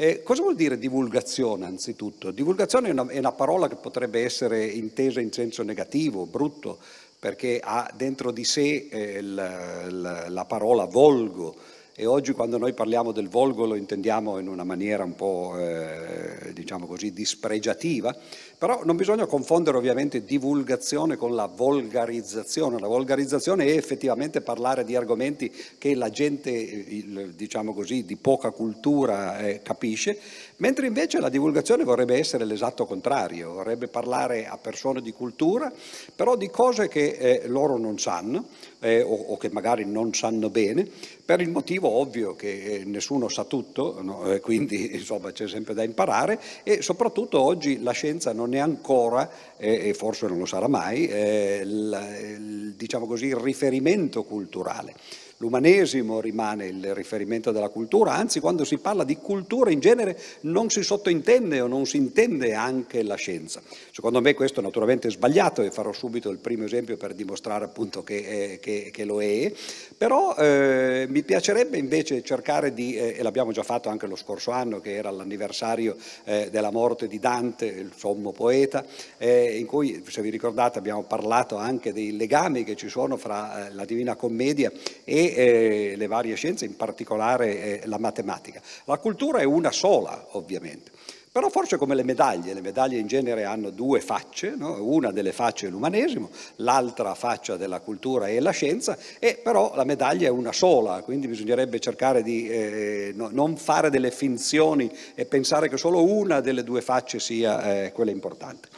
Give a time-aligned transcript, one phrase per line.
[0.00, 2.30] Eh, cosa vuol dire divulgazione anzitutto?
[2.30, 6.78] Divulgazione è una, è una parola che potrebbe essere intesa in senso negativo, brutto,
[7.18, 11.54] perché ha dentro di sé eh, la, la, la parola volgo,
[12.00, 16.50] e oggi quando noi parliamo del volgo lo intendiamo in una maniera un po' eh,
[16.54, 18.16] diciamo così dispregiativa,
[18.56, 22.80] però non bisogna confondere ovviamente divulgazione con la volgarizzazione.
[22.80, 29.38] La volgarizzazione è effettivamente parlare di argomenti che la gente, diciamo così, di poca cultura
[29.38, 30.18] eh, capisce,
[30.60, 35.70] mentre invece la divulgazione vorrebbe essere l'esatto contrario, vorrebbe parlare a persone di cultura,
[36.14, 38.46] però di cose che eh, loro non sanno
[38.80, 40.88] eh, o, o, che magari non sanno bene,
[41.24, 44.38] per il motivo ovvio che eh, nessuno sa tutto, no?
[44.40, 49.88] quindi insomma c'è sempre da imparare e soprattutto oggi la scienza non è ancora, eh,
[49.88, 54.94] e forse non lo sarà mai, eh, il, diciamo così, il riferimento culturale.
[55.42, 60.68] L'umanesimo rimane il riferimento della cultura, anzi quando si parla di cultura in genere non
[60.68, 63.62] si sottointende o non si intende anche la scienza.
[63.90, 68.02] Secondo me questo naturalmente è sbagliato e farò subito il primo esempio per dimostrare appunto
[68.02, 69.50] che, eh, che, che lo è,
[69.96, 74.50] però eh, mi piacerebbe invece cercare di, eh, e l'abbiamo già fatto anche lo scorso
[74.50, 78.84] anno che era l'anniversario eh, della morte di Dante, il sommo poeta,
[79.16, 83.68] eh, in cui se vi ricordate abbiamo parlato anche dei legami che ci sono fra
[83.68, 84.70] eh, la Divina Commedia
[85.02, 88.60] e eh, le varie scienze, in particolare eh, la matematica.
[88.84, 90.90] La cultura è una sola, ovviamente.
[91.32, 94.82] Però forse come le medaglie, le medaglie in genere hanno due facce, no?
[94.82, 99.84] una delle facce è l'umanesimo, l'altra faccia della cultura è la scienza, e però la
[99.84, 105.24] medaglia è una sola, quindi bisognerebbe cercare di eh, no, non fare delle finzioni e
[105.24, 108.68] pensare che solo una delle due facce sia eh, quella importante.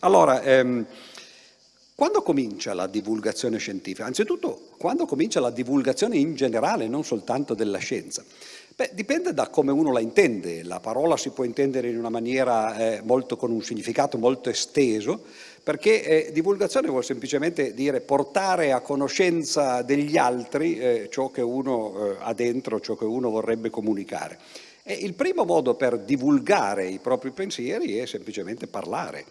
[0.00, 0.84] Allora, ehm,
[2.02, 4.04] quando comincia la divulgazione scientifica?
[4.04, 8.24] Anzitutto, quando comincia la divulgazione in generale, non soltanto della scienza?
[8.74, 10.64] Beh, dipende da come uno la intende.
[10.64, 15.22] La parola si può intendere in una maniera eh, molto, con un significato molto esteso,
[15.62, 21.94] perché eh, divulgazione vuol semplicemente dire portare a conoscenza degli altri eh, ciò che uno
[21.94, 24.40] eh, ha dentro, ciò che uno vorrebbe comunicare.
[24.82, 29.24] E il primo modo per divulgare i propri pensieri è semplicemente parlare.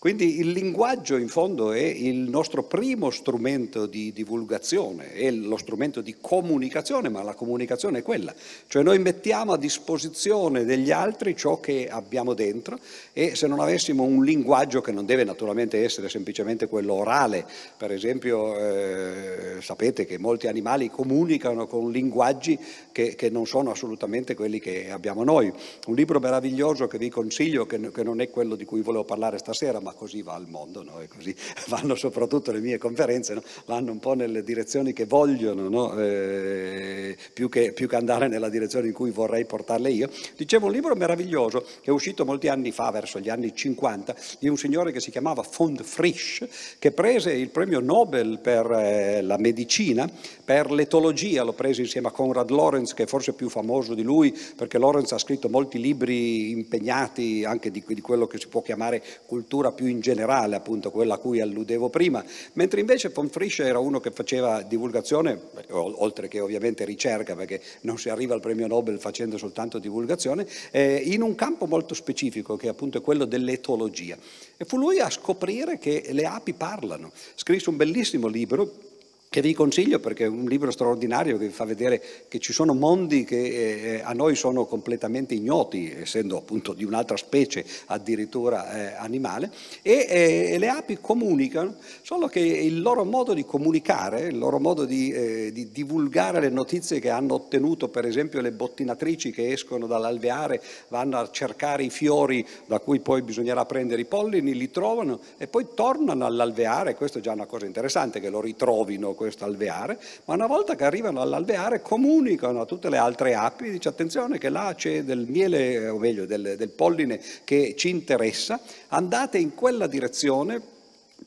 [0.00, 6.00] Quindi il linguaggio in fondo è il nostro primo strumento di divulgazione, è lo strumento
[6.00, 8.34] di comunicazione, ma la comunicazione è quella,
[8.66, 12.78] cioè noi mettiamo a disposizione degli altri ciò che abbiamo dentro
[13.12, 17.44] e se non avessimo un linguaggio che non deve naturalmente essere semplicemente quello orale,
[17.76, 22.58] per esempio eh, sapete che molti animali comunicano con linguaggi
[22.90, 25.52] che, che, non sono assolutamente quelli che abbiamo noi.
[25.88, 29.36] Un libro meraviglioso che vi consiglio, che, che non è quello di cui volevo parlare
[29.36, 31.00] stasera, ma ma così va al mondo, no?
[31.00, 31.34] e così
[31.68, 33.42] vanno soprattutto le mie conferenze, no?
[33.66, 35.98] vanno un po' nelle direzioni che vogliono, no?
[35.98, 40.08] eh, più, che, più, che, andare nella direzione in cui vorrei portarle io.
[40.36, 44.48] Dicevo un libro meraviglioso che è uscito molti anni fa, verso gli anni 50, di
[44.48, 46.46] un signore che si chiamava von Frisch,
[46.78, 50.08] che prese il premio Nobel per eh, la medicina,
[50.44, 54.36] per l'etologia, l'ho preso insieme a Conrad Lorenz, che è forse più famoso di lui,
[54.56, 59.02] perché Lorenz ha scritto molti libri impegnati anche di, di quello che si può chiamare
[59.26, 63.78] cultura più in generale, appunto quella a cui alludevo prima, mentre invece von Frisch era
[63.78, 68.98] uno che faceva divulgazione, oltre che ovviamente ricerca, perché non si arriva al premio Nobel
[68.98, 74.18] facendo soltanto divulgazione, eh, in un campo molto specifico che appunto è quello dell'etologia.
[74.58, 77.10] E fu lui a scoprire che le api parlano.
[77.34, 78.89] Scrisse un bellissimo libro
[79.32, 82.74] che vi consiglio perché è un libro straordinario che vi fa vedere che ci sono
[82.74, 88.94] mondi che eh, a noi sono completamente ignoti, essendo appunto di un'altra specie addirittura eh,
[88.96, 89.52] animale,
[89.82, 94.84] e eh, le api comunicano, solo che il loro modo di comunicare, il loro modo
[94.84, 99.86] di, eh, di, divulgare le notizie che hanno ottenuto, per esempio le bottinatrici che escono
[99.86, 105.20] dall'alveare, vanno a cercare i fiori da cui poi bisognerà prendere i pollini, li trovano
[105.36, 110.00] e poi tornano all'alveare, questo è già una cosa interessante che lo ritrovino questo alveare,
[110.24, 114.48] ma una volta che arrivano all'alveare comunicano a tutte le altre api, dice attenzione che
[114.48, 118.58] là c'è del miele, o meglio del, del polline che ci interessa,
[118.88, 120.78] andate in quella direzione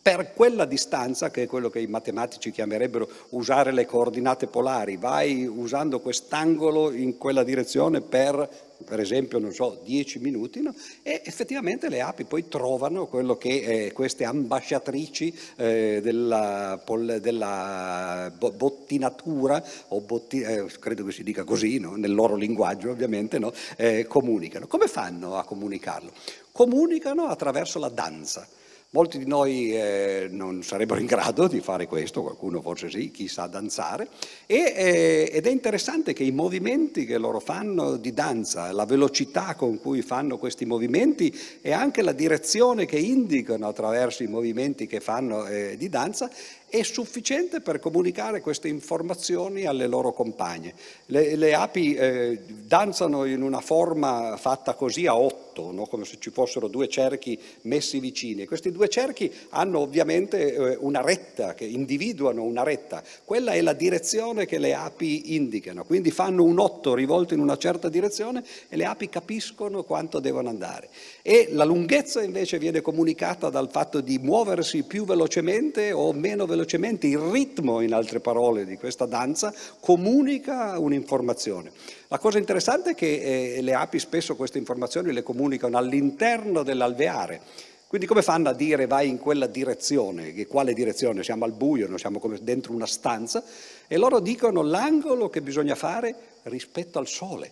[0.02, 5.46] per quella distanza, che è quello che i matematici chiamerebbero usare le coordinate polari, vai
[5.46, 8.50] usando quest'angolo in quella direzione per,
[8.84, 10.74] per esempio, non so, 10 minuti, no?
[11.04, 16.82] e effettivamente le api poi trovano quello che eh, queste ambasciatrici eh, della,
[17.22, 21.96] della, bottinatura, o botti, eh, credo che si dica così, no?
[21.96, 23.54] nel loro linguaggio ovviamente, no?
[23.78, 24.68] Eh, comunicano.
[24.68, 26.12] Come fanno a comunicarlo?
[26.52, 28.48] Comunicano attraverso la danza.
[28.96, 33.28] Molti di noi eh, non sarebbero in grado di fare questo, qualcuno forse sì, chi
[33.28, 34.08] sa danzare,
[34.46, 39.56] e, eh, ed è interessante che i movimenti che loro fanno di danza, la velocità
[39.56, 45.00] con cui fanno questi movimenti e anche la direzione che indicano attraverso i movimenti che
[45.00, 46.30] fanno eh, di danza
[46.74, 50.74] è sufficiente per comunicare queste informazioni alle loro compagne.
[51.06, 55.86] Le, le api eh, danzano in una forma fatta così a otto, no?
[55.86, 58.48] come se ci fossero due cerchi messi vicini.
[58.48, 63.04] Questi due cerchi hanno ovviamente eh, una retta, che individuano una retta.
[63.24, 67.56] Quella è la direzione che le api indicano, quindi fanno un otto rivolto in una
[67.56, 70.90] certa direzione e le api capiscono quanto devono andare.
[71.22, 76.62] E la lunghezza invece viene comunicata dal fatto di muoversi più velocemente o meno velocemente
[76.64, 81.72] velocemente il ritmo, in altre parole, di questa danza comunica un'informazione.
[82.08, 87.42] La cosa interessante è che eh, le api spesso queste informazioni le comunicano all'interno dell'alveare.
[87.88, 90.34] Quindi come fanno a dire vai in quella direzione?
[90.34, 91.22] Che quale direzione?
[91.22, 93.44] Siamo al buio, non siamo come dentro una stanza
[93.88, 97.52] e loro dicono l'angolo che bisogna fare rispetto al sole.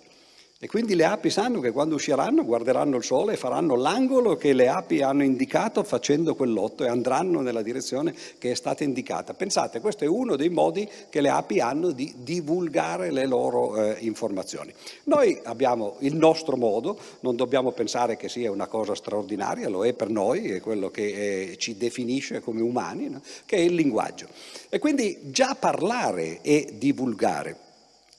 [0.63, 4.53] E quindi le api sanno che quando usciranno guarderanno il sole e faranno l'angolo che
[4.53, 9.33] le api hanno indicato facendo quell'otto e andranno nella direzione che è stata indicata.
[9.33, 13.97] Pensate, questo è uno dei modi che le api hanno di divulgare le loro eh,
[14.01, 14.71] informazioni.
[15.05, 19.93] Noi abbiamo il nostro modo, non dobbiamo pensare che sia una cosa straordinaria, lo è
[19.93, 21.05] per noi, è quello che
[21.53, 23.21] eh, ci definisce come umani, no?
[23.47, 24.27] che è il linguaggio.
[24.69, 27.69] E quindi già parlare e divulgare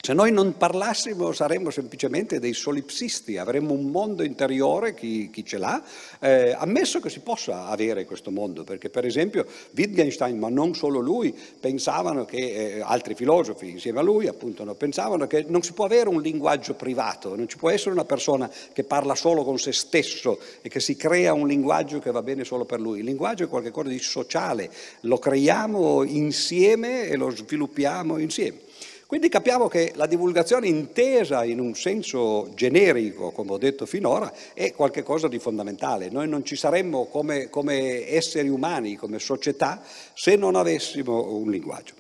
[0.05, 5.59] se noi non parlassimo saremmo semplicemente dei solipsisti, avremmo un mondo interiore, chi, chi ce
[5.59, 5.81] l'ha,
[6.19, 9.47] eh, ammesso che si possa avere questo mondo, perché per esempio
[9.77, 14.75] Wittgenstein, ma non solo lui, pensavano che, eh, altri filosofi insieme a lui appunto no,
[14.75, 18.51] pensavano che non si può avere un linguaggio privato, non ci può essere una persona
[18.73, 22.43] che parla solo con se stesso e che si crea un linguaggio che va bene
[22.43, 22.99] solo per lui.
[22.99, 24.69] Il linguaggio è qualcosa di sociale,
[25.03, 28.71] lo creiamo insieme e lo sviluppiamo insieme.
[29.13, 34.73] Quindi capiamo che la divulgazione intesa in un senso generico, come ho detto finora, è
[34.73, 36.09] qualcosa di fondamentale.
[36.09, 39.83] Noi non ci saremmo come, come esseri umani, come società,
[40.15, 41.93] se non avessimo un linguaggio.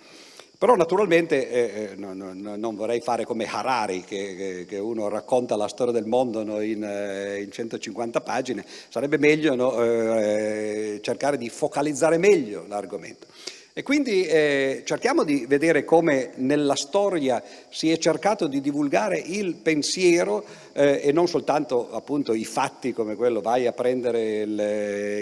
[0.57, 5.55] Però naturalmente eh, eh no, no, non vorrei fare come Harari, che, che, uno racconta
[5.55, 11.51] la storia del mondo no, in, eh, in, 150 pagine, sarebbe meglio eh, cercare di
[11.51, 13.27] focalizzare meglio l'argomento.
[13.75, 19.55] E quindi eh, cerchiamo di vedere come nella storia si è cercato di divulgare il
[19.55, 24.61] pensiero eh, e non soltanto appunto i fatti come quello vai a prendere il,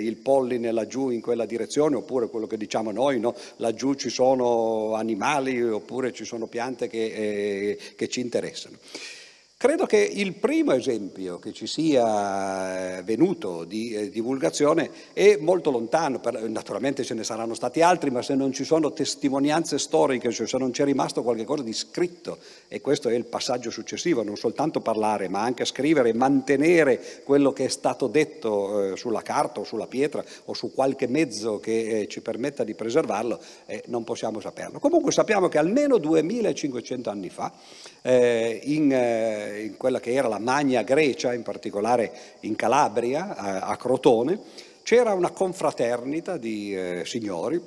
[0.05, 3.37] il, polline laggiù in quella direzione oppure quello che diciamo noi, no?
[3.59, 8.79] laggiù ci sono animali oppure ci sono piante che, eh, che ci interessano.
[9.63, 15.71] Credo che il primo esempio che ci sia eh, venuto di eh, divulgazione è molto
[15.71, 16.19] lontano,
[16.49, 20.57] naturalmente ce ne saranno stati altri, ma se non ci sono testimonianze storiche, cioè se
[20.57, 25.29] non c'è rimasto qualcosa di scritto, e questo è il passaggio successivo, non soltanto parlare,
[25.29, 30.25] ma anche scrivere mantenere quello che è stato detto eh, sulla carta o sulla pietra
[30.47, 33.39] o su qualche mezzo che ci permetta di preservarlo,
[33.89, 34.79] non possiamo saperlo.
[34.79, 37.53] Comunque sappiamo che almeno 2500 anni fa,
[38.03, 38.91] in
[39.59, 44.39] in quella che era la Magna Grecia, in particolare in Calabria, a, a Crotone,
[44.83, 47.61] c'era una confraternita di eh, signori,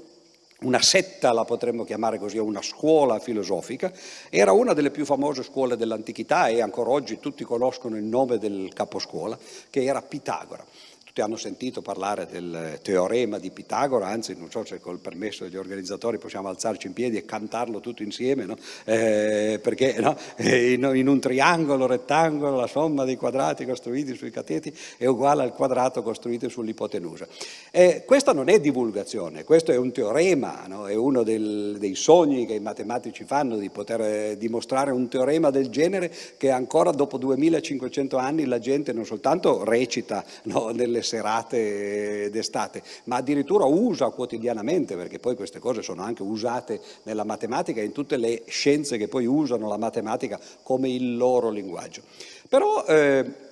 [0.63, 3.91] una setta la potremmo chiamare così, una scuola filosofica,
[4.29, 8.71] era una delle più famose scuole dell'antichità e ancora oggi tutti conoscono il nome del
[8.73, 9.37] caposcuola,
[9.69, 10.65] che era Pitagora.
[11.13, 15.57] Tutti hanno sentito parlare del teorema di Pitagora, anzi non so se col permesso degli
[15.57, 18.57] organizzatori possiamo alzarci in piedi e cantarlo tutto insieme, no?
[18.85, 20.17] eh, perché no?
[20.39, 26.01] in, un triangolo rettangolo la somma dei quadrati costruiti sui cateti è uguale al quadrato
[26.01, 27.27] costruito sull'ipotenusa.
[27.69, 30.87] Eh, questa non è divulgazione, questo è un teorema, no?
[30.87, 35.51] è uno del, dei sogni che i matematici fanno di poter eh, dimostrare un teorema
[35.51, 40.25] del genere che ancora dopo 2500 anni la gente non soltanto recita
[40.73, 47.23] nelle serate d'estate, ma addirittura usa quotidianamente, perché poi queste cose sono anche usate nella
[47.23, 52.01] matematica e in tutte le scienze che poi usano la matematica come il loro linguaggio.
[52.49, 53.51] Però eh,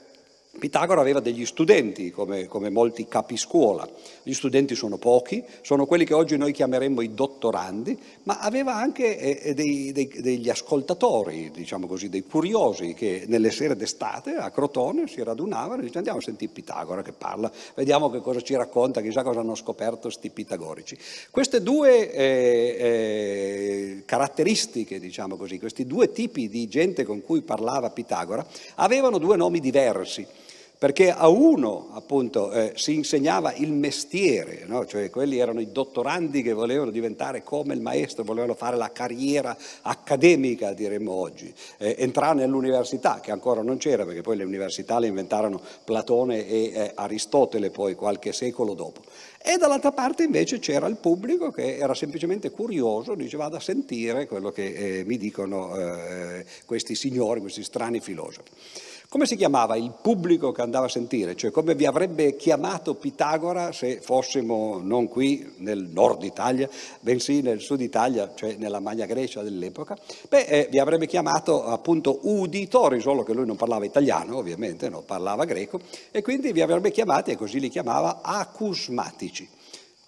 [0.60, 3.88] Pitagora aveva degli studenti, come, come, molti capiscuola.
[4.22, 9.18] Gli studenti sono pochi, sono quelli che oggi noi chiameremmo i dottorandi, ma aveva anche
[9.18, 14.52] eh, eh dei, dei, degli ascoltatori, diciamo così, dei curiosi che nelle sere d'estate a
[14.52, 18.54] Crotone si radunavano e dicevano andiamo a sentire Pitagora che parla, vediamo che cosa ci
[18.54, 20.98] racconta, chissà cosa hanno scoperto sti pitagorici.
[21.30, 27.90] Queste due eh, eh, caratteristiche, diciamo così, questi due tipi di gente con cui parlava
[27.90, 30.28] Pitagora, avevano due nomi diversi.
[30.82, 34.84] Perché a uno appunto eh, si insegnava il mestiere, no?
[34.88, 39.56] cioè quelli erano i dottorandi che volevano diventare come il maestro, volevano fare la carriera
[39.84, 45.06] accademica, diremmo oggi, eh, entrare nell'università, che ancora non c'era, perché poi le università le
[45.06, 49.02] inventarono Platone e eh, Aristotele poi qualche secolo dopo.
[49.40, 54.26] E dall'altra parte invece c'era il pubblico che era semplicemente curioso, diceva vado a sentire
[54.26, 58.50] quello che eh, mi dicono eh, questi signori, questi strani filosofi.
[59.12, 61.36] Come si chiamava il pubblico che andava a sentire?
[61.36, 66.70] Cioè come vi avrebbe chiamato Pitagora se fossimo non qui nel nord Italia,
[67.02, 69.98] bensì nel sud Italia, cioè nella Magna Grecia dell'epoca?
[70.30, 75.02] Beh, eh, vi avrebbe chiamato appunto uditori, solo che lui non parlava italiano ovviamente, no,
[75.02, 79.46] parlava greco, e quindi vi avrebbe chiamati, e così li chiamava, acusmatici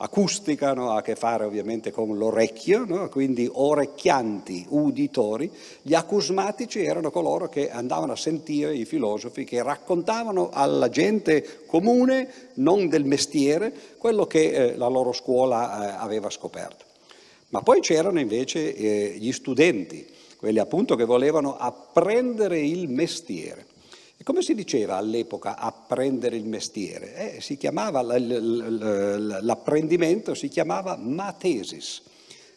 [0.04, 0.92] acustica, no?
[0.92, 3.08] ha a che fare ovviamente con l'orecchio, no?
[3.10, 5.50] quindi orecchianti, uditori.
[5.82, 12.52] Gli acusmatici erano coloro che andavano a sentire i filosofi, che raccontavano alla gente comune,
[12.56, 16.84] non del mestiere, quello che eh, la loro scuola eh, aveva scoperto.
[17.50, 20.06] Ma poi c'erano invece eh, gli studenti,
[20.38, 23.68] quelli appunto che volevano apprendere il mestiere.
[24.24, 27.36] E come si diceva all'epoca apprendere il mestiere?
[27.36, 28.02] Eh, si chiamava,
[29.42, 32.04] l'apprendimento si chiamava matesis.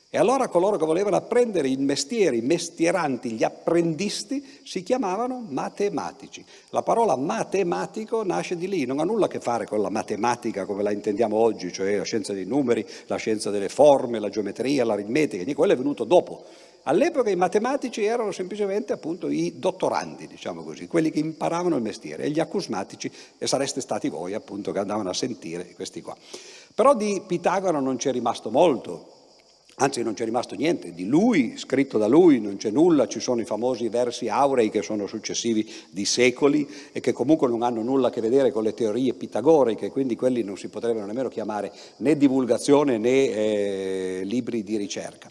[0.08, 6.44] E allora coloro che volevano apprendere il mestiere, i mestieranti, gli apprendisti, si chiamavano matematici.
[6.70, 10.66] La parola matematico nasce di lì, non ha nulla a che fare con la matematica
[10.66, 14.84] come la intendiamo oggi, cioè la scienza dei numeri, la scienza delle forme, la geometria,
[14.84, 16.44] l'aritmetica, quello è venuto dopo.
[16.88, 22.22] All'epoca i matematici erano semplicemente appunto i dottorandi, diciamo così, quelli che imparavano il mestiere
[22.22, 26.16] e gli accusmatici e sareste stati voi appunto che andavano a sentire questi qua.
[26.74, 29.14] Però di Pitagora non c'è rimasto molto,
[29.78, 33.40] anzi non c'è rimasto niente, di lui, scritto da lui, non c'è nulla, ci sono
[33.40, 38.08] i famosi versi aurei che sono successivi di secoli e che comunque non hanno nulla
[38.08, 42.16] a che vedere con le teorie pitagoriche, quindi quelli non si potrebbero nemmeno chiamare né
[42.16, 45.28] divulgazione né eh, libri di ricerca.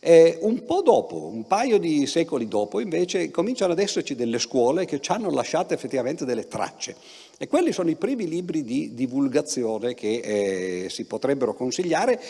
[0.00, 4.84] Eh, un po' dopo, un paio di secoli dopo, invece, cominciano ad esserci delle scuole
[4.84, 6.94] che ci hanno lasciato effettivamente delle tracce.
[7.36, 12.20] E quelli sono i primi libri di divulgazione che eh, si potrebbero consigliare.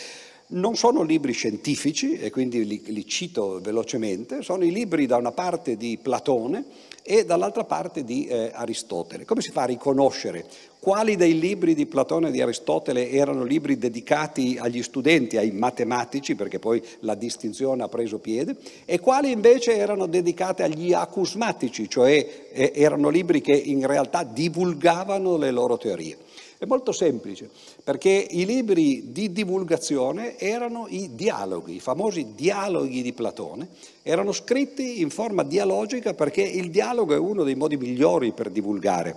[0.50, 5.32] Non sono libri scientifici, e quindi li, li cito velocemente, sono i libri da una
[5.32, 6.64] parte di Platone,
[7.10, 9.24] e dall'altra parte di eh, Aristotele.
[9.24, 10.44] Come si fa a riconoscere
[10.78, 16.34] quali dei libri di Platone e di Aristotele erano libri dedicati agli studenti, ai matematici,
[16.34, 22.48] perché poi la distinzione ha preso piede, e quali invece erano dedicati agli acusmatici, cioè
[22.52, 26.16] eh, erano libri che in realtà divulgavano le loro teorie.
[26.58, 27.48] È molto semplice,
[27.84, 33.68] perché i libri di divulgazione erano i dialoghi, i famosi dialoghi di Platone,
[34.02, 39.16] erano scritti in forma dialogica perché il dialogo è uno dei modi migliori per divulgare.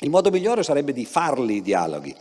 [0.00, 2.14] Il modo migliore sarebbe di farli i dialoghi,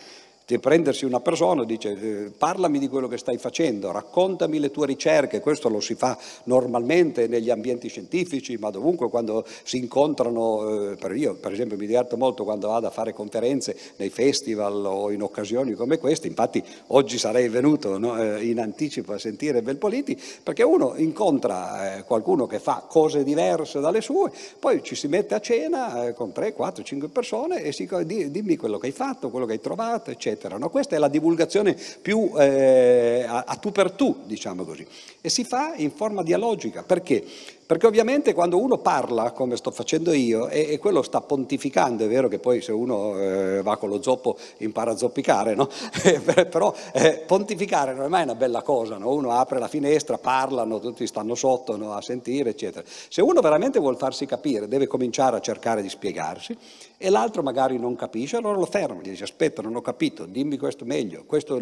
[0.47, 4.85] di prendersi una persona dice eh, parlami di quello che stai facendo, raccontami le tue
[4.85, 11.15] ricerche, questo lo si fa normalmente negli ambienti scientifici, ma dovunque quando si incontrano, eh,
[11.17, 15.21] io per esempio mi diverto molto quando vado a fare conferenze nei festival o in
[15.21, 20.63] occasioni come queste, infatti oggi sarei venuto no, eh, in anticipo a sentire Belpoliti, perché
[20.63, 26.13] uno incontra qualcuno che fa cose diverse dalle sue, poi ci si mette a cena
[26.13, 27.85] con 3, 4, 5 persone e si
[28.31, 30.57] dimmi quello che hai fatto, quello che hai trovato, eccetera eccetera.
[30.57, 30.69] No?
[30.69, 34.85] Questa è la divulgazione più eh, a, a tu per tu, diciamo così.
[35.19, 36.83] E si fa in forma dialogica.
[36.83, 37.23] Perché?
[37.67, 42.07] Perché ovviamente quando uno parla, come sto facendo io, e, e quello sta pontificando, è
[42.07, 45.67] vero che poi se uno eh, va con lo zoppo impara a zoppicare, no?
[46.49, 49.11] però eh, pontificare non è mai una bella cosa, no?
[49.11, 51.93] uno apre la finestra, parlano, tutti stanno sotto no?
[51.93, 52.87] a sentire, eccetera.
[52.87, 56.57] Se uno veramente vuol farsi capire, deve cominciare a cercare di spiegarsi
[56.97, 60.57] e l'altro magari non capisce, allora lo ferma, gli dice aspetta, non ho capito, dimmi
[60.57, 61.61] questo meglio, questo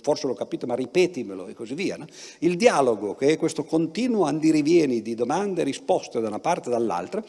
[0.00, 1.98] forse l'ho capito, ma ripetimelo e così via.
[2.38, 6.72] Il dialogo, che è questo continuo andirivieni di domande e risposte da una parte e
[6.72, 7.22] dall'altra,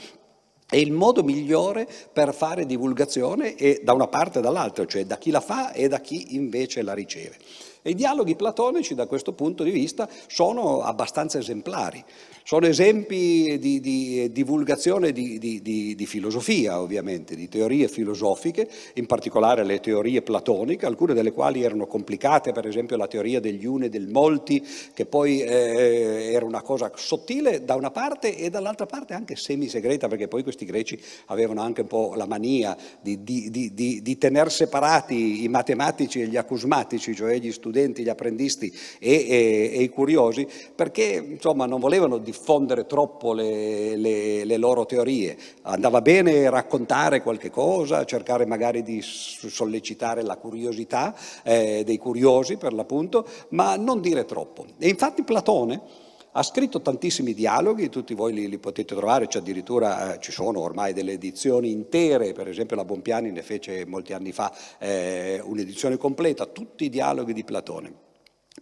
[0.69, 5.17] è il modo migliore per fare divulgazione e da una parte e dall'altra, cioè da
[5.17, 7.37] chi la fa e da chi invece la riceve.
[7.81, 12.03] E i dialoghi platonici da questo punto di vista sono abbastanza esemplari.
[12.47, 19.65] Sono esempi di, di divulgazione di, di, di, filosofia, ovviamente, di teorie filosofiche, in particolare
[19.65, 23.89] le teorie platoniche, alcune delle quali erano complicate, per esempio la teoria degli une e
[23.89, 29.13] del molti, che poi eh, era una cosa sottile da una parte e dall'altra parte
[29.13, 35.43] anche semi-segreta, perché poi questi greci avevano anche un po' la mania di, tenere separati
[35.43, 39.89] i matematici e gli acusmatici, cioè gli studenti studenti, gli apprendisti e, e, e i
[39.89, 45.35] curiosi, perché insomma non volevano diffondere troppo le, le, le loro teorie.
[45.63, 52.73] Andava bene raccontare qualche cosa, cercare magari di sollecitare la curiosità eh, dei curiosi per
[52.73, 54.65] l'appunto, ma non dire troppo.
[54.77, 60.13] E infatti Platone ha scritto tantissimi dialoghi, tutti voi li, li potete trovare, cioè addirittura
[60.13, 64.31] eh, ci sono ormai delle edizioni intere, per esempio la Bompiani ne fece molti anni
[64.31, 68.05] fa eh, un'edizione completa, tutti i dialoghi di Platone.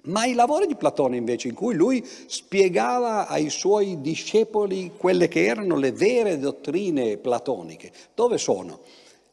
[0.05, 5.45] Ma i lavori di Platone invece, in cui lui spiegava ai suoi discepoli quelle che
[5.45, 8.79] erano le vere dottrine platoniche, dove sono?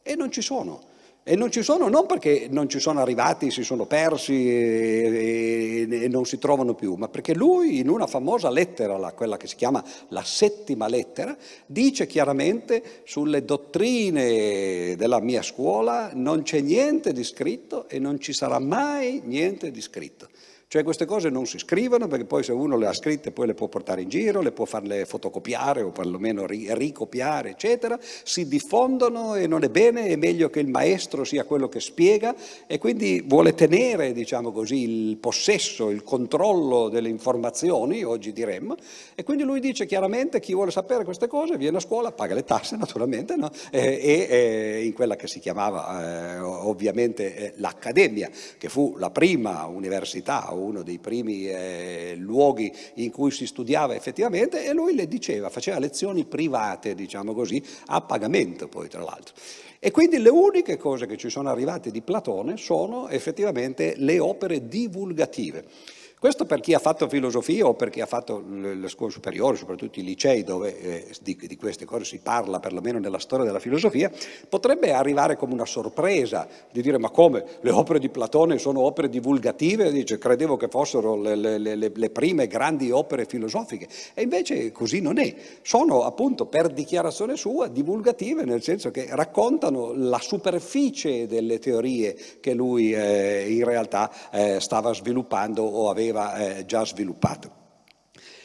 [0.01, 0.91] E non ci sono.
[1.25, 6.03] E non ci sono non perché non ci sono arrivati, si sono persi e, e,
[6.03, 9.47] e, non si trovano più, ma perché lui in una famosa lettera, la, quella che
[9.47, 11.33] si chiama la settima lettera,
[11.65, 18.33] dice chiaramente sulle dottrine della mia scuola non c'è niente di scritto e non ci
[18.33, 20.27] sarà mai niente di scritto.
[20.73, 23.53] Cioè queste cose non si scrivono perché poi se uno le ha scritte poi le
[23.53, 29.45] può portare in giro, le può farle fotocopiare o perlomeno ricopiare, eccetera, si diffondono e
[29.45, 32.33] non è bene, è meglio che il maestro sia quello che spiega
[32.65, 38.75] e quindi vuole tenere, diciamo così, il possesso, il controllo delle informazioni, oggi diremmo,
[39.13, 42.45] e quindi lui dice chiaramente chi vuole sapere queste cose viene a scuola, paga le
[42.45, 43.51] tasse naturalmente, no?
[43.69, 49.67] e, e, in quella che si chiamava eh, ovviamente eh, l'Accademia, che fu la prima
[49.67, 55.49] università uno dei primi eh, luoghi in cui si studiava effettivamente e lui le diceva,
[55.49, 59.35] faceva lezioni private, diciamo così, a pagamento poi tra l'altro.
[59.79, 64.67] E quindi le uniche cose che ci sono arrivate di Platone sono effettivamente le opere
[64.67, 65.65] divulgative.
[66.23, 69.99] Questo per chi ha fatto filosofia o per chi ha fatto le scuole superiori, soprattutto
[69.99, 74.09] i licei dove eh, di, di, queste cose si parla, perlomeno nella storia della filosofia,
[74.47, 79.09] potrebbe arrivare come una sorpresa di dire ma come le opere di Platone sono opere
[79.09, 79.91] divulgative?
[79.91, 85.01] Dice credevo che fossero le, le, le, le prime grandi opere filosofiche e invece così
[85.01, 85.35] non è.
[85.61, 92.53] Sono appunto per dichiarazione sua divulgative nel senso che raccontano la superficie delle teorie che
[92.53, 97.61] lui eh, in realtà eh, stava sviluppando o aveva aveva eh, già sviluppato.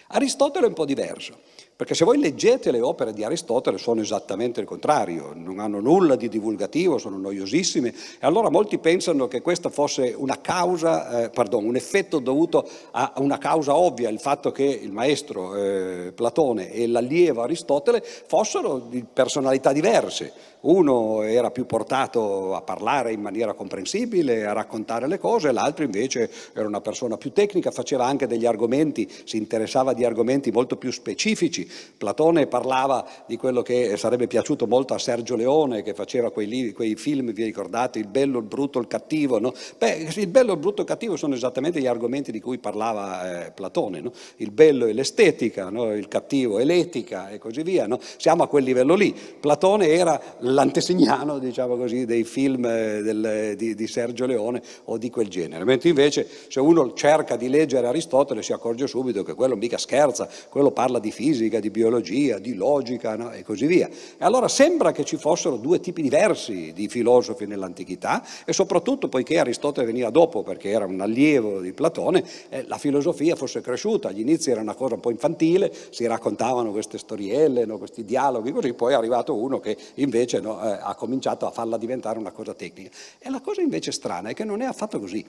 [0.09, 1.39] Aristotele è un po' diverso.
[1.79, 6.17] Perché se voi leggete le opere di Aristotele sono esattamente il contrario, non hanno nulla
[6.17, 11.77] di divulgativo, sono noiosissime e allora molti pensano che questa fosse causa, eh, pardon, un
[11.77, 17.43] effetto dovuto a una causa ovvia, il fatto che il maestro eh, Platone e l'allievo
[17.43, 20.33] Aristotele fossero di personalità diverse.
[20.61, 26.31] Uno era più portato a parlare in maniera comprensibile, a raccontare le cose, l'altro invece
[26.55, 30.91] era una persona più tecnica, faceva anche degli argomenti, si interessava di argomenti molto più
[30.91, 36.73] specifici Platone parlava di quello che sarebbe piaciuto molto a Sergio Leone, che faceva quei,
[36.73, 39.39] quei film, vi ricordate, il bello, il brutto, il cattivo.
[39.39, 39.53] No?
[39.77, 43.47] Beh, il bello, il brutto e il cattivo sono esattamente gli argomenti di cui parlava
[43.47, 44.01] eh, Platone.
[44.01, 44.13] No?
[44.37, 45.95] Il bello è l'estetica, no?
[45.95, 47.87] il cattivo è l'etica e così via.
[48.17, 49.13] Siamo a quel livello lì.
[49.13, 50.21] Platone era
[50.53, 55.65] l'antesignano, diciamo così, dei film eh, del, di, di Sergio Leone o di quel genere.
[55.65, 60.29] Mentre invece se uno cerca di leggere Aristotele si accorge subito che quello mica scherza,
[60.49, 63.33] quello parla di fisica, di biologia, di logica no?
[63.33, 63.89] e così via.
[63.89, 69.39] E allora sembra che ci fossero due tipi diversi di filosofi nell'antichità e soprattutto poiché
[69.39, 74.09] Aristotele veniva dopo perché era un allievo di Platone, eh, la filosofia fosse cresciuta.
[74.09, 77.79] Agli inizi era una cosa un po' infantile, si raccontavano queste storielle, no?
[77.79, 81.77] questi dialoghi, così poi è arrivato uno che invece no, eh, ha cominciato a farla
[81.77, 82.91] diventare una cosa tecnica.
[83.19, 85.25] E la cosa invece strana è che non è affatto così.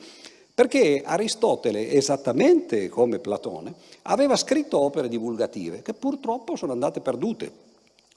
[0.54, 7.68] Perché Aristotele, esattamente come Platone, aveva scritto opere divulgative che purtroppo sono andate perdute.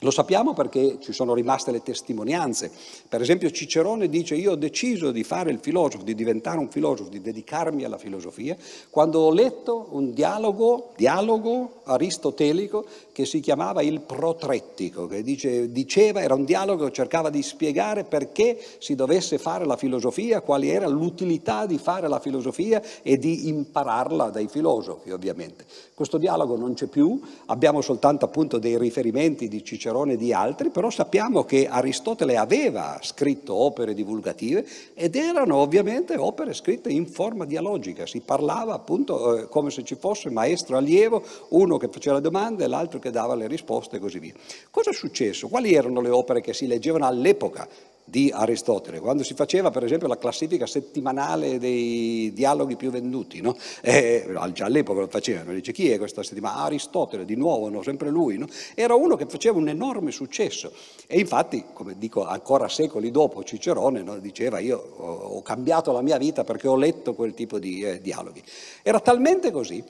[0.03, 2.73] Lo sappiamo perché ci sono rimaste le testimonianze.
[3.09, 7.09] Per esempio Cicerone dice io ho deciso di fare il filosofo, di diventare un filosofo,
[7.09, 8.57] di dedicarmi alla filosofia,
[8.91, 16.21] quando ho letto un dialogo, dialogo aristotelico che si chiamava il protrettico, che dice, diceva,
[16.21, 20.89] era un dialogo che cercava di spiegare perché si dovesse fare la filosofia, quali era
[20.89, 25.65] l'utilità di fare la filosofia e di impararla dai filosofi ovviamente.
[25.95, 30.33] Questo dialogo non c'è più, abbiamo soltanto appunto dei riferimenti di Cicerone Cicerone e di
[30.33, 37.07] altri, però sappiamo che Aristotele aveva scritto opere divulgative ed erano ovviamente opere scritte in
[37.07, 42.17] forma dialogica, si parlava appunto eh, come se ci fosse maestro allievo, uno che faceva
[42.17, 44.33] le domande e l'altro che dava le risposte e così via.
[44.71, 45.49] Cosa è successo?
[45.49, 47.69] Quali erano le opere che si leggevano all'epoca?
[48.05, 53.57] Di Aristotele, quando si faceva per esempio la classifica settimanale dei dialoghi più venduti, no?
[53.81, 56.57] eh, già all'epoca lo facevano, dice chi è questa settimana?
[56.65, 57.83] Aristotele, di nuovo, no?
[57.83, 58.47] sempre lui, no?
[58.75, 60.73] era uno che faceva un enorme successo
[61.07, 66.45] e infatti, come dico ancora secoli dopo, Cicerone diceva io ho, cambiato la mia vita
[66.45, 68.43] perché ho letto quel tipo di eh, dialoghi.
[68.83, 69.83] Era talmente così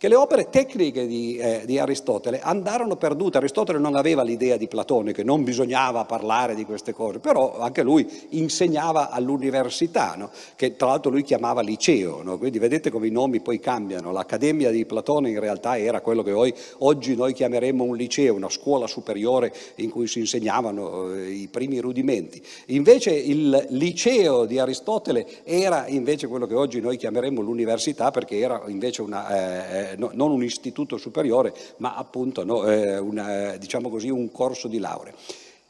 [0.00, 3.36] che le opere tecniche di, eh, di, Aristotele andarono perdute.
[3.36, 7.82] Aristotele non aveva l'idea di Platone che non bisognava parlare di queste cose, però anche
[7.82, 10.30] lui insegnava all'università, no?
[10.56, 12.38] che tra l'altro lui chiamava liceo, no?
[12.38, 14.10] quindi vedete come i nomi poi cambiano.
[14.10, 18.48] L'Accademia di Platone in realtà era quello che noi, oggi noi chiameremmo un liceo, una
[18.48, 22.42] scuola superiore in cui si insegnavano eh, i primi rudimenti.
[22.68, 28.62] Invece il liceo di Aristotele era invece quello che oggi noi chiameremmo l'università perché era
[28.66, 29.88] invece una...
[29.88, 34.68] Eh, no, non un istituto superiore, ma appunto no, eh, una, diciamo così, un corso
[34.68, 35.12] di laurea.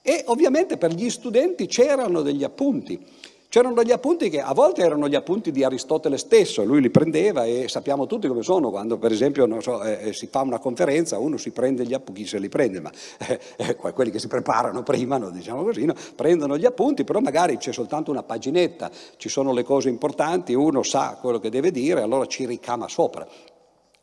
[0.03, 2.99] E ovviamente per gli studenti c'erano degli appunti.
[3.51, 7.47] C'erano degli appunti che a volte erano gli appunti di Aristotele stesso, lui li prendeva
[7.47, 11.19] e sappiamo tutti come sono, quando per esempio so, eh, eh, si fa una conferenza,
[11.19, 12.93] uno si prende gli appunti, chi se li prende, ma
[13.27, 17.19] eh, eh, quelli che si preparano prima, no, diciamo così, no, prendono gli appunti, però
[17.19, 21.73] magari c'è soltanto una paginetta, ci sono le cose importanti, uno sa quello che deve
[21.73, 23.27] dire, allora ci ricama sopra.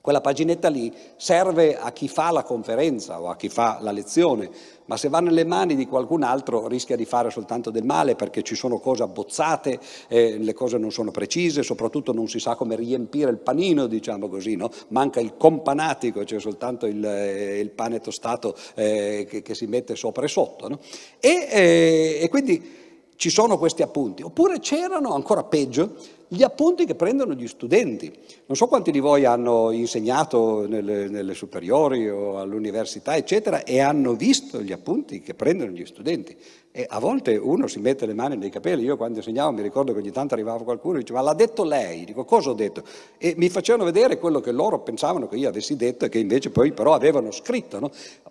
[0.08, 4.50] Quella paginetta lì serve a chi fa la conferenza o a chi fa la lezione,
[4.86, 8.41] ma se va nelle mani di qualcun altro rischia di fare soltanto del male perché
[8.41, 12.78] ci sono cose abbozzate, eh, le cose non sono precise, soprattutto non si sa come
[12.78, 14.70] riempire il panino, diciamo così, no?
[14.91, 19.98] manca il companatico, c'è soltanto il, eh, il pane tostato eh, che, che, si mette
[19.98, 20.70] sopra e sotto.
[20.70, 20.80] No?
[21.20, 22.86] E, eh, e quindi
[23.17, 25.96] ci sono questi appunti, oppure c'erano, ancora peggio,
[26.28, 28.12] gli appunti che prendono gli studenti.
[28.46, 34.13] Non so quanti di voi hanno insegnato nelle, nelle, superiori o all'università, eccetera, e hanno
[34.13, 36.36] visto gli appunti che prendono gli studenti.
[36.72, 38.84] E a volte uno si mette le mani nei capelli.
[38.84, 42.06] Io quando insegnavo mi ricordo che ogni tanto arrivava qualcuno e diceva, l'ha detto lei?
[42.06, 42.84] Dico, cosa ho detto?
[43.18, 46.52] E mi facevano vedere quello che loro pensavano che io avessi detto e che invece
[46.52, 47.80] poi però avevano scritto.
[47.80, 47.90] No?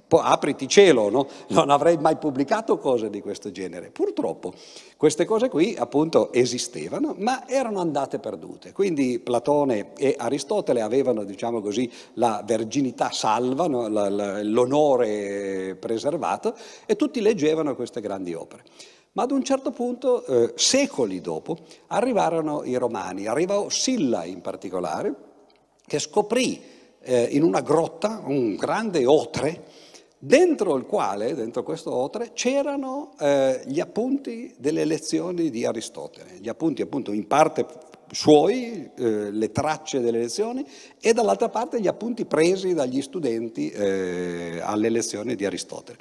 [0.08, 1.26] Apriti cielo, no?
[1.48, 3.90] non avrei mai pubblicato cose di questo genere.
[3.90, 4.54] Purtroppo
[4.96, 8.72] queste cose qui appunto esistevano, ma erano andate perdute.
[8.72, 13.88] Quindi Platone e Aristotele avevano, diciamo così, la verginità salva, no?
[13.88, 18.64] l'onore preservato e tutti leggevano queste grandi opere.
[19.12, 25.14] Ma ad un certo punto, eh, secoli dopo, arrivarono i romani, arrivò Silla in particolare,
[25.86, 26.60] che scoprì
[27.00, 29.64] eh, in una grotta un grande otre
[30.26, 36.48] dentro il quale, dentro questo otre, c'erano eh, gli appunti delle lezioni di Aristotele, gli
[36.48, 37.66] appunti appunto in parte
[38.10, 40.66] suoi, eh, le tracce delle lezioni
[41.00, 45.98] e dall'altra parte gli appunti presi dagli studenti eh, alle lezioni di Aristotele.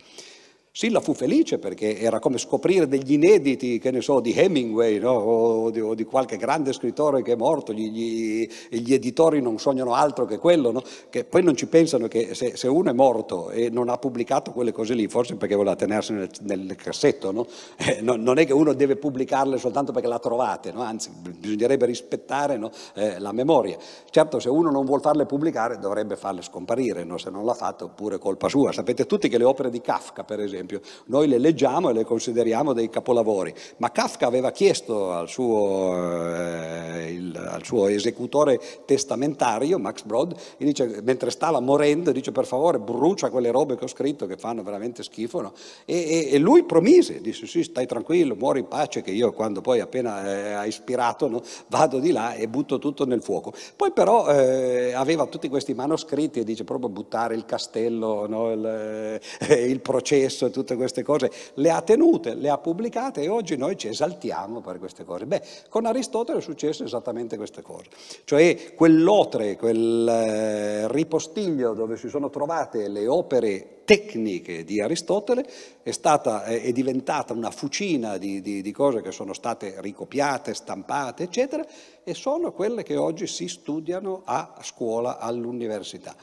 [0.78, 5.12] Silla fu felice perché era come scoprire degli inediti, che ne so, di Hemingway no?
[5.12, 9.58] o, di, o, di, qualche grande scrittore che è morto, gli, gli, gli editori non
[9.58, 10.84] sognano altro che quello, no?
[11.10, 14.52] che poi non ci pensano che se, se, uno è morto e non ha pubblicato
[14.52, 17.48] quelle cose lì, forse perché voleva tenersene nel, nel cassetto, no?
[17.78, 21.10] Eh, no, non è che uno deve pubblicarle soltanto perché la trovate, anzi
[21.40, 22.60] bisognerebbe rispettare
[22.96, 23.78] eh, la memoria.
[24.10, 28.18] Certo se uno non vuole farle pubblicare dovrebbe farle scomparire, se non l'ha fatto pure
[28.18, 28.74] colpa sua.
[28.74, 30.82] Sapete tutti che le opere di Kafka per esempio, esempio.
[31.06, 35.94] Noi le leggiamo e le consideriamo dei capolavori, ma Kafka aveva chiesto al suo,
[36.34, 42.80] eh, il, al suo esecutore testamentario, Max Brod, dice, mentre stava morendo, dice per favore
[42.80, 45.42] brucia quelle robe che ho scritto che fanno veramente schifo.
[45.42, 45.54] No?
[45.86, 49.62] E, e, e, lui promise, disse sì, stai tranquillo, muori in pace, che io quando
[49.62, 53.54] poi appena eh, ha ispirato no, vado di là e butto tutto nel fuoco.
[53.76, 59.20] Poi però eh, aveva tutti questi manoscritti e dice proprio buttare il castello, no, il,
[59.40, 63.78] eh, il processo, tutte queste cose, le ha tenute, le ha pubblicate e oggi noi
[63.78, 65.26] ci esaltiamo per queste cose.
[65.26, 67.90] Beh, con Aristotele è successo esattamente queste cose,
[68.24, 75.46] cioè quell'otre, quel eh, ripostiglio dove si sono trovate le opere tecniche di Aristotele
[75.84, 81.24] è, stata, è diventata una fucina di, di, di cose che sono state ricopiate, stampate,
[81.24, 81.66] eccetera,
[82.04, 86.16] e sono quelle che oggi si studiano a scuola, all'università.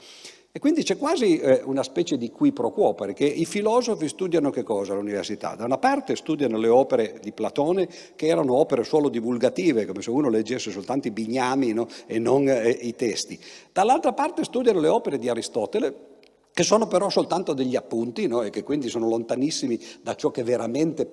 [0.55, 4.51] E quindi c'è quasi eh, una specie di qui pro quo, perché i filosofi studiano
[4.51, 5.55] che cosa all'università?
[5.55, 10.11] Da una parte studiano le opere di Platone, che erano opere solo divulgative, come se
[10.11, 11.88] uno leggesse soltanto i bignami no?
[12.05, 13.41] e non eh, i testi.
[13.73, 16.12] Dall'altra parte studiano le opere di Aristotele,
[16.53, 18.43] che sono però soltanto degli appunti no?
[18.43, 21.09] e che quindi sono lontanissimi da ciò che veramente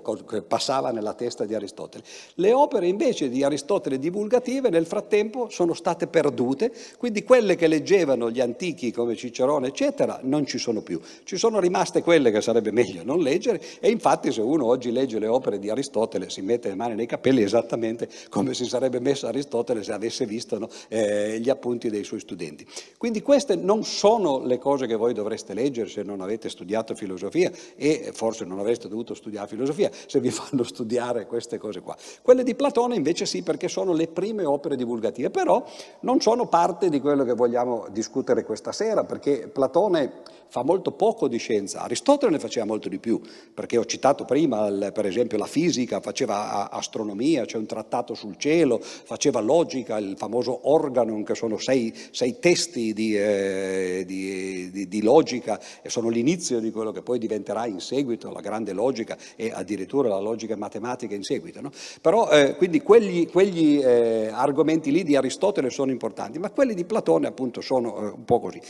[0.45, 2.03] passava nella testa di Aristotele.
[2.35, 8.29] Le opere invece di Aristotele divulgative nel frattempo sono state perdute, quindi quelle che leggevano
[8.29, 12.71] gli antichi come Cicerone eccetera non ci sono più, ci sono rimaste quelle che sarebbe
[12.71, 16.67] meglio non leggere e infatti se uno oggi legge le opere di Aristotele si mette
[16.67, 20.67] le mani nei capelli esattamente come si sarebbe messo Aristotele se avesse visto no?
[20.89, 22.67] eh, gli appunti dei suoi studenti.
[22.97, 26.95] Quindi queste non sono le cose che voi dovreste dovreste leggere se non avete studiato
[26.95, 31.95] filosofia e forse non avreste dovuto studiare filosofia se vi fanno studiare queste cose qua.
[32.23, 35.63] Quelle di Platone invece sì perché sono le prime opere divulgative, però
[36.01, 41.27] non sono parte di quello che vogliamo discutere questa sera perché Platone fa molto poco
[41.27, 43.21] di scienza, Aristotele ne faceva molto di più,
[43.53, 48.79] perché ho citato prima per esempio la fisica, faceva astronomia, c'è un trattato sul cielo,
[48.81, 55.01] faceva logica, il famoso organon che sono sei, sei testi di, eh, di, di, di,
[55.01, 59.51] logica e sono l'inizio di quello che poi diventerà in seguito la grande logica e
[59.53, 61.61] addirittura la logica matematica in seguito.
[61.61, 61.71] No?
[62.01, 66.85] Però eh, quindi quegli, quegli eh, argomenti lì di Aristotele sono importanti, ma quelli di
[66.85, 68.61] Platone appunto sono eh, un po' così.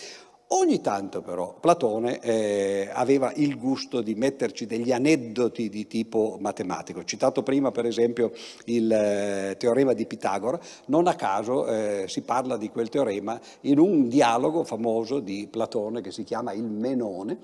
[0.51, 7.03] Ogni tanto però Platone eh, aveva il gusto di metterci degli aneddoti di tipo matematico.
[7.03, 8.31] Citato prima per esempio
[8.65, 13.77] il eh, teorema di Pitagora, non a caso eh, si parla di quel teorema in
[13.77, 17.37] un dialogo famoso di Platone che si chiama il Menone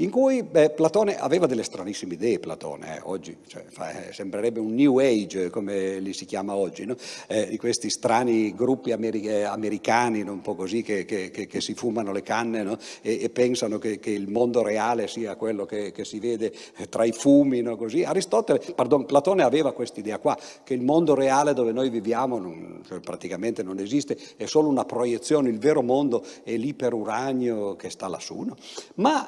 [0.00, 4.60] in cui beh, Platone aveva delle stranissime idee, Platone, eh, oggi cioè, fa, eh, sembrerebbe
[4.60, 6.96] un New Age come li si chiama oggi, no?
[7.28, 10.32] eh, di questi strani gruppi ameri- eh, americani, no?
[10.32, 12.76] un po' così, che, che, che, che, si fumano le canne no?
[13.00, 17.12] e, e, pensano che, il mondo reale sia quello che, si vede eh, tra i
[17.12, 18.04] fumi, così.
[18.04, 22.82] Aristotele, pardon, Platone aveva questa idea qua, che il mondo reale dove noi viviamo non,
[22.86, 28.08] cioè, praticamente non esiste, è solo una proiezione, il vero mondo è l'iperuranio che sta
[28.08, 28.46] lassù,
[28.96, 29.26] ma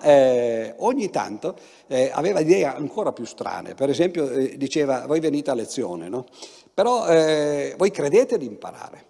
[0.66, 3.74] eh, ogni tanto eh, aveva idee ancora più strane.
[3.74, 6.26] Per esempio eh, diceva, voi venite a lezione, no?
[6.72, 9.04] però eh, voi credete di imparare.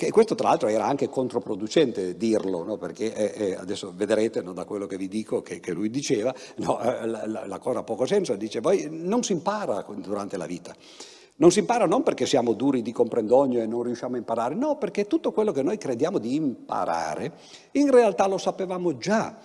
[0.00, 2.76] E questo tra l'altro era anche controproducente dirlo, no?
[2.76, 6.32] perché eh, eh, adesso vedrete no, da quello che vi dico che, che lui diceva,
[6.56, 10.72] la, la, la, cosa ha poco senso, dice voi non si impara durante la vita.
[11.40, 14.76] Non si impara non perché siamo duri di comprendogno e non riusciamo a imparare, no,
[14.76, 17.32] perché tutto quello che noi crediamo di imparare
[17.72, 19.36] in realtà lo sapevamo già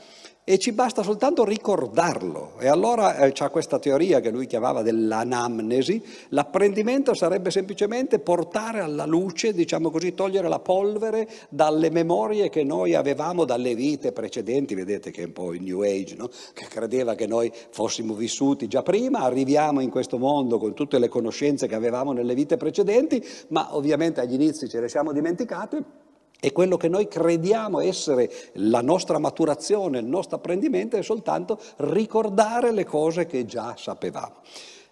[0.46, 2.54] e ci basta soltanto ricordarlo.
[2.60, 9.06] E allora eh, c'è questa teoria che lui chiamava dell'anamnesi, l'apprendimento sarebbe semplicemente portare alla
[9.06, 15.12] luce, diciamo così, togliere la polvere dalle memorie che noi avevamo dalle vite precedenti, vedete
[15.12, 16.30] che è un po' il New Age, no?
[16.54, 21.08] che credeva che noi fossimo vissuti già prima, arriviamo in questo mondo con tutte le
[21.08, 26.12] conoscenze che avevamo nelle vite precedenti, ma ovviamente agli inizi ce le siamo dimenticate
[26.44, 32.74] e quello che noi crediamo essere la nostra maturazione, il nostro apprendimento è soltanto ricordare
[32.74, 34.42] le cose che già sapevamo.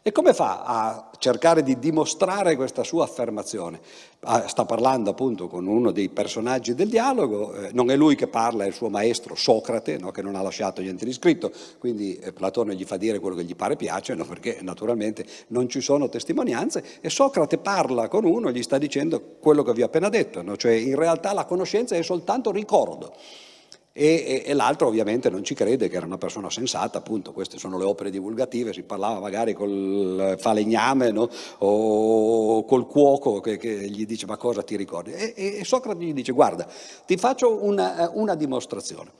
[0.03, 3.79] E come fa a cercare di dimostrare questa sua affermazione?
[4.21, 8.25] Ah, sta parlando appunto con uno dei personaggi del dialogo, eh, non è lui che
[8.25, 12.15] parla, è il suo maestro Socrate, no, che non ha lasciato niente di scritto, quindi
[12.15, 15.81] eh, Platone gli fa dire quello che gli pare piace, no, perché naturalmente non ci
[15.81, 19.85] sono testimonianze, e Socrate parla con uno e gli sta dicendo quello che vi ho
[19.85, 23.13] appena detto, no, cioè in realtà la conoscenza è soltanto ricordo.
[23.93, 27.57] E, e, e, l'altro ovviamente non ci crede che era una persona sensata, appunto queste
[27.57, 31.29] sono le opere divulgative, si parlava magari col falegname no?
[31.57, 35.11] o col cuoco che, che, gli dice ma cosa ti ricordi?
[35.11, 36.65] E, e Socrate gli dice guarda
[37.05, 39.11] ti faccio una, una dimostrazione.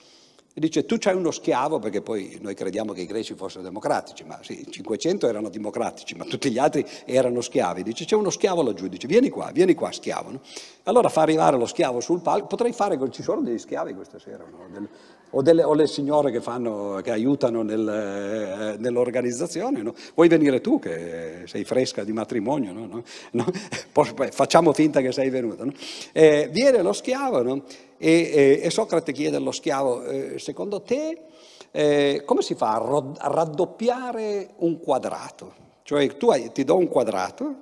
[0.53, 4.25] E dice tu c'hai uno schiavo, perché poi noi crediamo che i greci fossero democratici,
[4.25, 7.83] ma sì, 500 erano democratici, ma tutti gli altri erano schiavi.
[7.83, 10.31] Dice c'è uno schiavo laggiù, dice vieni qua, vieni qua schiavo.
[10.31, 10.41] No?
[10.83, 14.43] Allora fa arrivare lo schiavo sul palco, potrei fare, ci sono degli schiavi questa sera,
[14.43, 14.89] no?
[15.31, 19.81] O, delle, o, le signore che, fanno, che aiutano nel, eh, nell'organizzazione.
[19.81, 19.93] No?
[20.15, 23.03] Vuoi venire tu che sei fresca di matrimonio?
[23.31, 23.51] No?
[24.31, 25.65] Facciamo finta che sei venuta.
[26.11, 27.63] Eh, viene lo schiavo no?
[27.97, 31.17] e, e, Socrate chiede allo schiavo, eh, secondo te
[31.71, 35.59] eh, come si fa a, rod- raddoppiare un quadrato?
[35.83, 37.55] Cioè tu hai, ti do un quadrato,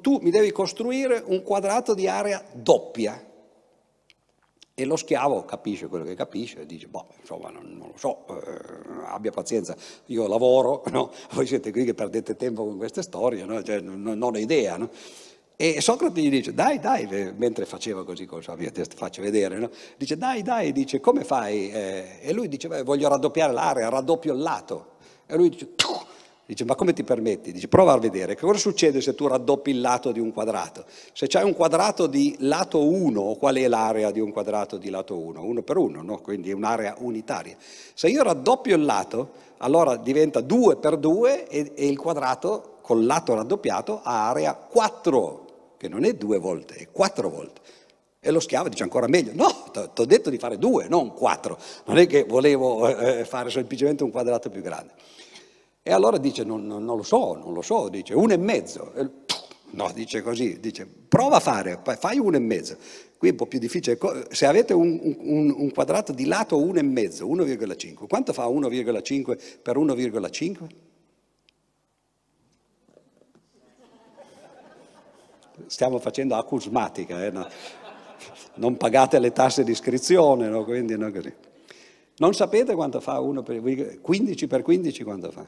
[0.00, 3.27] tu mi devi costruire un quadrato di area doppia.
[4.80, 8.26] E lo schiavo capisce quello che capisce e dice, boh, insomma, non, non lo so,
[8.28, 9.74] eh, abbia pazienza,
[10.06, 11.10] io lavoro, no?
[11.32, 13.60] voi siete qui che perdete tempo con queste storie, no?
[13.64, 14.76] cioè, non, non, ho idea.
[14.76, 14.88] No?
[15.56, 20.42] E Socrate gli dice, dai, dai, mentre faceva così, cosa vi faccio vedere, dice, dai,
[20.42, 21.72] dai, dice, come fai?
[21.72, 24.90] Eh, e lui dice, voglio raddoppiare l'area, raddoppio il lato.
[25.26, 25.74] E lui dice,
[26.48, 27.52] Dice, ma come ti permetti?
[27.52, 30.86] Dice, prova a vedere, che cosa succede se tu raddoppi il lato di un quadrato?
[31.12, 35.18] Se c'è un quadrato di lato 1, qual è l'area di un quadrato di lato
[35.18, 35.44] 1?
[35.44, 36.18] 1 per 1, no?
[36.22, 37.54] quindi è un'area unitaria.
[37.92, 43.04] Se io raddoppio il lato, allora diventa 2 per 2 e, e il quadrato col
[43.04, 47.60] lato raddoppiato ha area 4, che non è due volte, è 4 volte.
[48.20, 51.58] E lo schiavo dice ancora meglio, no, ti ho detto di fare 2, non 4,
[51.84, 54.94] non è che volevo eh, eh, fare semplicemente un quadrato più grande.
[55.88, 58.92] E allora dice, non, non, non lo so, non lo so, dice uno e mezzo.
[58.92, 59.08] E,
[59.70, 62.76] no, dice così, dice prova a fare, fai uno e mezzo.
[63.16, 63.98] Qui è un po' più difficile.
[64.28, 69.60] Se avete un, un, un quadrato di lato uno e mezzo, 1,5, quanto fa 1,5
[69.62, 70.66] per 1,5?
[75.68, 77.48] Stiamo facendo acusmatica, eh, no?
[78.56, 80.64] non pagate le tasse di iscrizione, no?
[80.64, 81.32] quindi no così.
[82.18, 85.46] Non sapete quanto fa 1 per 15 per 15 quanto fa?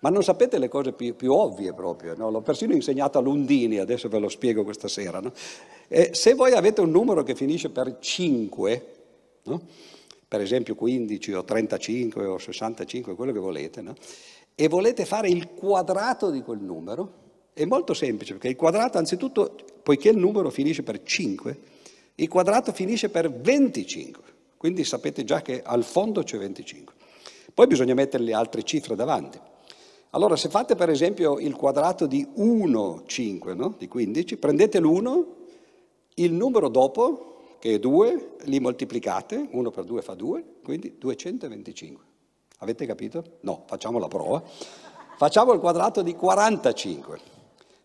[0.00, 2.30] Ma non sapete le cose più, più ovvie proprio, no?
[2.30, 5.18] l'ho persino insegnato a Lundini, adesso ve lo spiego questa sera.
[5.18, 5.32] No?
[5.88, 8.86] Eh, se voi avete un numero che finisce per 5,
[9.44, 9.60] no?
[10.28, 13.82] per esempio 15 o 35 o 65, quello che volete,
[14.54, 19.56] e volete fare il quadrato di quel numero, è molto semplice, perché il quadrato anzitutto,
[19.82, 21.58] poiché il numero finisce per 5,
[22.16, 24.22] il quadrato finisce per 25,
[24.56, 26.94] quindi sapete già che al fondo c'è 25.
[27.52, 29.40] Poi bisogna mettere le altre cifre davanti.
[30.10, 33.74] Allora, se fate per esempio il quadrato di 1, 5, no?
[33.76, 35.24] di 15, prendete l'1,
[36.14, 42.04] il numero dopo, che è 2, li moltiplicate, 1 per 2 fa 2, quindi 225.
[42.58, 43.22] Avete capito?
[43.40, 44.42] No, facciamo la prova.
[45.18, 47.20] Facciamo il quadrato di 45.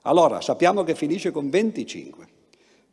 [0.03, 2.27] Allora, sappiamo che finisce con 25.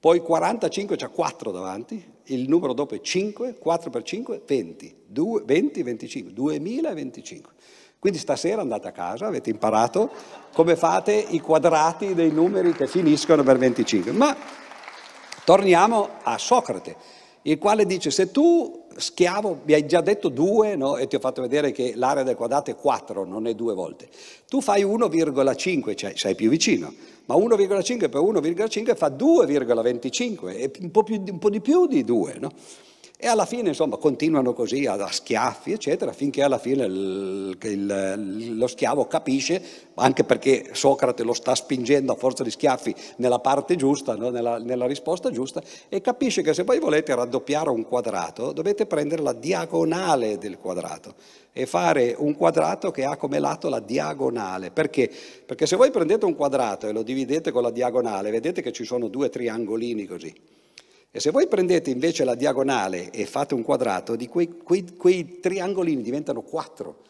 [0.00, 5.42] Poi 45 c'è 4 davanti, il numero dopo è 5, 4 per 5, 20, 2,
[5.44, 7.52] 20, 25, 2025.
[8.00, 10.10] Quindi stasera andate a casa, avete imparato
[10.54, 14.12] come fate i quadrati dei numeri che finiscono per 25.
[14.12, 14.34] Ma
[15.44, 16.96] torniamo a Socrate,
[17.42, 20.96] il quale dice se tu schiavo mi hai già detto due no?
[20.96, 24.08] e ti ho fatto vedere che l'area del quadrato è 4, non è due volte,
[24.48, 26.90] tu fai 1,5, cioè sei più vicino,
[27.26, 32.02] ma 1,5 per 1,5 fa 2,25, è un po, più, un po' di più di
[32.02, 32.36] 2.
[32.38, 32.50] No?
[33.22, 38.66] E alla fine, insomma, continuano così a, schiaffi, eccetera, finché alla fine il, il, lo
[38.66, 39.62] schiavo capisce,
[39.96, 44.30] anche perché Socrate lo sta spingendo a forza di schiaffi nella parte giusta, no?
[44.30, 49.20] nella, nella risposta giusta, e capisce che se voi volete raddoppiare un quadrato, dovete prendere
[49.20, 51.14] la diagonale del quadrato
[51.52, 54.70] e fare un quadrato che ha come lato la diagonale.
[54.70, 55.10] Perché?
[55.44, 58.84] Perché se voi prendete un quadrato e lo dividete con la diagonale, vedete che ci
[58.84, 60.34] sono due triangolini così.
[61.12, 65.40] E se voi prendete invece la diagonale e fate un quadrato, di quei, quei, quei
[65.40, 67.02] triangolini diventano quattro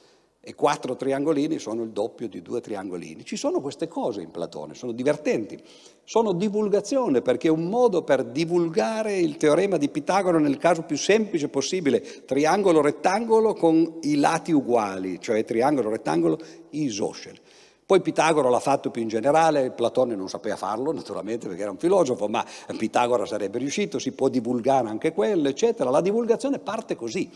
[0.43, 3.27] e quattro triangolini sono il doppio di due triangolini.
[3.27, 5.63] Ci sono queste cose in Platone, sono divertenti,
[6.03, 10.97] sono divulgazione perché è un modo per divulgare il teorema di Pitagora nel caso più
[10.97, 16.39] semplice possibile, triangolo-rettangolo con i lati uguali, cioè triangolo-rettangolo
[16.71, 17.39] isoscele.
[17.91, 21.77] Poi Pitagora l'ha fatto più in generale, Platone non sapeva farlo naturalmente perché era un
[21.77, 25.91] filosofo, ma Pitagora sarebbe riuscito, si può divulgare anche quello, eccetera.
[25.91, 27.29] La divulgazione parte così.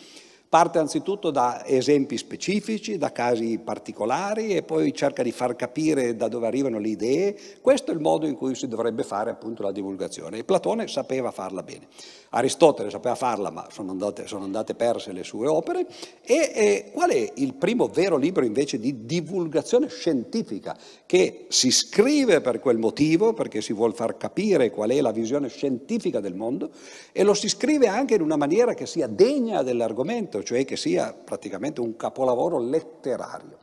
[0.54, 6.28] Parte anzitutto da esempi specifici, da casi particolari e poi cerca di far capire da
[6.28, 7.36] dove arrivano le idee.
[7.60, 11.32] Questo è il modo in cui si dovrebbe fare appunto la divulgazione e Platone sapeva
[11.32, 11.88] farla bene.
[12.28, 15.88] Aristotele sapeva farla ma sono andate, sono andate perse le sue opere
[16.22, 22.40] e, e qual è il primo vero libro invece di divulgazione scientifica che si scrive
[22.40, 26.70] per quel motivo, perché si vuole far capire qual è la visione scientifica del mondo
[27.10, 31.12] e lo si scrive anche in una maniera che sia degna dell'argomento, cioè che sia
[31.12, 33.58] praticamente un capolavoro letterario.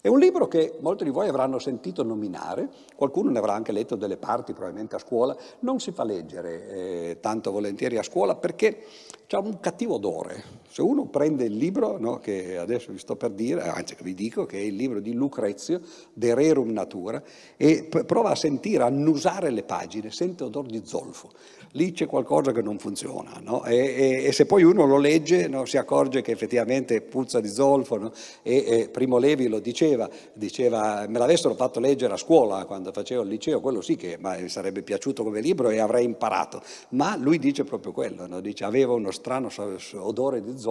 [0.00, 3.96] È un libro che molti di voi avranno sentito nominare, qualcuno ne avrà anche letto
[3.96, 8.84] delle parti probabilmente a scuola, non si fa leggere eh, tanto volentieri a scuola perché
[9.30, 10.62] ha un cattivo odore.
[10.74, 14.44] Se uno prende il libro, no, che adesso vi sto per dire, anzi vi dico
[14.44, 15.80] che è il libro di Lucrezio,
[16.12, 17.22] De Rerum Natura,
[17.56, 21.30] e prova a sentire, a annusare le pagine, sente odore di zolfo
[21.74, 23.40] lì c'è qualcosa che non funziona.
[23.42, 23.64] No?
[23.64, 27.48] E, e, e, se poi uno lo legge no, si accorge che effettivamente puzza di
[27.48, 32.92] zolfo e, e, Primo Levi lo diceva, diceva, me l'avessero fatto leggere a scuola quando
[32.92, 37.16] facevo il liceo, quello sì che mi sarebbe piaciuto come libro e avrei imparato, ma
[37.16, 39.50] lui dice proprio quello, dice aveva uno strano
[39.94, 40.63] odore di zolfo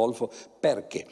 [0.60, 1.06] perché?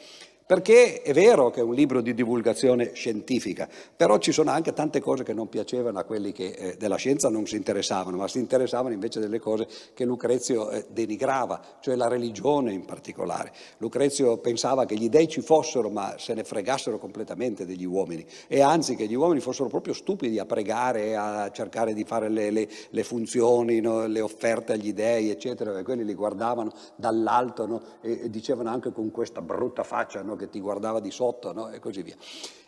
[0.52, 5.00] Perché è vero che è un libro di divulgazione scientifica, però ci sono anche tante
[5.00, 8.38] cose che non piacevano a quelli che eh, della scienza non si interessavano, ma si
[8.38, 13.50] interessavano invece delle cose che Lucrezio eh, denigrava, cioè la religione in particolare.
[13.78, 18.60] Lucrezio pensava che gli dei ci fossero, ma se ne fregassero completamente degli uomini, e
[18.60, 22.68] anzi che gli uomini fossero proprio stupidi a pregare, a cercare di fare le, le,
[22.90, 24.06] le funzioni, no?
[24.06, 27.82] le offerte agli dei, eccetera, e quelli li guardavano dall'alto no?
[28.02, 30.40] e, e, dicevano anche con questa brutta faccia no?
[30.42, 31.70] Che ti guardava di sotto no?
[31.70, 32.16] e così via.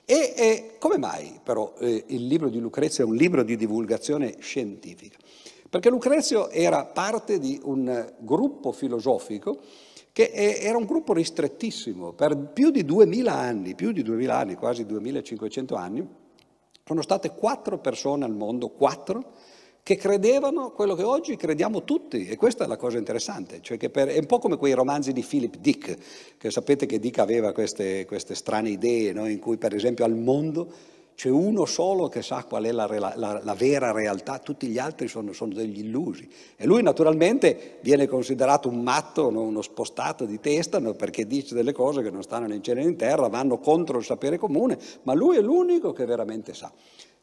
[0.04, 4.37] E, e come mai però eh, il libro di Lucrezio è un libro di divulgazione
[4.38, 5.18] scientifica?
[5.68, 9.60] Perché Lucrezio era parte di un gruppo filosofico
[10.12, 14.87] che era un gruppo ristrettissimo, per più di 2000 anni, più di 2000 anni, quasi
[14.87, 16.08] 2500 anni,
[16.85, 19.33] sono state quattro persone al mondo, quattro,
[19.85, 24.08] che credevano quello che oggi crediamo tutti, e questa è la cosa interessante, cioè per,
[24.08, 25.98] è un po' come quei romanzi di Philip Dick,
[26.38, 29.28] che sapete che Dick aveva queste, queste strane idee, no?
[29.28, 30.72] in cui per esempio al mondo
[31.14, 35.06] c'è uno solo che sa qual è la, la, la vera realtà, tutti gli altri
[35.06, 36.26] sono, sono, degli illusi.
[36.56, 39.42] E lui naturalmente viene considerato un matto, no?
[39.42, 40.94] uno spostato di testa, no?
[40.94, 43.98] perché dice delle cose che non stanno né in cielo né in terra, vanno contro
[43.98, 46.72] il sapere comune, ma lui è l'unico che veramente sa.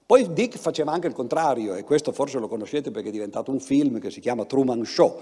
[0.06, 3.60] Poi Dick faceva anche il contrario, e questo forse lo conoscete perché è diventato un
[3.60, 5.20] film che si chiama Truman Show,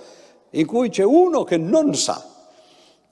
[0.51, 2.38] in cui c'è uno che non sa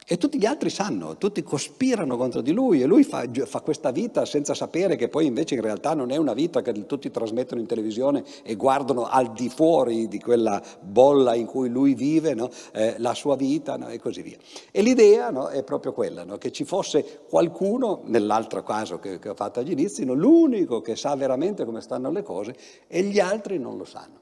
[0.10, 3.92] e tutti gli altri sanno, tutti cospirano contro di lui e lui fa, fa, questa
[3.92, 7.60] vita senza sapere che poi invece in realtà non è una vita che tutti trasmettono
[7.60, 12.50] in televisione e guardano al di fuori di quella bolla in cui lui vive, no?
[12.72, 13.90] eh, la sua vita no?
[13.90, 14.38] e così via.
[14.72, 15.50] E l'idea no?
[15.50, 20.06] è proprio quella, che ci fosse qualcuno, nell'altro caso che, che ho fatto agli inizi,
[20.06, 22.56] l'unico che sa veramente come stanno le cose
[22.88, 24.20] e gli altri non lo sanno.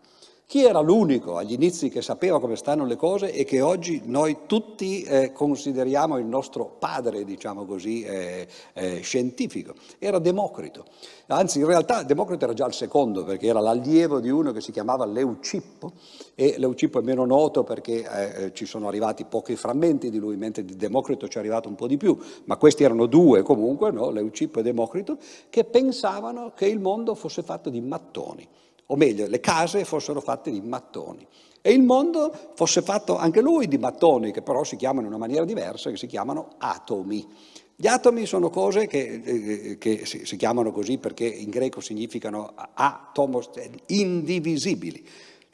[0.48, 4.42] Chi era l'unico agli inizi che sapeva come stanno le cose e che oggi noi
[4.46, 9.74] tutti eh, consideriamo il nostro padre, diciamo così, eh, eh, scientifico?
[9.98, 10.86] Era Democrito.
[11.28, 14.72] Anzi, in realtà Democrito era già il secondo, perché era l'allievo di uno che si
[14.72, 15.94] chiamava Leucippo,
[16.36, 20.38] e Leucippo è meno noto perché eh, eh, ci sono arrivati pochi frammenti di lui,
[20.38, 23.90] mentre di Democrito ci è arrivato un po' di più, ma questi erano due comunque,
[23.90, 24.12] no?
[24.12, 25.18] Leucippo e Democrito,
[25.50, 28.48] che pensavano che il mondo fosse fatto di mattoni
[28.88, 31.26] o meglio, le case fossero fatte di mattoni.
[31.62, 35.18] E il mondo fosse fatto anche lui di mattoni, che però si chiamano in una
[35.18, 37.28] maniera diversa, che si chiamano atomi.
[37.76, 42.54] Gli atomi sono cose che, eh, che si, si, chiamano così perché in greco significano
[42.56, 43.50] atomos,
[43.88, 45.06] indivisibili.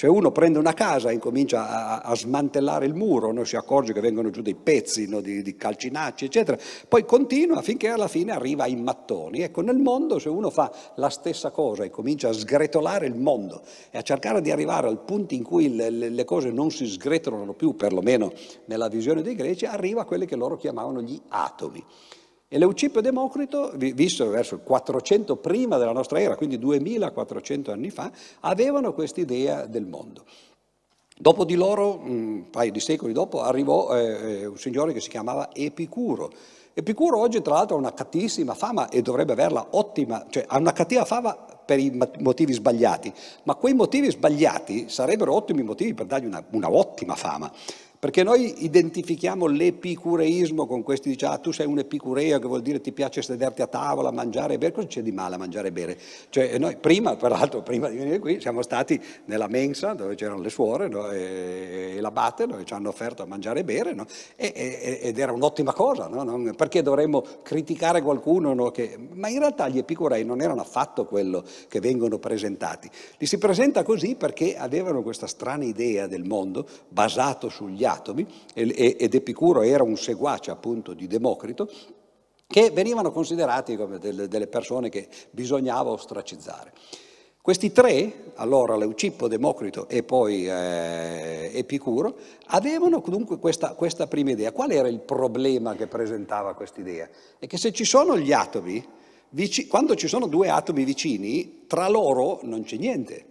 [0.02, 3.44] Cioè uno prende una casa e incomincia a, a smantellare il muro, no?
[3.44, 5.22] si accorge che vengono giù dei pezzi no?
[5.22, 9.42] di, di, calcinacci, eccetera, poi continua finché alla fine arriva ai mattoni.
[9.42, 13.62] Ecco, nel mondo se uno fa la stessa cosa e comincia a sgretolare il mondo
[13.92, 16.88] e a cercare di arrivare al punto in cui le, le, le cose non si
[16.88, 18.34] sgretolano più, perlomeno
[18.66, 21.86] nella visione dei greci, arriva a quelli che loro chiamavano gli atomi.
[22.54, 27.90] E Leucipio e Democrito, visto verso il 400 prima della nostra era, quindi 2400 anni
[27.92, 30.26] fa, avevano quest'idea del mondo.
[31.18, 35.56] Dopo di loro, un paio di secoli dopo, arrivò eh, un signore che si chiamava
[35.56, 36.30] Epicuro.
[36.74, 40.74] Epicuro oggi tra l'altro ha una cattivissima fama e dovrebbe averla ottima, cioè ha una
[40.74, 46.26] cattiva fama per i motivi sbagliati, ma quei motivi sbagliati sarebbero ottimi motivi per dargli
[46.26, 47.50] una, una ottima fama.
[48.02, 52.82] Perché noi identifichiamo l'epicureismo con questi, dice, ah, tu sei un epicureo, che vuol dire
[52.82, 55.72] ti piace sederti a tavola, mangiare e bere, cosa c'è di male a mangiare e
[55.72, 56.00] bere?
[56.30, 60.50] Cioè, noi prima, peraltro, prima di venire qui, siamo stati nella mensa dove c'erano le
[60.50, 61.12] suore no?
[61.12, 64.08] e, e l'abate dove ci hanno offerto a mangiare e bere, no?
[64.36, 66.24] e, e, ed era un'ottima cosa, no?
[66.24, 68.98] non, perché dovremmo criticare qualcuno che...
[69.12, 72.90] Ma in realtà gli epicurei non erano affatto quello che vengono presentati.
[73.20, 79.14] Li si presenta così perché avevano questa strana idea del mondo basato sugli atomi, ed
[79.14, 81.70] Epicuro era un seguace appunto di Democrito,
[82.52, 86.74] che venivano considerati come delle, persone che bisognava ostracizzare.
[87.42, 92.16] Questi tre, allora Leucippo, Democrito e poi eh, Epicuro,
[92.48, 94.52] avevano comunque questa, questa, prima idea.
[94.52, 97.10] Qual era il problema che presentava questa idea?
[97.40, 98.86] È che se ci sono gli atomi,
[99.30, 103.26] vici, quando ci sono due atomi vicini, tra loro non c'è niente.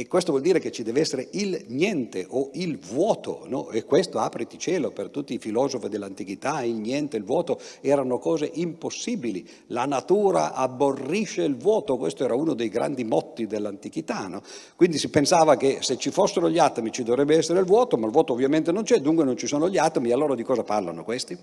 [0.00, 3.68] E questo vuol dire che ci deve essere il niente o il vuoto, no?
[3.68, 8.50] e questo apriti cielo per tutti i filosofi dell'antichità, il niente il vuoto erano cose
[8.54, 14.40] impossibili, la natura aborrisce il vuoto, questo era uno dei grandi motti dell'antichità, no?
[14.74, 18.06] quindi si pensava che se ci fossero gli atomi ci dovrebbe essere il vuoto, ma
[18.06, 21.04] il vuoto ovviamente non c'è, dunque non ci sono gli atomi, allora di cosa parlano
[21.04, 21.36] questi?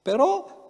[0.00, 0.61] Però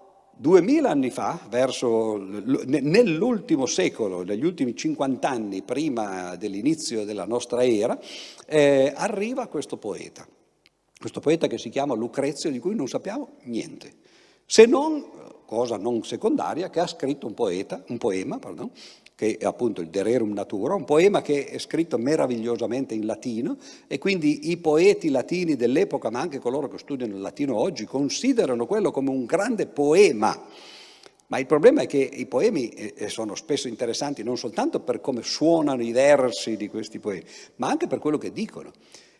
[0.43, 7.97] Duemila anni fa, verso, nell'ultimo secolo, negli ultimi 50 anni prima dell'inizio della nostra era,
[8.49, 10.27] eh, arriva questo poeta,
[10.99, 13.93] questo poeta che si chiama Lucrezio, di cui non sappiamo niente,
[14.45, 15.07] se non
[15.47, 18.69] cosa non secondaria, che ha scritto un poeta, un poema, pardon,
[19.23, 23.57] che è appunto il De Rerum Natura, un poema che è scritto meravigliosamente in latino
[23.87, 28.67] e quindi i poeti latini dell'epoca, ma anche coloro che studiano il latino oggi, considerano
[28.67, 30.37] quello come un grande poema.
[31.29, 35.01] Ma il problema è che i poemi eh, eh, sono spesso interessanti non soltanto per
[35.01, 37.23] come suonano i versi di questi poemi,
[37.57, 38.73] ma anche per quello che dicono.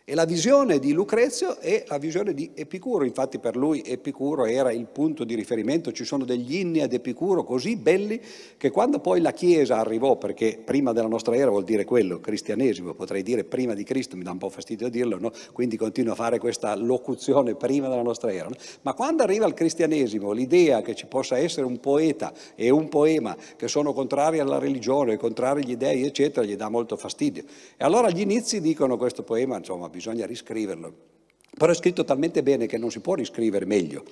[0.05, 4.69] E la visione di Lucrezio è la visione di Epicuro, infatti per lui Epicuro era
[4.69, 8.19] il punto di riferimento, ci sono degli inni ad Epicuro così belli
[8.57, 12.95] che quando poi la Chiesa arrivò, perché prima della nostra era vuol dire quello, cristianesimo,
[12.95, 15.31] potrei dire prima di Cristo, mi dà un po' fastidio dirlo, no?
[15.53, 18.55] quindi continuo a fare questa locuzione prima della nostra era, no?
[18.81, 23.37] ma quando arriva il cristianesimo l'idea che ci possa essere un poeta e un poema
[23.55, 27.43] che sono contrari alla religione, contrari agli dei, eccetera, gli dà molto fastidio.
[27.77, 30.91] E allora agli inizi dicono questo poema, insomma, bisogna riscriverlo.
[31.55, 34.03] Però è scritto talmente bene che non si può riscrivere meglio.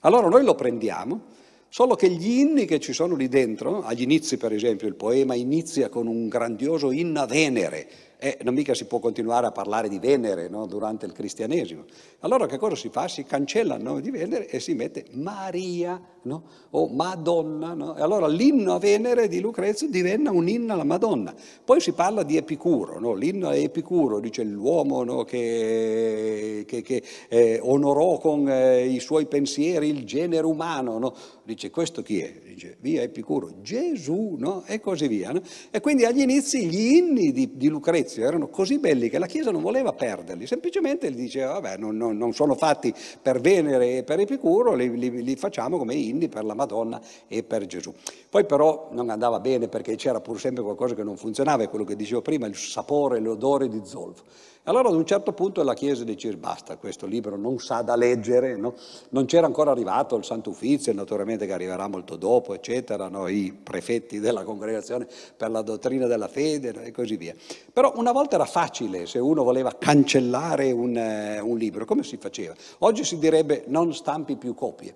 [0.00, 1.20] Allora noi lo prendiamo,
[1.68, 5.34] solo che gli inni che ci sono lì dentro, agli inizi per esempio, il poema
[5.34, 7.86] inizia con un grandioso inna Venere,
[8.18, 11.84] e non mica si può continuare a parlare di Venere no, durante il cristianesimo.
[12.26, 13.06] Allora che cosa si fa?
[13.06, 16.42] Si cancella il nome di Venere e si mette Maria no?
[16.70, 17.72] o Madonna.
[17.72, 17.96] No?
[17.96, 21.32] E allora l'inno a Venere di Lucrezio divenne un inno alla Madonna.
[21.64, 28.18] Poi si parla di Epicuro, l'inno a Epicuro, dice l'uomo che, che, che eh, onorò
[28.18, 31.14] con eh, i suoi pensieri il genere umano.
[31.44, 32.32] Dice questo chi è?
[32.44, 35.32] Dice via Epicuro, Gesù e così via.
[35.70, 39.52] E quindi agli inizi gli inni di, di Lucrezio erano così belli che la Chiesa
[39.52, 44.02] non voleva perderli, semplicemente gli diceva vabbè non, non, non sono fatti per Venere e
[44.02, 47.92] per Epicuro, li, li, li, facciamo come inni per la Madonna e per Gesù.
[48.28, 51.84] Poi però non andava bene perché c'era pur sempre qualcosa che non funzionava, è quello
[51.84, 54.24] che dicevo prima, il sapore, l'odore di zolfo.
[54.68, 58.56] Allora ad un certo punto la Chiesa dice basta, questo libro non sa da leggere,
[58.56, 58.74] no?
[59.10, 63.28] non c'era ancora arrivato il Santo Uffizio, naturalmente che arriverà molto dopo, eccetera, no?
[63.28, 65.06] i prefetti della congregazione
[65.36, 66.80] per la dottrina della fede no?
[66.80, 67.32] e così via.
[67.72, 72.16] Però una volta era facile se uno voleva cancellare un, eh, un libro, come si
[72.16, 72.52] faceva?
[72.78, 74.94] Oggi si direbbe non stampi più copie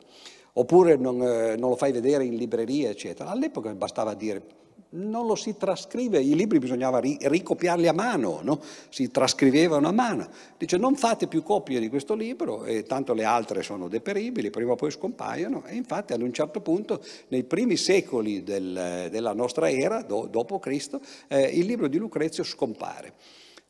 [0.55, 3.31] oppure non, eh, non, lo fai vedere in libreria, eccetera.
[3.31, 4.43] All'epoca bastava dire
[4.91, 8.61] non lo si trascrive, i libri bisognava ri, ricopiarli a mano, no?
[8.89, 10.29] si trascrivevano a mano.
[10.57, 14.73] Dice non fate più copie di questo libro, e tanto le altre sono deperibili, prima
[14.73, 19.71] o poi scompaiono, e infatti ad un certo punto, nei primi secoli del, della nostra
[19.71, 23.15] era, do, dopo Cristo, eh, il libro di Lucrezio scompare.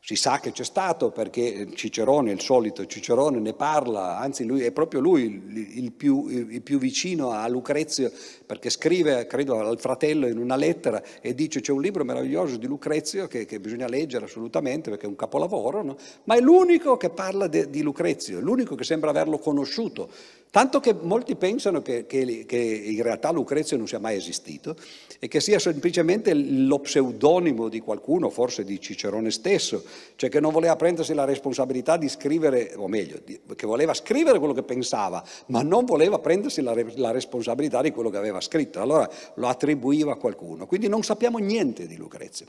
[0.03, 4.71] Si sa che c'è stato perché Cicerone, il solito Cicerone, ne parla, anzi lui, è
[4.71, 8.11] proprio lui il, più, il, più, vicino a Lucrezio
[8.47, 12.65] perché scrive, credo, al fratello in una lettera e dice c'è un libro meraviglioso di
[12.65, 15.97] Lucrezio che, che bisogna leggere assolutamente perché è un capolavoro, no?
[16.23, 20.09] ma è l'unico che parla de, di Lucrezio, è l'unico che sembra averlo conosciuto.
[20.51, 24.75] Tanto che molti pensano che, che, che, in realtà Lucrezio non sia mai esistito
[25.17, 29.81] e che sia semplicemente lo pseudonimo di qualcuno, forse di Cicerone stesso,
[30.17, 33.21] cioè che non voleva prendersi la responsabilità di scrivere, o meglio,
[33.55, 38.09] che voleva scrivere quello che pensava, ma non voleva prendersi la, la responsabilità di quello
[38.09, 38.81] che aveva scritto.
[38.81, 40.65] Allora lo attribuiva a qualcuno.
[40.65, 42.47] Quindi non sappiamo niente di Lucrezio.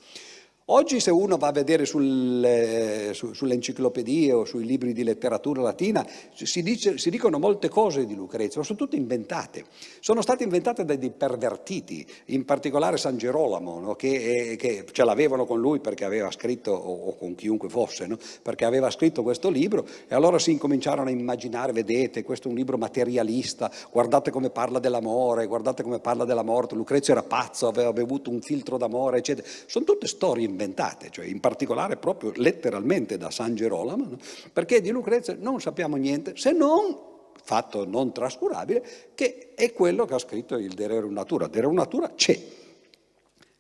[0.67, 5.61] Oggi se uno va a vedere sul, su, sulle enciclopedie o sui libri di letteratura
[5.61, 9.65] latina si, dice, si, dicono molte cose di Lucrezio, ma sono tutte inventate.
[9.99, 13.95] Sono state inventate da dei pervertiti, in particolare San Gerolamo, no?
[13.97, 18.17] che, che, ce l'avevano con lui perché aveva scritto, o, o con chiunque fosse, no?
[18.41, 22.57] perché aveva scritto questo libro e allora si incominciarono a immaginare, vedete, questo è un
[22.57, 27.93] libro materialista, guardate come parla dell'amore, guardate come parla della morte, Lucrezio era pazzo, aveva
[27.93, 29.45] bevuto un filtro d'amore, eccetera.
[29.67, 30.62] Sono tutte storie inventate,
[31.11, 34.19] cioè in particolare proprio letteralmente da San Gerolamo, no?
[34.53, 36.97] perché di Lucrezia non sappiamo niente se non,
[37.43, 38.85] fatto non trascurabile,
[39.15, 41.47] che è quello che ha scritto il De Rerum Natura.
[41.47, 42.39] De Rerum Natura c'è,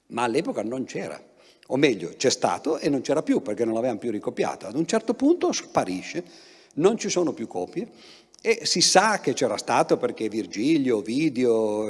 [0.08, 1.20] ma all'epoca non c'era.
[1.68, 4.66] O meglio, c'è stato e non c'era più perché non l'avevano più ricopiato.
[4.66, 6.24] Ad un certo punto sparisce,
[6.74, 7.88] non ci sono più copie
[8.44, 11.86] e si sa che c'era stato perché Virgilio, Ovidio,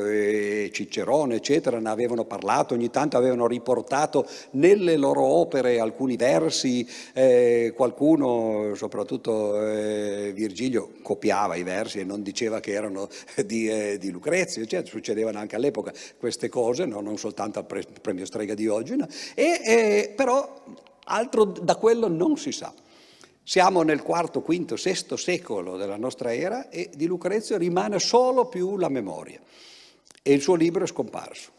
[0.71, 7.73] Cicerone, eccetera, ne avevano parlato, ogni tanto avevano riportato nelle loro opere alcuni versi, eh,
[7.75, 13.09] qualcuno, soprattutto eh, Virgilio, copiava i versi e non diceva che erano
[13.47, 14.91] di, eh, di Lucrezio, eccetera.
[14.91, 17.01] succedevano anche all'epoca queste cose, no?
[17.01, 19.09] non soltanto al premio Strega di oggi, no?
[19.35, 20.63] e, eh, però
[21.05, 22.75] altro da quello non si sa.
[23.45, 28.77] Siamo nel quarto, quinto, sesto secolo della nostra era e di Lucrezio rimane solo più
[28.77, 29.41] la memoria
[30.23, 31.51] e il suo libro è scomparso.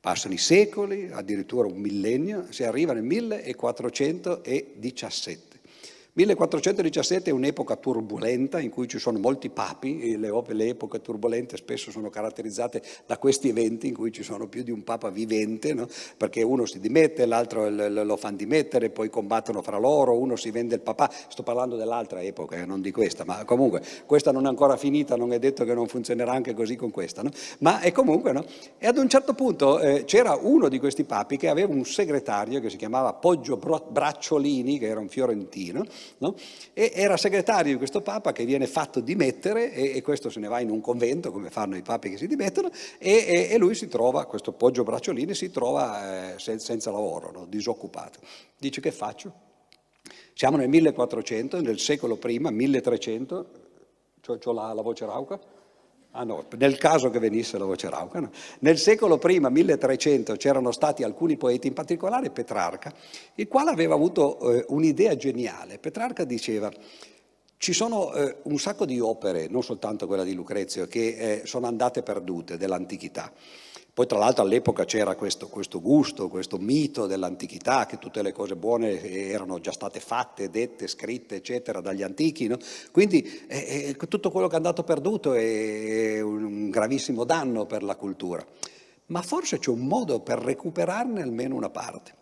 [0.00, 5.49] Passano i secoli, addirittura un millennio, si arriva nel 1417.
[6.12, 11.92] 1417 è un'epoca turbolenta in cui ci sono molti papi, le, le, epoche turbolente spesso
[11.92, 15.86] sono caratterizzate da questi eventi in cui ci sono più di un papa vivente, no?
[16.16, 20.74] perché uno si dimette, l'altro lo fanno dimettere, poi combattono fra loro, uno si vende
[20.74, 24.48] il papà, sto parlando dell'altra epoca, eh, non di questa, ma comunque questa non è
[24.48, 27.30] ancora finita, non è detto che non funzionerà anche così con questa, no?
[27.60, 28.44] ma è comunque, no?
[28.78, 32.60] e ad un certo punto eh, c'era uno di questi papi che aveva un segretario
[32.60, 35.84] che si chiamava Poggio Bracciolini, che era un fiorentino,
[36.18, 36.34] no?
[36.72, 40.48] e era segretario di questo Papa che viene fatto dimettere e, e, questo se ne
[40.48, 43.88] va in un convento, come fanno i papi che si dimettono, e, e, lui si
[43.88, 47.46] trova, questo Poggio Bracciolini, si trova eh, sen, senza lavoro, no?
[47.46, 48.20] disoccupato.
[48.58, 49.32] Dice che faccio?
[50.34, 53.46] Siamo nel 1400, nel secolo prima, 1300,
[54.44, 55.38] ho la, la voce rauca?
[56.12, 58.18] Ah no, nel caso che venisse la voce rauca.
[58.18, 58.30] No?
[58.60, 62.92] Nel secolo prima, 1300, c'erano stati alcuni poeti, in particolare Petrarca,
[63.36, 65.78] il quale aveva avuto eh, un'idea geniale.
[65.78, 66.68] Petrarca diceva,
[67.58, 71.68] ci sono eh, un sacco di opere, non soltanto quella di Lucrezio, che eh, sono
[71.68, 73.32] andate perdute dell'antichità.
[73.92, 78.56] Poi tra l'altro all'epoca c'era questo, questo, gusto, questo mito dell'antichità, che tutte le cose
[78.56, 82.46] buone erano già state fatte, dette, scritte, eccetera, dagli antichi.
[82.46, 82.56] No?
[82.92, 88.44] Quindi eh, tutto quello che è andato perduto è un gravissimo danno per la cultura.
[89.06, 92.14] Ma forse c'è un modo per recuperarne almeno una parte.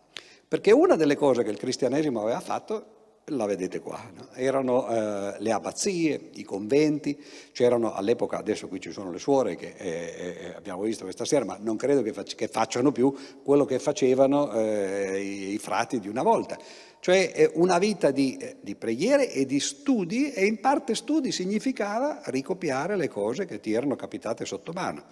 [0.48, 2.96] Perché una delle cose che il cristianesimo aveva fatto
[3.28, 4.28] la vedete qua, no?
[4.34, 7.18] erano eh, le abbazie, i conventi,
[7.52, 11.44] c'erano all'epoca, adesso qui ci sono le suore che eh, eh, abbiamo visto questa sera,
[11.44, 16.00] ma non credo che, fac- che facciano più quello che facevano eh, i, i, frati
[16.00, 16.58] di una volta,
[17.00, 21.32] cioè eh, una vita di, eh, di preghiere e di studi e in parte studi
[21.32, 25.04] significava ricopiare le cose che ti erano capitate sotto mano.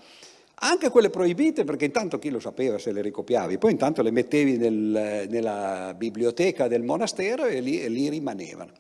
[0.59, 4.57] Anche quelle proibite, perché intanto chi lo sapeva se le ricopiavi, poi intanto le mettevi
[4.57, 8.73] nel, nella biblioteca del monastero e lì, e lì rimanevano.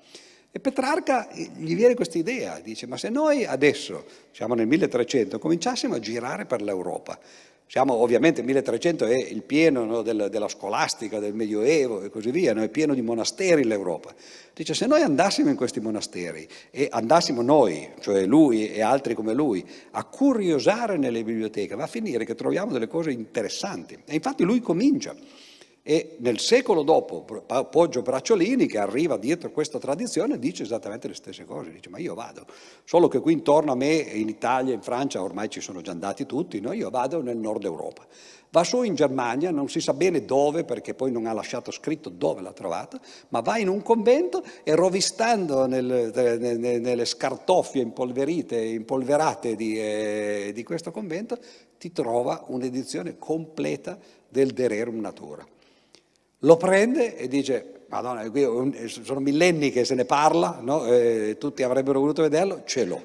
[0.50, 5.96] E Petrarca gli viene questa idea, dice, ma se noi adesso, siamo nel 1300, cominciassimo
[5.96, 7.18] a girare per l'Europa,
[7.68, 12.54] siamo ovviamente 1300 è il pieno no, del, della scolastica, del Medioevo e così via,
[12.54, 12.62] no?
[12.62, 14.14] è pieno di monasteri l'Europa.
[14.54, 19.34] Dice se noi andassimo in questi monasteri e andassimo noi, cioè lui e altri come
[19.34, 23.98] lui, a curiosare nelle biblioteche, va a finire che troviamo delle cose interessanti.
[24.04, 25.14] E infatti lui comincia.
[25.88, 27.24] E nel secolo dopo
[27.70, 32.14] Poggio Bracciolini, che arriva dietro questa tradizione, dice esattamente le stesse cose, dice ma io
[32.14, 32.44] vado,
[32.82, 36.26] solo che qui intorno a me, in Italia, in Francia, ormai ci sono già andati
[36.26, 36.72] tutti, no?
[36.72, 38.04] io vado nel nord Europa.
[38.50, 42.08] Va su in Germania, non si sa bene dove, perché poi non ha lasciato scritto
[42.08, 48.58] dove l'ha trovato, ma va in un convento e rovistando nel, nel, nelle scartoffie impolverite,
[48.60, 51.38] impolverate di, eh, di questo convento,
[51.78, 53.96] ti trova un'edizione completa
[54.28, 55.46] del De Rerum Natura.
[56.40, 58.30] Lo prende e dice, Madonna,
[58.86, 60.86] sono millenni che se ne parla, no?
[60.86, 63.02] eh, tutti avrebbero voluto vederlo, ce l'ho.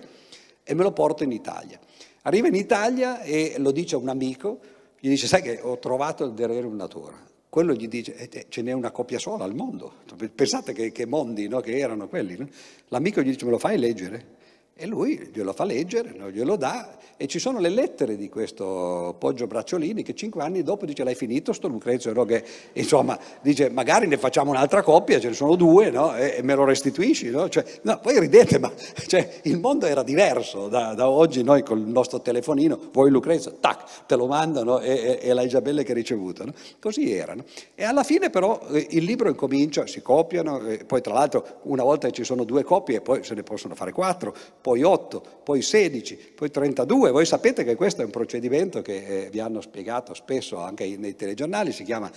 [0.63, 1.79] E me lo porto in Italia.
[2.23, 4.59] Arriva in Italia e lo dice a un amico,
[4.99, 7.17] gli dice, sai che ho trovato il Dererum Natura.
[7.49, 9.93] Quello gli dice, eh, ce n'è una coppia sola al mondo.
[10.33, 11.59] Pensate che, che mondi no?
[11.59, 12.37] che erano quelli.
[12.37, 12.47] No?
[12.89, 14.39] L'amico gli dice, me lo fai leggere?
[14.81, 19.45] E lui glielo fa leggere, glielo dà e ci sono le lettere di questo Poggio
[19.45, 22.25] Bracciolini che cinque anni dopo dice l'hai finito sto Lucrezio, no?
[22.25, 26.15] che insomma dice magari ne facciamo un'altra coppia, ce ne sono due no?
[26.15, 27.29] e, e, me lo restituisci.
[27.29, 27.47] No?
[27.47, 27.63] Cioè,
[28.01, 28.71] poi ridete, ma
[29.05, 33.57] cioè, il mondo era diverso da, da, oggi noi con il nostro telefonino, vuoi Lucrezio,
[33.59, 36.43] tac, te lo mandano e, e, e l'hai già bella che hai ricevuto.
[36.79, 37.43] Così erano.
[37.75, 42.09] E alla fine però eh, il libro incomincia, si copiano, poi tra l'altro una volta
[42.09, 44.35] ci sono due coppie poi se ne possono fare quattro,
[44.71, 47.11] poi 8, poi 16, poi 32.
[47.11, 51.13] Voi sapete che questo è un procedimento che eh, vi hanno spiegato spesso anche nei
[51.13, 52.09] telegiornali, si chiama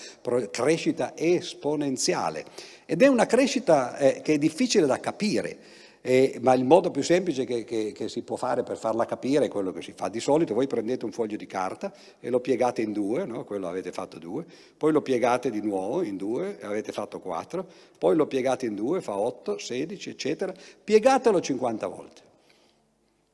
[0.52, 2.44] crescita esponenziale
[2.86, 5.58] ed è una crescita eh, che è difficile da capire.
[6.06, 9.46] Eh, ma il modo più semplice che, che, che, si può fare per farla capire
[9.46, 10.08] è quello che si fa.
[10.08, 13.42] Di solito voi prendete un foglio di carta e lo piegate in due, no?
[13.44, 14.44] quello avete fatto due,
[14.76, 17.66] poi lo piegate di nuovo in due e avete fatto quattro,
[17.98, 20.52] poi lo piegate in due, fa otto, sedici, eccetera.
[20.84, 22.23] Piegatelo 50 volte.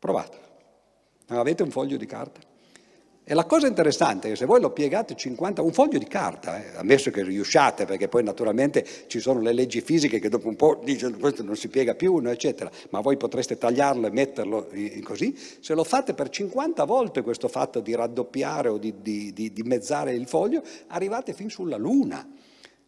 [0.00, 0.38] Provate.
[1.26, 2.40] Avete un foglio di carta?
[3.22, 6.58] E la cosa interessante è che se voi lo piegate 50, un foglio di carta,
[6.60, 10.56] eh, ammesso che riusciate, perché poi naturalmente ci sono le leggi fisiche che dopo un
[10.56, 14.68] po' dicono questo non si piega più, no, eccetera, ma voi potreste tagliarlo e metterlo
[14.72, 19.32] in così, se lo fate per 50 volte questo fatto di raddoppiare o di, di,
[19.32, 22.26] di dimezzare il foglio, arrivate fin sulla Luna.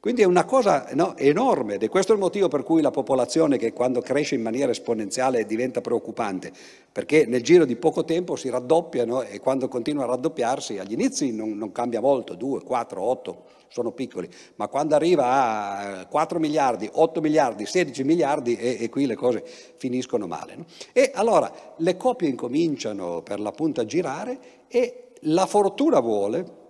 [0.03, 3.57] Quindi è una cosa no, enorme ed è questo il motivo per cui la popolazione
[3.57, 6.51] che quando cresce in maniera esponenziale diventa preoccupante,
[6.91, 10.95] perché nel giro di poco tempo si raddoppia no, e quando continua a raddoppiarsi agli
[10.95, 16.41] inizi non, non cambia molto, 2, 4, 8, sono piccoli, ma quando arriva a 4
[16.41, 19.45] miliardi, 8 miliardi, 16 miliardi e, e qui le cose
[19.77, 20.57] finiscono male.
[20.57, 20.65] No?
[20.93, 24.37] E allora le coppie incominciano per l'appunto a girare
[24.67, 26.62] e la fortuna vuole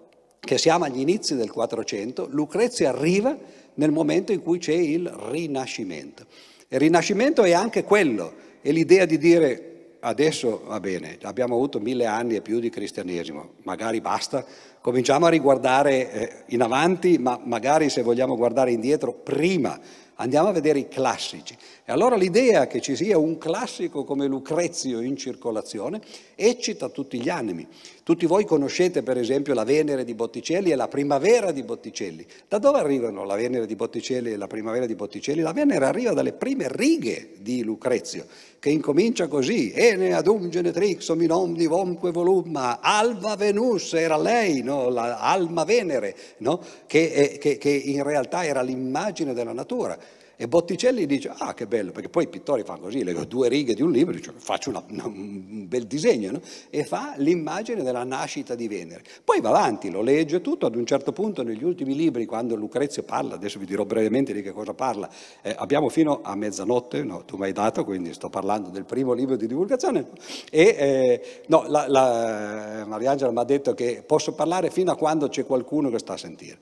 [0.45, 3.37] che siamo agli inizi del 400, Lucrezia arriva
[3.75, 6.27] nel momento in cui c'è il Rinascimento.
[6.67, 9.69] Il Rinascimento è anche quello, è l'idea di dire
[10.01, 14.45] adesso va bene, abbiamo avuto mille anni e più di cristianesimo, magari basta,
[14.81, 19.79] cominciamo a riguardare eh, in avanti, ma magari se vogliamo guardare indietro prima
[20.23, 21.57] Andiamo a vedere i classici.
[21.85, 26.01] E allora l'idea che ci sia un classico come Lucrezio in circolazione
[26.37, 27.67] eccita tutti gli animi.
[28.05, 32.25] Tutti voi conoscete per esempio la Venere di Botticelli e la Primavera di Botticelli.
[32.47, 35.41] Da dove arrivano la Venere di Botticelli e la Primavera di Botticelli?
[35.41, 38.27] La Venere arriva dalle prime righe di Lucrezio,
[38.61, 44.89] che incomincia così, Ene adum genetrix ominom divomque volumma, Alba Venus era lei, no?
[44.89, 46.61] la Alma Venere, no?
[46.87, 49.99] che, che, che in realtà era l'immagine della natura.
[50.43, 53.75] E Botticelli dice, ah che bello, perché poi i pittori fanno così, leggo due righe
[53.75, 56.41] di un libro, dice, faccio una, una, un bel disegno, no?
[56.69, 59.05] e fa l'immagine della nascita di Venere.
[59.23, 63.05] Poi va avanti, lo legge tutto, ad un certo punto negli ultimi libri, quando Lucrezio
[63.05, 65.09] parla, adesso vi dirò brevemente di che cosa parla,
[65.43, 69.13] eh, abbiamo fino a mezzanotte, no, tu mi hai dato, quindi sto parlando del primo
[69.13, 70.09] libro di divulgazione,
[70.51, 75.29] e eh, no, la, la, Mariangela mi ha detto che posso parlare fino a quando
[75.29, 76.59] c'è qualcuno che sta a sentire.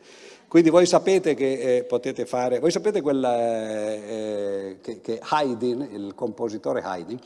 [0.50, 6.12] Quindi voi sapete che eh, potete fare, voi sapete quella, eh, che, che Haydn, il
[6.16, 7.20] compositore Haydn,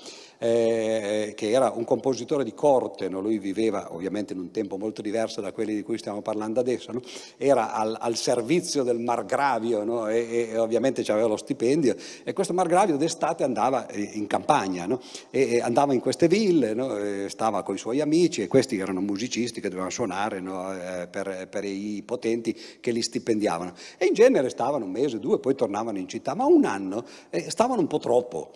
[0.45, 3.21] eh, che era un compositore di corte, no?
[3.23, 6.93] lui viveva ovviamente in un tempo molto diverso da quelli di cui stiamo parlando adesso,
[6.93, 7.01] no?
[7.39, 10.07] era al, al, servizio del margravio no?
[10.07, 14.87] e, e, ovviamente aveva lo stipendio e questo margravio d'estate andava eh, in campagna
[15.31, 19.63] e, e, andava in queste ville, stava con i suoi amici e questi erano musicisti
[19.63, 24.49] che dovevano suonare eh, per, per i potenti che li stipendiavano stipendiavano e in genere
[24.49, 27.99] stavano un mese, due, poi tornavano in città, ma un anno eh, stavano un po'
[27.99, 28.51] troppo.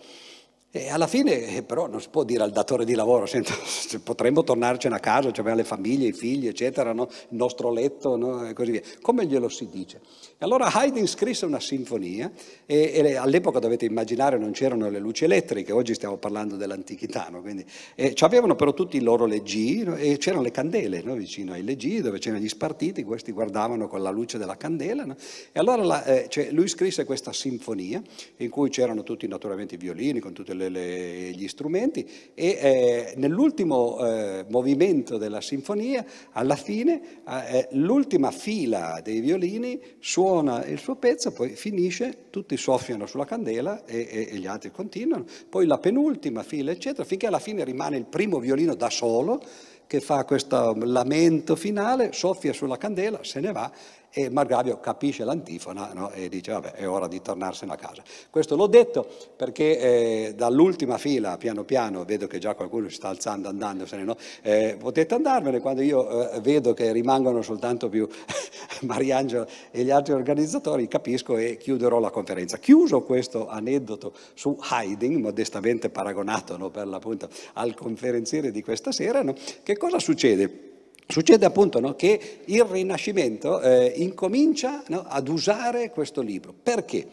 [0.71, 3.55] E alla fine eh, però non si può dire al datore di lavoro, senta,
[4.03, 7.07] potremmo tornarcene a casa, cioè le famiglie, i figli, eccetera, no?
[7.09, 8.47] il nostro letto no?
[8.47, 8.81] e così via.
[9.01, 9.99] Come glielo si dice?
[10.37, 12.31] E allora Haydn scrisse una sinfonia
[12.67, 17.41] e, e, all'epoca dovete immaginare non c'erano le luci elettriche, oggi stiamo parlando dell'antichità, no?
[17.41, 17.65] Quindi,
[17.95, 22.19] e avevano però tutti i loro leggii e c'erano le candele vicino ai leggii dove
[22.19, 25.03] c'erano gli spartiti, questi guardavano con la luce della candela.
[25.51, 28.03] E allora la, eh, cioè, lui scrisse questa sinfonia
[28.37, 32.47] in cui c'erano tutti naturalmente i violini con tutte le le, le, gli strumenti e
[32.47, 40.77] eh, nell'ultimo eh, movimento della sinfonia, alla fine, eh, l'ultima fila dei violini suona il
[40.77, 45.65] suo pezzo, poi finisce, tutti soffiano sulla candela e, e, e gli altri continuano, poi
[45.65, 49.41] la penultima fila, eccetera, finché alla fine rimane il primo violino da solo
[49.87, 53.71] che fa questo lamento finale, soffia sulla candela, se ne va
[54.11, 56.11] e Margravio capisce l'antifona no?
[56.11, 58.03] e dice vabbè è ora di tornarsene a casa.
[58.29, 63.09] Questo l'ho detto perché eh, dall'ultima fila piano piano vedo che già qualcuno si sta
[63.09, 64.15] alzando andandosene, no?
[64.41, 68.07] eh, potete andarvene quando io eh, vedo che rimangono soltanto più
[68.81, 72.57] Mariangelo e gli altri organizzatori capisco e chiuderò la conferenza.
[72.57, 79.23] Chiuso questo aneddoto su Haydn, modestamente paragonato no, per l'appunto al conferenziere di questa sera,
[79.63, 80.68] che cosa succede?
[81.11, 86.53] Succede appunto no, che il Rinascimento eh, incomincia no, ad usare questo libro.
[86.53, 87.07] Perché?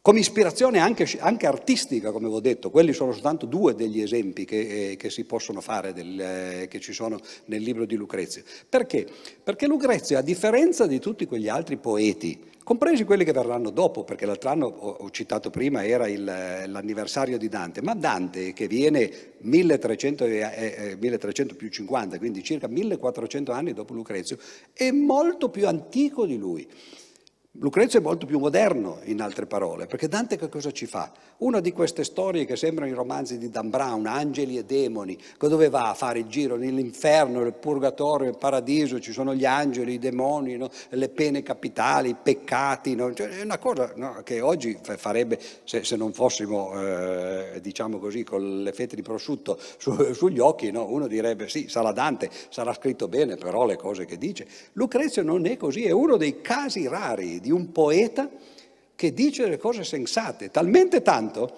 [0.00, 4.90] Come ispirazione anche, anche, artistica, come avevo detto, quelli sono soltanto due degli esempi che,
[4.92, 8.44] eh, che si possono fare, del, eh, che ci sono nel libro di Lucrezio.
[8.68, 9.04] Perché?
[9.42, 14.26] Perché Lucrezio, a differenza di tutti quegli altri poeti compresi quelli che verranno dopo, perché
[14.26, 19.08] l'altro anno ho, citato prima era il, l'anniversario di Dante, ma Dante che viene
[19.38, 24.36] 1300, eh, 1300 più 50, quindi circa 1400 anni dopo Lucrezio,
[24.72, 26.68] è molto più antico di lui.
[27.58, 31.10] Lucrezio è molto più moderno, in altre parole, perché Dante che cosa ci fa?
[31.38, 35.70] Una di queste storie che sembrano i romanzi di Dan Brown, angeli e demoni, dove
[35.70, 39.98] va a fare il giro nell'inferno, nel purgatorio, nel paradiso, ci sono gli angeli, i
[39.98, 40.68] demoni, no?
[40.90, 43.14] le pene capitali, i peccati, no?
[43.14, 44.20] cioè, è una cosa no?
[44.22, 49.58] che oggi farebbe, se, se non fossimo, eh, diciamo così, con le fette di prosciutto
[49.78, 54.18] su, sugli occhi, uno direbbe sì, sarà Dante, sarà scritto bene, però le cose che
[54.18, 54.46] dice.
[54.74, 58.28] Lucrezio non è così, è uno dei casi rari di un poeta
[58.96, 61.54] che dice le cose sensate, talmente tanto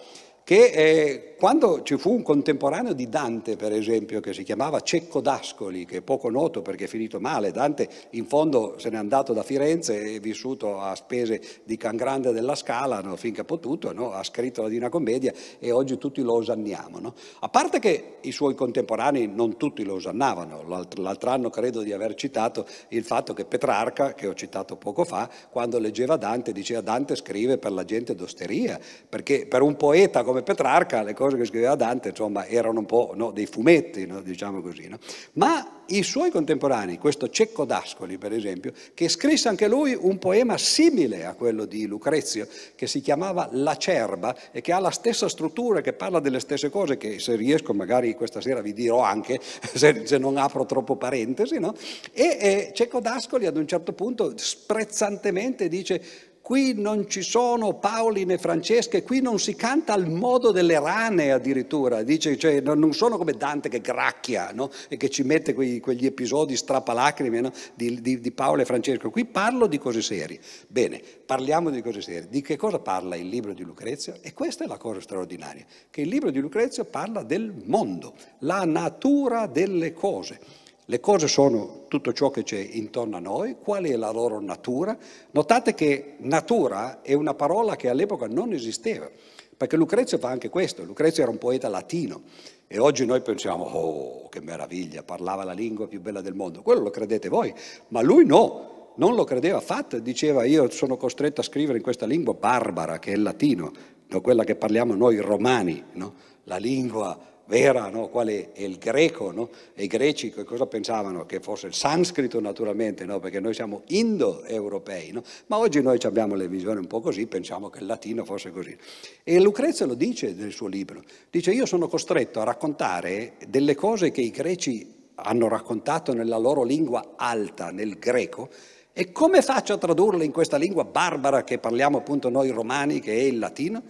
[0.48, 5.20] che eh, quando ci fu un contemporaneo di Dante, per esempio, che si chiamava Cecco
[5.20, 9.32] d'Ascoli, che è poco noto perché è finito male, Dante in fondo se n'è andato
[9.32, 13.92] da Firenze e vissuto a spese di Can Grande della Scala no, finché ha potuto,
[13.92, 14.10] no?
[14.10, 16.98] ha scritto la Divina Commedia e oggi tutti lo osanniamo.
[16.98, 17.14] No?
[17.38, 20.64] A parte che i suoi contemporanei non tutti lo osannavano,
[20.96, 25.30] l'altro anno credo di aver citato il fatto che Petrarca, che ho citato poco fa,
[25.50, 30.37] quando leggeva Dante diceva Dante scrive per la gente d'osteria, perché per un poeta come
[30.38, 34.20] come Petrarca, le cose che scriveva Dante, insomma, erano un po' no, dei fumetti, no,
[34.20, 34.88] diciamo così.
[34.88, 34.98] No?
[35.34, 40.58] Ma i suoi contemporanei, questo Cecco d'Ascoli, per esempio, che scrisse anche lui un poema
[40.58, 45.28] simile a quello di Lucrezio, che si chiamava La Cerba e che ha la stessa
[45.28, 49.40] struttura, che parla delle stesse cose, che se riesco magari questa sera vi dirò anche,
[49.42, 51.56] se, se non apro troppo parentesi?
[51.56, 51.72] E,
[52.12, 58.38] e Cecco d'Ascoli ad un certo punto sprezzantemente dice Qui non ci sono Paoli né
[58.38, 63.32] Francesche, qui non si canta al modo delle rane addirittura, dice, cioè, non sono come
[63.32, 64.70] Dante che gracchia no?
[64.88, 67.52] e che ci mette quei, quegli episodi strappalacrime no?
[67.74, 70.40] di, di, di, Paolo e Francesco, qui parlo di cose serie.
[70.68, 72.28] Bene, parliamo di cose serie.
[72.30, 74.14] Di che cosa parla il libro di Lucrezio?
[74.22, 78.64] E questa è la cosa straordinaria, che il libro di Lucrezio parla del mondo, la
[78.64, 80.66] natura delle cose.
[80.90, 84.96] Le cose sono tutto ciò che c'è intorno a noi, qual è la loro natura.
[85.32, 89.06] Notate che natura è una parola che all'epoca non esisteva,
[89.54, 92.22] perché Lucrezio fa anche questo, Lucrezio era un poeta latino
[92.66, 96.80] e oggi noi pensiamo, oh che meraviglia, parlava la lingua più bella del mondo, quello
[96.80, 97.52] lo credete voi,
[97.88, 102.06] ma lui no, non lo credeva affatto, diceva io sono costretto a scrivere in questa
[102.06, 103.72] lingua barbara che è il latino,
[104.06, 104.20] no?
[104.22, 106.14] quella che parliamo noi romani, no?
[106.44, 108.08] la lingua vera, no?
[108.08, 109.48] quale è il greco, no?
[109.74, 111.24] e i greci che cosa pensavano?
[111.24, 113.18] Che fosse il sanscrito naturalmente, no?
[113.18, 115.22] perché noi siamo indoeuropei, no?
[115.46, 118.76] ma oggi noi abbiamo le visioni un po' così, pensiamo che il latino fosse così.
[119.24, 124.10] E Lucrezia lo dice nel suo libro, dice io sono costretto a raccontare delle cose
[124.10, 128.50] che i greci hanno raccontato nella loro lingua alta, nel greco,
[128.92, 133.12] e come faccio a tradurle in questa lingua barbara che parliamo appunto noi romani, che
[133.12, 133.82] è il latino?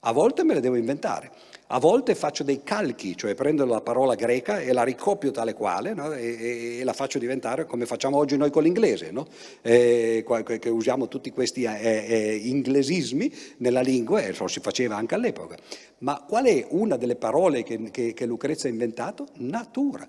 [0.00, 1.30] A volte me le devo inventare.
[1.70, 5.92] A volte faccio dei calchi, cioè prendo la parola greca e la ricopio tale quale
[5.92, 6.14] no?
[6.14, 9.26] e, e, la faccio diventare come facciamo oggi noi con l'inglese, no?
[9.60, 10.24] eh,
[10.58, 15.58] che usiamo tutti questi eh, eh, inglesismi nella lingua e lo si faceva anche all'epoca.
[15.98, 19.26] Ma qual è una delle parole che, che, che Lucrezia ha inventato?
[19.34, 20.08] Natura.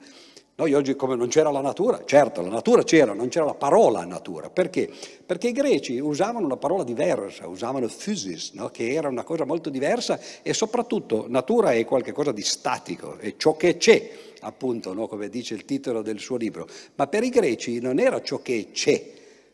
[0.59, 4.03] Noi oggi come non c'era la natura, certo la natura c'era, non c'era la parola
[4.03, 4.49] natura.
[4.49, 4.89] Perché?
[5.25, 8.67] Perché i greci usavano una parola diversa, usavano physis, no?
[8.67, 13.55] che era una cosa molto diversa e soprattutto natura è qualcosa di statico, è ciò
[13.55, 15.07] che c'è, appunto, no?
[15.07, 16.67] come dice il titolo del suo libro.
[16.95, 19.01] Ma per i greci non era ciò che c'è,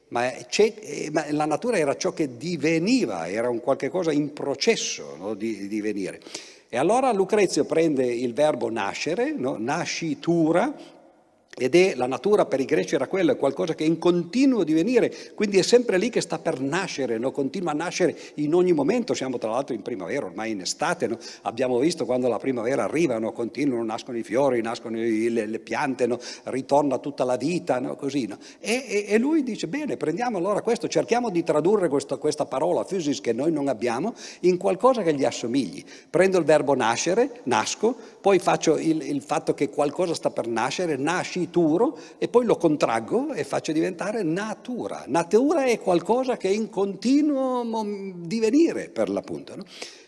[0.08, 5.16] ma, eh, ma la natura era ciò che diveniva, era un qualche cosa in processo
[5.20, 5.36] no?
[5.36, 6.20] di, di venire.
[6.68, 9.56] E allora Lucrezio prende il verbo nascere, no?
[9.58, 10.94] nascitura,
[11.58, 14.64] ed è la natura per i greci era quella, è qualcosa che è in continuo
[14.64, 17.32] divenire, quindi è sempre lì che sta per nascere, no?
[17.32, 19.14] continua a nascere in ogni momento.
[19.14, 21.18] Siamo tra l'altro in primavera, ormai in estate, no?
[21.44, 23.32] abbiamo visto quando la primavera arriva, no?
[23.32, 26.08] continuano, nascono i fiori, nascono le, le, piante,
[26.44, 28.28] ritorna tutta la vita, così.
[28.60, 32.84] E, e, e, lui dice, bene, prendiamo allora questo, cerchiamo di tradurre questo, questa parola,
[32.84, 35.84] physis, che noi non abbiamo, in qualcosa che gli assomigli.
[36.10, 40.98] Prendo il verbo nascere, nasco, poi faccio il, il fatto che qualcosa sta per nascere,
[40.98, 45.04] nasci trituro e poi lo contraggo e faccio diventare natura.
[45.08, 47.64] Natura è qualcosa che è in continuo
[48.16, 49.56] divenire per l'appunto.
[49.56, 49.64] No?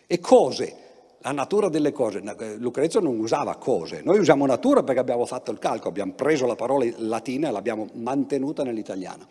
[0.08, 0.76] E cose,
[1.20, 2.22] la natura delle cose.
[2.58, 6.56] Lucrezio non usava cose, noi usiamo natura perché abbiamo fatto il calco, abbiamo preso la
[6.56, 9.28] parola latina e l'abbiamo mantenuta nell'italiano.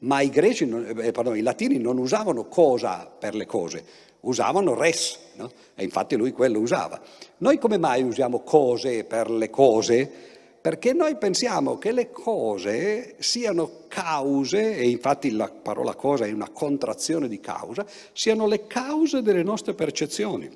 [0.00, 3.84] Ma i greci, eh, pardon, i latini non usavano cosa per le cose,
[4.20, 5.50] usavano res, no?
[5.74, 6.98] e infatti lui quello usava.
[7.38, 10.29] Noi come mai usiamo cose per le cose?
[10.60, 16.50] Perché noi pensiamo che le cose siano cause, e infatti la parola cosa è una
[16.50, 20.50] contrazione di causa, siano le cause delle nostre percezioni.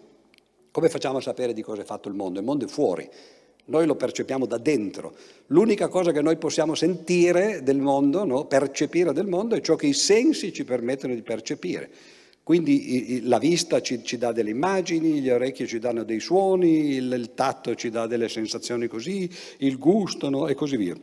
[0.71, 2.39] Come facciamo a sapere di cosa è fatto il mondo?
[2.39, 3.09] Il mondo è fuori,
[3.67, 5.15] noi lo percepiamo da dentro.
[5.47, 8.45] L'unica cosa che noi possiamo sentire del mondo, no?
[8.45, 11.91] percepire del mondo, è ciò che i sensi ci permettono di percepire.
[12.45, 17.11] Quindi la vista ci, ci, dà delle immagini, gli orecchi ci danno dei suoni, il,
[17.11, 19.29] il tatto ci dà delle sensazioni così,
[19.59, 20.47] il gusto no?
[20.47, 20.95] e così via.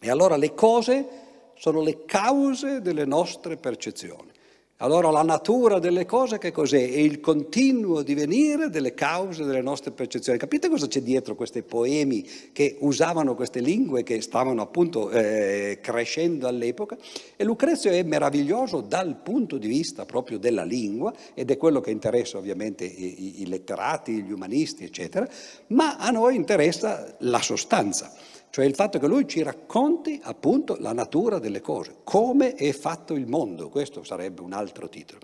[0.00, 1.06] E allora le cose
[1.54, 4.32] sono le cause delle nostre percezioni.
[4.78, 6.90] Allora la natura delle cose che cos'è?
[6.90, 10.36] È il continuo divenire delle cause delle nostre percezioni.
[10.36, 16.48] Capite cosa c'è dietro questi poemi che usavano queste lingue che stavano appunto eh, crescendo
[16.48, 16.98] all'epoca?
[17.36, 21.92] E Lucrezio è meraviglioso dal punto di vista proprio della lingua ed è quello che
[21.92, 25.28] interessa ovviamente i, i letterati, gli umanisti, eccetera,
[25.68, 28.12] ma a noi interessa la sostanza
[28.54, 33.14] cioè il fatto che lui ci racconti appunto la natura delle cose, come è fatto
[33.14, 35.18] il mondo, questo sarebbe un altro titolo.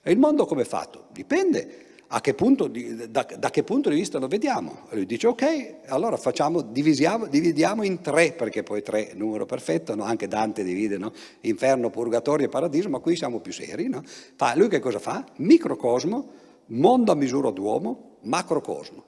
[0.00, 1.08] E il mondo come è fatto?
[1.12, 1.88] Dipende
[2.22, 2.34] che
[2.70, 4.86] di, da, da, che punto di vista lo vediamo.
[4.92, 10.04] Lui dice ok, allora facciamo, dividiamo in tre, perché poi tre è numero perfetto, no?
[10.04, 11.12] anche Dante divide no?
[11.42, 13.90] inferno, purgatorio e paradiso, ma qui siamo più seri.
[13.90, 14.02] No?
[14.36, 15.22] Fa, lui che cosa fa?
[15.36, 16.28] Microcosmo,
[16.68, 19.04] mondo a misura d'uomo, macrocosmo.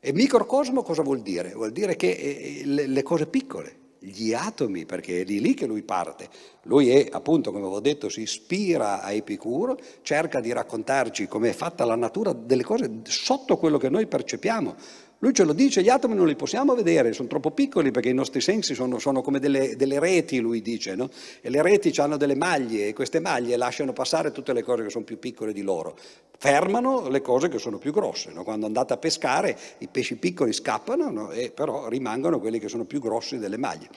[0.00, 1.52] E microcosmo cosa vuol dire?
[1.52, 5.66] Vuol dire che eh, le, le cose piccole, gli atomi, perché è di lì che
[5.66, 6.28] lui parte.
[6.62, 11.52] Lui è, appunto, come avevo detto, si ispira a Epicuro, cerca di raccontarci come è
[11.52, 14.76] fatta la natura delle cose sotto quello che noi percepiamo.
[15.20, 18.14] Lui ce lo dice, gli atomi non li possiamo vedere, sono troppo piccoli perché i
[18.14, 21.10] nostri sensi sono, sono come delle, delle, reti, lui dice, no?
[21.40, 24.90] e le reti hanno delle maglie e queste maglie lasciano passare tutte le cose che
[24.90, 25.98] sono più piccole di loro,
[26.38, 28.30] fermano le cose che sono più grosse.
[28.30, 28.44] No?
[28.44, 31.30] Quando andate a pescare i pesci piccoli scappano, no?
[31.32, 33.88] e però rimangono quelli che sono più grossi delle maglie.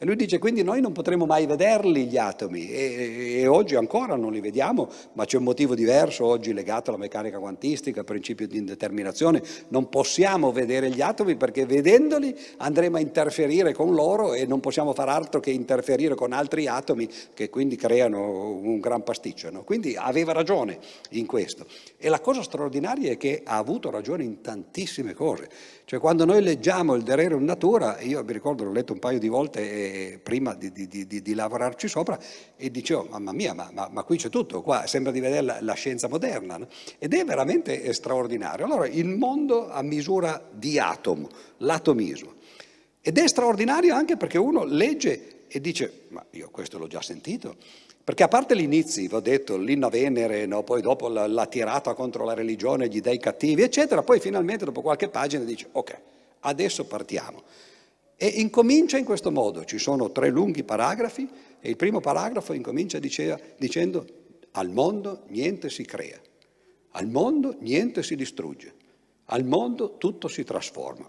[0.00, 4.14] E lui dice quindi noi non potremo mai vederli gli atomi e, e, oggi ancora
[4.14, 8.46] non li vediamo, ma c'è un motivo diverso oggi legato alla meccanica quantistica, al principio
[8.46, 9.42] di indeterminazione.
[9.70, 14.94] Non possiamo vedere gli atomi perché vedendoli andremo a interferire con loro e non possiamo
[14.94, 19.50] far altro che interferire con altri atomi che quindi creano un gran pasticcio.
[19.50, 19.64] No?
[19.64, 20.78] Quindi aveva ragione
[21.10, 21.66] in questo.
[21.96, 25.48] E la cosa straordinaria è che ha avuto ragione in tantissime cose.
[25.88, 29.28] Cioè quando noi leggiamo il Dererum Natura, io mi ricordo, l'ho letto un paio di
[29.28, 29.60] volte
[30.12, 32.18] eh, prima di, di, di, di, lavorarci sopra
[32.56, 35.56] e dicevo, mamma mia, ma, ma, ma, qui c'è tutto, qua sembra di vedere la,
[35.62, 36.58] la scienza moderna.
[36.58, 36.68] No?
[36.98, 38.66] Ed è veramente straordinario.
[38.66, 42.34] Allora, il mondo a misura di atomo, l'atomismo.
[43.00, 47.56] Ed è straordinario anche perché uno legge e dice, ma io questo l'ho già sentito.
[48.08, 50.62] Perché a parte gli inizi, vi ho detto, l'inna Venere, no?
[50.62, 54.80] poi dopo la, la, tirata contro la religione, gli dei cattivi, eccetera, poi finalmente dopo
[54.80, 56.00] qualche pagina dice, ok,
[56.40, 57.42] adesso partiamo.
[58.16, 61.28] E incomincia in questo modo, ci sono tre lunghi paragrafi
[61.60, 64.06] e il primo paragrafo incomincia diceva, dicendo,
[64.52, 66.18] al mondo niente si crea,
[66.92, 68.72] al mondo niente si distrugge,
[69.26, 71.06] al mondo tutto si trasforma.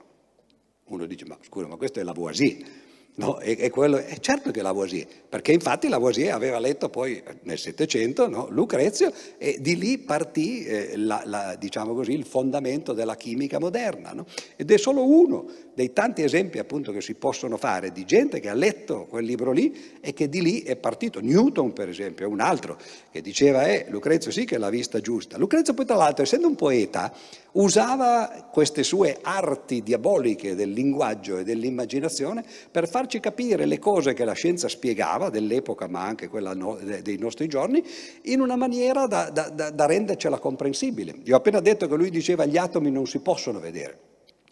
[0.88, 2.89] Uno dice, ma scusa, ma questa è la Boisie.
[3.20, 7.60] No, è, è, quello, è, certo che Lavoisier, perché infatti Lavoisier aveva letto poi nel
[7.60, 13.18] Settecento no, Lucrezio e di lì partì eh, la, la, diciamo così, il fondamento della
[13.18, 14.14] chimica moderna.
[14.14, 14.26] No?
[14.56, 18.48] Ed è solo uno dei tanti esempi appunto che si possono fare di gente che
[18.48, 21.20] ha letto quel libro lì e che di lì è partito.
[21.20, 22.78] Newton per esempio è un altro
[23.12, 25.38] che diceva eh, Lucrezio sì che l'ha vista giusta.
[25.38, 27.14] Lucrezio poi tra l'altro essendo un poeta
[27.54, 34.26] usava queste sue arti diaboliche del linguaggio e dell'immaginazione per farci capire le cose che
[34.26, 37.84] la scienza spiegava dell'epoca, ma anche quella no, dei nostri giorni,
[38.24, 41.16] in una maniera da, da, da, rendercela comprensibile.
[41.24, 44.08] Io ho appena detto che lui diceva gli atomi non si possono vedere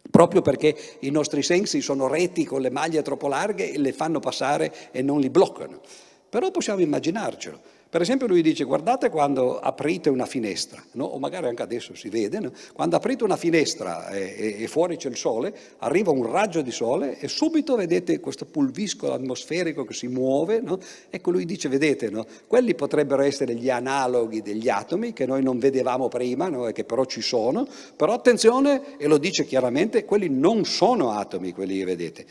[0.10, 4.20] proprio perché i nostri sensi sono reti con le maglie troppo larghe e le fanno
[4.20, 5.82] passare e non li bloccano.
[6.30, 7.60] Però possiamo immaginarcelo.
[7.98, 11.06] Per esempio lui dice guardate quando aprite una finestra, no?
[11.06, 12.52] o magari anche adesso si vede, no?
[12.74, 17.18] quando aprite una finestra e, e, fuori c'è il sole, arriva un raggio di sole
[17.18, 20.78] e subito vedete questo pulviscolo atmosferico che si muove, no?
[21.10, 22.12] ecco lui dice vedete,
[22.46, 27.04] quelli potrebbero essere gli analoghi degli atomi che noi non vedevamo prima e che però
[27.06, 32.26] ci sono, però attenzione, e lo dice chiaramente, quelli non sono atomi quelli che vedete,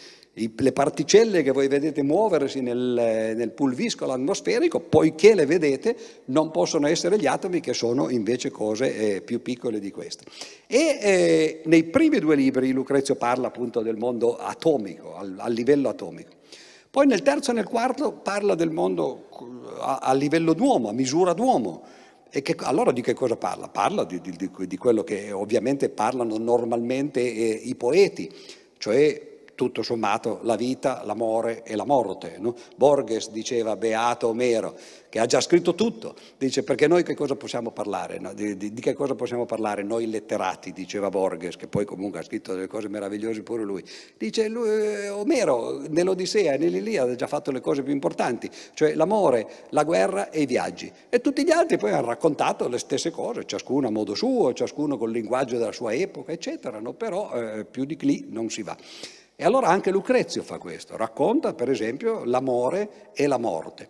[0.55, 6.87] le particelle che voi vedete muoversi nel, nel pulviscolo atmosferico, poiché le vedete, non possono
[6.87, 10.25] essere gli atomi che sono invece cose eh, più piccole di queste.
[10.67, 15.89] E eh, nei primi due libri Lucrezio parla appunto del mondo atomico, al, a livello
[15.89, 16.33] atomico.
[16.91, 19.29] Poi nel terzo e nel quarto parla del mondo
[19.81, 21.83] a, a livello d'uomo, a misura d'uomo.
[22.29, 23.69] E che, allora di che cosa parla?
[23.69, 28.31] Parla di, di, di quello che ovviamente parlano normalmente eh, i poeti,
[28.77, 32.37] cioè tutto sommato la vita, l'amore e la morte.
[32.39, 32.55] No?
[32.77, 34.77] Borges diceva beato Omero,
[35.09, 38.19] che ha già scritto tutto, dice perché noi che cosa possiamo parlare?
[38.19, 38.35] No?
[38.35, 42.23] Di, di, di, che cosa possiamo parlare noi letterati, diceva Borges, che poi comunque ha
[42.23, 43.83] scritto delle cose meravigliose pure lui.
[44.17, 48.95] Dice lui, eh, Omero nell'Odissea e nell'Iliade ha già fatto le cose più importanti, cioè
[48.95, 50.93] l'amore, la guerra e i viaggi.
[51.09, 54.99] E tutti gli altri poi hanno raccontato le stesse cose, ciascuno a modo suo, ciascuno
[54.99, 56.93] col linguaggio della sua epoca, eccetera, no?
[56.93, 58.77] però eh, più di lì non si va.
[59.39, 63.87] E allora anche Lucrezio fa questo, racconta per esempio l'amore e la morte.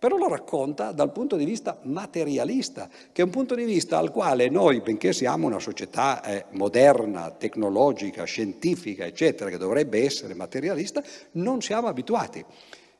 [0.00, 4.10] però lo racconta dal punto di vista materialista, che è un punto di vista al
[4.10, 11.02] quale noi, benché siamo una società eh, moderna, tecnologica, scientifica, eccetera, che dovrebbe essere materialista,
[11.32, 12.42] non siamo abituati.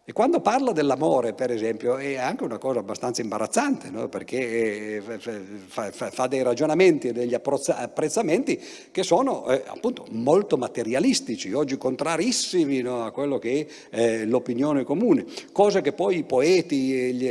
[0.02, 4.08] E quando parla dell'amore, per esempio, è anche una cosa abbastanza imbarazzante, no?
[4.08, 10.56] perché eh, fa, fa, fa, dei ragionamenti e degli apprezzamenti che sono eh, appunto molto
[10.56, 13.04] materialistici, oggi contrarissimi no?
[13.04, 16.76] a quello che è eh, l'opinione comune, cose che poi i poeti,
[17.12, 17.26] gli,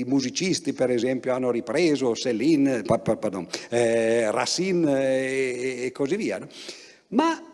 [0.00, 6.38] i musicisti, per esempio, hanno ripreso, Céline, pardon, eh, Racine e, e, così via.
[6.38, 6.46] No?
[7.08, 7.51] Ma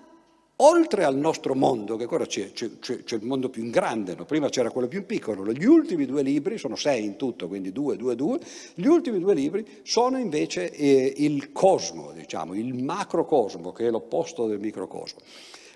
[0.60, 4.24] oltre al nostro mondo, che ora c'è, c'è, c'è il mondo più in grande, no?
[4.24, 7.96] prima c'era quello più piccolo, gli ultimi due libri, sono sei in tutto, quindi due,
[7.96, 8.38] due, due,
[8.74, 14.46] gli ultimi due libri sono invece eh, il cosmo, diciamo, il macrocosmo, che è l'opposto
[14.46, 15.20] del microcosmo.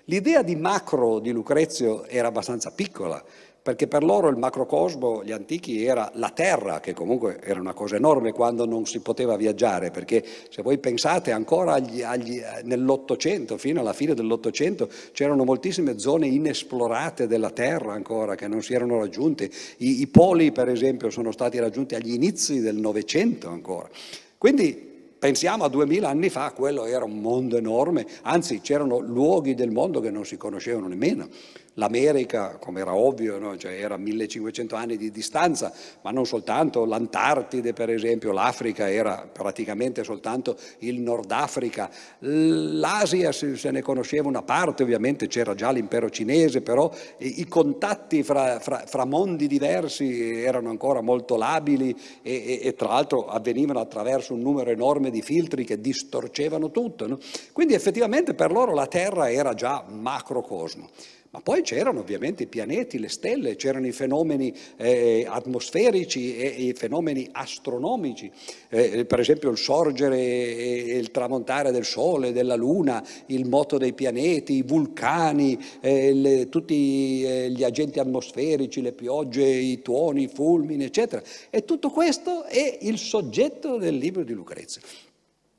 [0.07, 3.23] L'idea di macro di Lucrezio era abbastanza piccola,
[3.63, 7.95] perché per loro il macrocosmo, gli antichi, era la terra, che comunque era una cosa
[7.95, 13.79] enorme quando non si poteva viaggiare, perché se voi pensate ancora agli, agli, nell'Ottocento, fino
[13.79, 19.49] alla fine dell'Ottocento, c'erano moltissime zone inesplorate della terra ancora che non si erano raggiunte,
[19.77, 23.89] I, i poli per esempio sono stati raggiunti agli inizi del Novecento ancora.
[24.37, 24.91] Quindi
[25.23, 30.01] Pensiamo a duemila anni fa, quello era un mondo enorme, anzi c'erano luoghi del mondo
[30.01, 31.29] che non si conoscevano nemmeno.
[31.75, 33.57] L'America, come era ovvio, no?
[33.57, 40.03] cioè era 1500 anni di distanza, ma non soltanto, l'Antartide per esempio, l'Africa era praticamente
[40.03, 46.61] soltanto il Nord Africa, l'Asia se ne conosceva una parte, ovviamente c'era già l'impero cinese,
[46.61, 52.75] però i contatti fra, fra, fra mondi diversi erano ancora molto labili e, e, e,
[52.75, 57.07] tra l'altro avvenivano attraverso un numero enorme di filtri che distorcevano tutto.
[57.07, 57.17] No?
[57.51, 60.89] Quindi effettivamente per loro la Terra era già macrocosmo.
[61.33, 66.73] Ma poi c'erano ovviamente i pianeti, le stelle, c'erano i fenomeni eh, atmosferici e i
[66.73, 68.31] fenomeni astronomici,
[68.69, 73.93] eh, per esempio il sorgere e il tramontare del Sole, della Luna, il moto dei
[73.93, 80.31] pianeti, i vulcani, eh, le, tutti eh, gli agenti atmosferici, le piogge, i tuoni, i
[80.31, 81.23] fulmini, eccetera.
[81.49, 84.81] E tutto questo è il soggetto del libro di Lucrezio.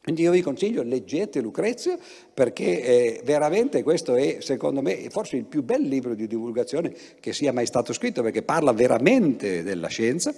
[0.04, 1.96] Quindi io vi consiglio, leggete Lucrezio
[2.34, 7.32] perché eh, veramente questo è, secondo me, forse il più bel libro di divulgazione che
[7.32, 10.34] sia mai stato scritto perché parla veramente della scienza,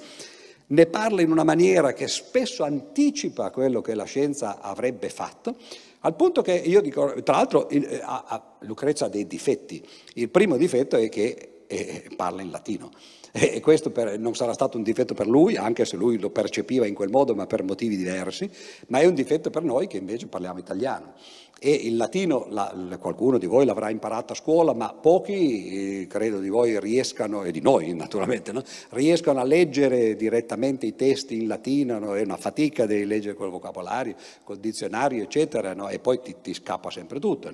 [0.69, 5.57] ne parla in una maniera che spesso anticipa quello che la scienza avrebbe fatto,
[5.99, 9.85] al punto che io dico, tra l'altro il, eh, a, a Lucrezio ha dei difetti.
[10.15, 12.93] Il primo difetto è che eh, parla in latino.
[13.39, 16.87] E questo per, non sarà stato un difetto per lui, anche se lui lo percepiva
[16.87, 18.51] in quel modo, ma per motivi diversi,
[18.87, 21.13] ma è un difetto per noi che invece parliamo italiano.
[21.59, 26.39] E il latino, la, qualcuno di voi l'avrà imparato a scuola, ma pochi, eh, credo
[26.39, 28.63] di voi, riescano, e di noi naturalmente, no?
[28.91, 32.17] riescono a leggere direttamente i testi in latino, no?
[32.17, 34.15] è una fatica di leggere quel vocabolario,
[34.45, 35.91] col dizionario, eccetera, no?
[35.91, 37.53] e poi ti, ti scappa sempre tutto.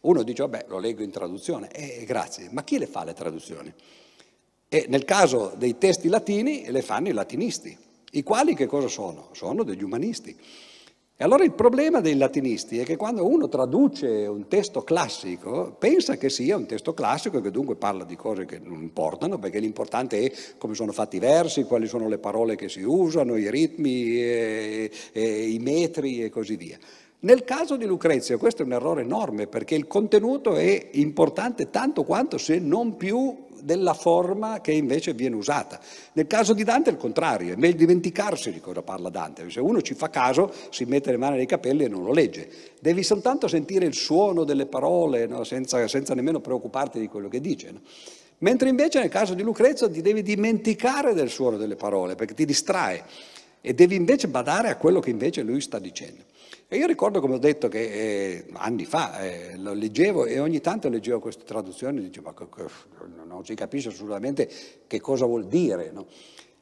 [0.00, 3.74] Uno dice, vabbè, lo leggo in traduzione, eh, grazie, ma chi le fa le traduzioni?
[4.70, 7.74] E nel caso dei testi latini le fanno i latinisti,
[8.12, 9.28] i quali che cosa sono?
[9.32, 10.36] Sono degli umanisti.
[11.20, 16.16] E allora il problema dei latinisti è che quando uno traduce un testo classico, pensa
[16.16, 19.58] che sia un testo classico e che dunque parla di cose che non importano, perché
[19.58, 23.50] l'importante è come sono fatti i versi, quali sono le parole che si usano, i
[23.50, 26.78] ritmi, e, e, i metri e così via.
[27.20, 32.04] Nel caso di Lucrezio questo è un errore enorme perché il contenuto è importante tanto
[32.04, 35.80] quanto se non più della forma che invece viene usata.
[36.12, 39.58] Nel caso di Dante è il contrario, è meglio dimenticarsi di cosa parla Dante, se
[39.58, 42.48] uno ci fa caso si mette le mani nei capelli e non lo legge.
[42.80, 45.42] Devi soltanto sentire il suono delle parole no?
[45.42, 47.72] senza, senza, nemmeno preoccuparti di quello che dice.
[47.72, 47.80] No?
[48.38, 52.44] Mentre invece nel caso di Lucrezio ti devi dimenticare del suono delle parole perché ti
[52.44, 53.02] distrae
[53.60, 56.22] e devi invece badare a quello che invece lui sta dicendo.
[56.70, 60.60] E io ricordo, come ho detto, che eh, anni fa eh, lo leggevo e ogni
[60.60, 64.46] tanto leggevo queste traduzioni e dicevo, ma non si capisce assolutamente
[64.86, 65.90] che cosa vuol dire.
[65.90, 66.04] No?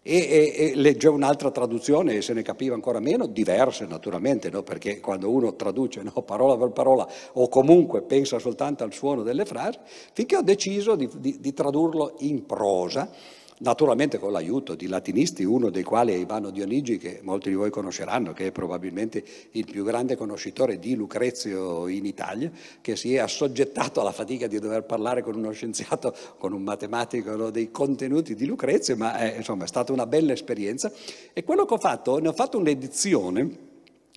[0.03, 4.63] E, e, e, leggevo un'altra traduzione e se ne capiva ancora meno, diverse naturalmente, no?
[4.63, 9.45] perché quando uno traduce no, parola per parola o comunque pensa soltanto al suono delle
[9.45, 9.81] frasi,
[10.13, 13.11] finché ho deciso di, di, di tradurlo in prosa
[13.59, 17.71] naturalmente con l'aiuto di latinisti, uno dei quali è Ivano Dionigi, che molti di voi
[17.71, 22.51] conosceranno, che è probabilmente il più grande conoscitore di Lucrezio in Italia,
[22.81, 27.35] che si è assoggettato alla fatica di dover parlare con uno scienziato, con un matematico
[27.37, 30.93] no, dei contenuti di Lucrezio, ma è, insomma, è stata una bella esperienza.
[31.33, 33.66] E quello che ho fatto, ne ho fatto un'edizione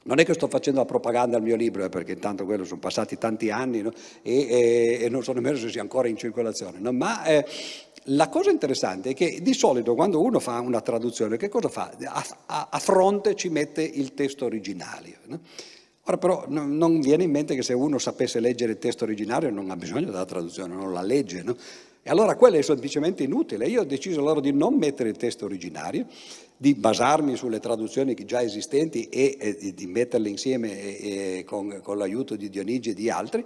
[0.04, 2.80] non è che sto facendo la propaganda al mio libro, eh, perché intanto quello sono
[2.80, 3.92] passati tanti anni no?
[4.22, 6.92] e, e, e, non so nemmeno se sia ancora in circolazione, no?
[6.92, 7.46] ma eh,
[8.04, 11.92] la cosa interessante è che di solito quando uno fa una traduzione, che cosa fa?
[12.06, 15.18] A, a, a fronte ci mette il testo originario.
[15.26, 15.40] No?
[16.06, 19.70] Ora però non viene in mente che se uno sapesse leggere il testo originario non
[19.70, 21.44] ha bisogno della traduzione, non la legge.
[22.02, 23.68] E allora quello è semplicemente inutile.
[23.68, 26.08] Io ho deciso allora di non mettere il testo originario,
[26.62, 31.98] di basarmi sulle traduzioni già esistenti e, e di metterle insieme e, e con, con,
[31.98, 33.46] l'aiuto di Dionigi e di altri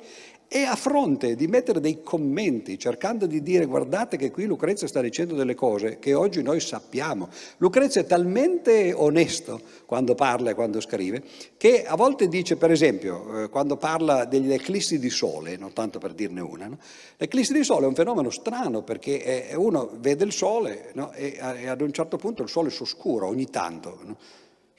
[0.56, 5.02] e a fronte di mettere dei commenti cercando di dire guardate che qui Lucrezia sta
[5.02, 7.28] dicendo delle cose che oggi noi sappiamo.
[7.58, 11.24] Lucrezia è talmente onesto quando parla e quando scrive
[11.58, 15.98] che a volte dice per esempio eh, quando parla degli eclissi di sole, non tanto
[15.98, 16.78] per dirne una, no?
[17.18, 21.14] l'eclissi di sole è un fenomeno strano perché uno vede il sole no?
[21.14, 23.98] e, e, ad un certo punto il sole si oscura ogni tanto.
[24.04, 24.18] No?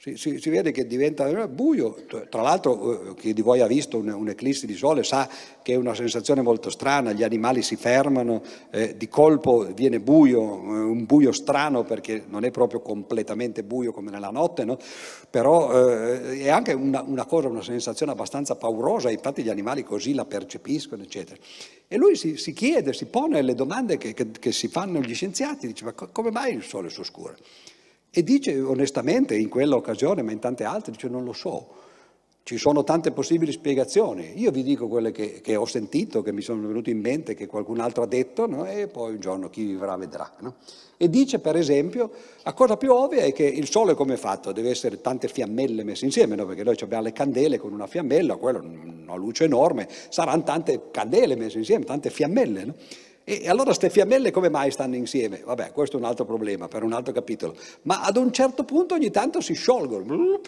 [0.05, 3.97] Si, si, si, vede che diventa buio, tra l'altro eh, chi di voi ha visto
[3.97, 5.27] un'eclissi di sole sa
[5.63, 10.41] che è una sensazione molto strana, gli animali si fermano, eh, di colpo viene buio,
[10.41, 14.77] eh, un buio strano perché non è proprio completamente buio come nella notte, no?
[15.27, 20.13] però eh, è anche una, una, cosa, una sensazione abbastanza paurosa, infatti gli animali così
[20.13, 21.41] la percepiscono, eccetera.
[21.87, 25.15] E lui si, si chiede, si pone le domande che, che, che, si fanno gli
[25.15, 27.35] scienziati, dice ma come mai il sole si oscura?
[28.17, 31.67] E dice onestamente in quella occasione, ma in tante altre, dice non lo so.
[32.43, 34.39] Ci sono tante possibili spiegazioni.
[34.39, 37.45] Io vi dico quelle che, che ho sentito, che mi sono venute in mente, che
[37.45, 38.65] qualcun altro ha detto, no?
[38.65, 40.31] e poi un giorno chi vivrà vedrà.
[40.39, 40.55] No?
[40.95, 42.09] E dice, per esempio,
[42.43, 44.53] la cosa più ovvia è che il sole come è fatto?
[44.53, 46.45] Deve essere tante fiammelle messe insieme, no?
[46.45, 51.35] perché noi abbiamo le candele con una fiammella, quello una luce enorme, saranno tante candele
[51.35, 52.75] messe insieme, tante fiammelle.
[53.27, 55.41] E allora queste fiammelle come mai stanno insieme?
[55.43, 57.55] Vabbè, questo è un altro problema, per un altro capitolo.
[57.81, 60.41] Ma ad un certo punto ogni tanto si sciolgono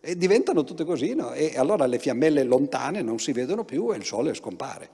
[0.00, 1.32] e diventano tutte così, no?
[1.32, 4.88] E allora le fiammelle lontane non si vedono più e il sole scompare.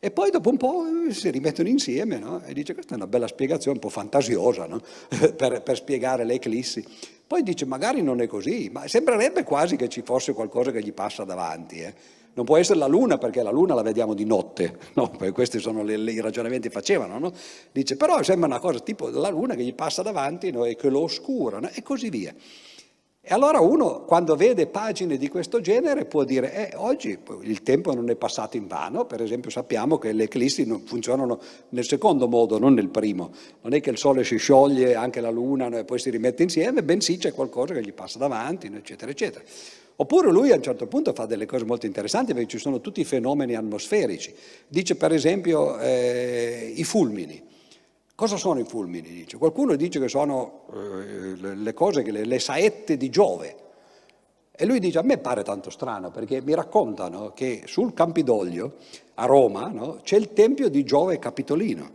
[0.00, 2.40] E poi dopo un po' si rimettono insieme, no?
[2.42, 4.80] E dice questa è una bella spiegazione, un po' fantasiosa, no?
[5.36, 6.82] per, per spiegare le eclissi.
[7.26, 10.94] Poi dice magari non è così, ma sembrerebbe quasi che ci fosse qualcosa che gli
[10.94, 11.80] passa davanti.
[11.80, 11.94] Eh?
[12.38, 15.10] Non può essere la luna perché la luna la vediamo di notte, no?
[15.32, 17.32] Questi sono le, le, i ragionamenti che facevano, no?
[17.72, 20.64] Dice, però sembra una cosa tipo la luna che gli passa davanti no?
[20.64, 22.32] e che lo oscura, e così via.
[23.20, 27.92] E allora uno, quando vede pagine di questo genere, può dire, eh, oggi il tempo
[27.92, 31.40] non è passato in vano, per esempio sappiamo che le eclissi funzionano
[31.70, 33.32] nel secondo modo, non nel primo.
[33.62, 36.84] Non è che il Sole si scioglie, anche la Luna, e poi si rimette insieme,
[36.84, 39.44] bensì c'è qualcosa che gli passa davanti, eccetera, eccetera.
[40.00, 43.00] Oppure lui a un certo punto fa delle cose molto interessanti perché ci sono tutti
[43.00, 44.32] i fenomeni atmosferici.
[44.68, 47.42] Dice per esempio eh, i fulmini.
[48.14, 49.08] Cosa sono i fulmini?
[49.10, 49.38] Dice.
[49.38, 53.56] Qualcuno dice che sono eh, le cose, le, le saette di Giove.
[54.52, 58.74] E lui dice, a me pare tanto strano perché mi raccontano che sul Campidoglio,
[59.14, 61.90] a Roma, no, c'è il tempio di Giove Capitolino.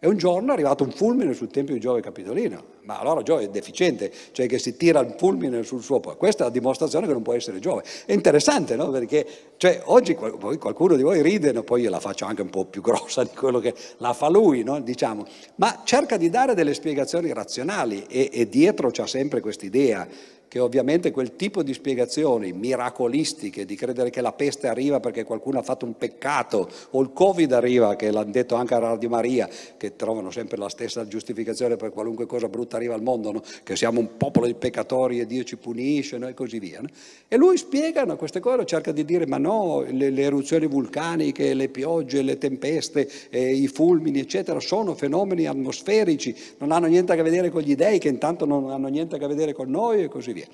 [0.00, 2.76] E un giorno è arrivato un fulmine sul tempio di Giove Capitolino.
[2.82, 6.16] Ma allora Giove è deficiente, cioè che si tira il fulmine sul suo popolo.
[6.16, 7.82] Questa è la dimostrazione che non può essere Giove.
[8.06, 8.90] È interessante, no?
[8.90, 9.26] Perché
[9.56, 11.64] cioè, oggi qualcuno di voi ride, no?
[11.64, 14.62] poi io la faccio anche un po' più grossa di quello che la fa lui,
[14.62, 14.80] no?
[14.80, 15.26] diciamo.
[15.56, 20.06] Ma cerca di dare delle spiegazioni razionali e, e dietro c'è sempre questa idea
[20.48, 25.58] che ovviamente quel tipo di spiegazioni miracolistiche, di credere che la peste arriva perché qualcuno
[25.58, 29.48] ha fatto un peccato, o il Covid arriva, che l'hanno detto anche a Radio Maria,
[29.76, 33.42] che trovano sempre la stessa giustificazione per qualunque cosa brutta arriva al mondo, no?
[33.62, 36.26] che siamo un popolo di peccatori e Dio ci punisce no?
[36.26, 36.80] e così via.
[36.80, 36.88] No?
[37.28, 41.68] E lui spiega queste cose, cerca di dire ma no, le, le, eruzioni vulcaniche, le
[41.68, 47.22] piogge, le tempeste, eh, i fulmini, eccetera, sono fenomeni atmosferici, non hanno niente a che
[47.22, 50.08] vedere con gli dei, che intanto non hanno niente a che vedere con noi e
[50.08, 50.46] così via via.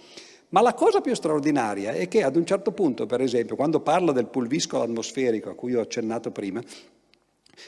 [0.50, 4.12] Ma la cosa più straordinaria è che ad un certo punto, per esempio, quando parla
[4.12, 6.62] del pulviscolo atmosferico a cui ho accennato prima,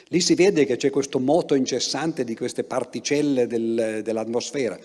[0.07, 4.77] lì si vede che c'è questo moto incessante di queste particelle del, dell'atmosfera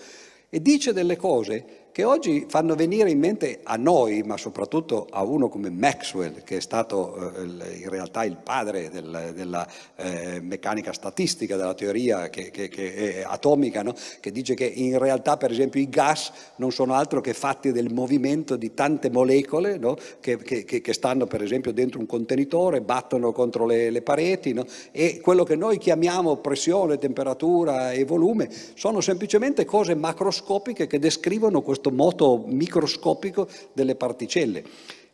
[0.49, 5.21] e dice delle cose che oggi fanno venire in mente a noi, ma soprattutto a
[5.21, 10.91] uno come Maxwell, che è stato eh, in realtà il padre del, della eh, meccanica
[10.91, 13.93] statistica, della teoria che, che, che atomica, no?
[14.19, 17.93] che dice che in realtà per esempio i gas non sono altro che fatti del
[17.93, 19.95] movimento di tante molecole no?
[20.19, 24.65] che, che, stanno per esempio dentro un contenitore, battono contro le, le pareti no?
[24.91, 31.61] e quello che noi chiamiamo pressione, temperatura e volume sono semplicemente cose macroscopiche che descrivono
[31.61, 34.63] questo questo moto microscopico delle particelle.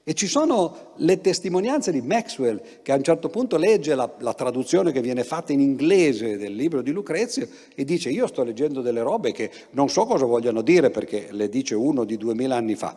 [0.04, 4.34] E ci sono le testimonianze di Maxwell, che a un certo punto legge la, la,
[4.34, 8.82] traduzione che viene fatta in inglese del libro di Lucrezio e dice io sto leggendo
[8.82, 12.76] delle robe che non so cosa vogliono dire perché le dice uno di duemila anni
[12.76, 12.96] fa,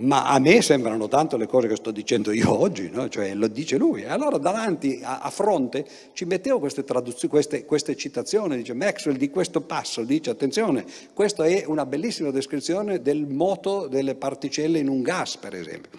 [0.00, 3.08] ma a me sembrano tanto le cose che sto dicendo io oggi, no?
[3.08, 4.02] cioè lo dice lui.
[4.02, 6.84] E allora davanti, a, a fronte, ci mettevo queste,
[7.28, 13.02] queste, queste citazioni, dice Maxwell di questo passo, dice attenzione, questa è una bellissima descrizione
[13.02, 15.90] del moto delle particelle in un gas, per esempio.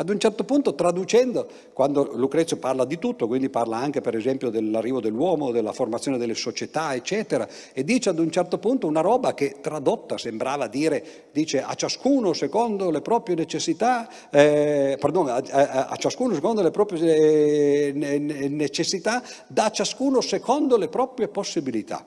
[0.00, 4.48] Ad un certo punto, traducendo, quando Lucrezio parla di tutto, quindi parla anche per esempio
[4.48, 9.34] dell'arrivo dell'uomo, della formazione delle società, eccetera, e dice ad un certo punto una roba
[9.34, 15.88] che tradotta sembrava dire, dice a ciascuno secondo le proprie necessità, eh, pardon, a, a,
[15.88, 22.06] a, ciascuno secondo le proprie eh, necessità, da ciascuno secondo le proprie possibilità.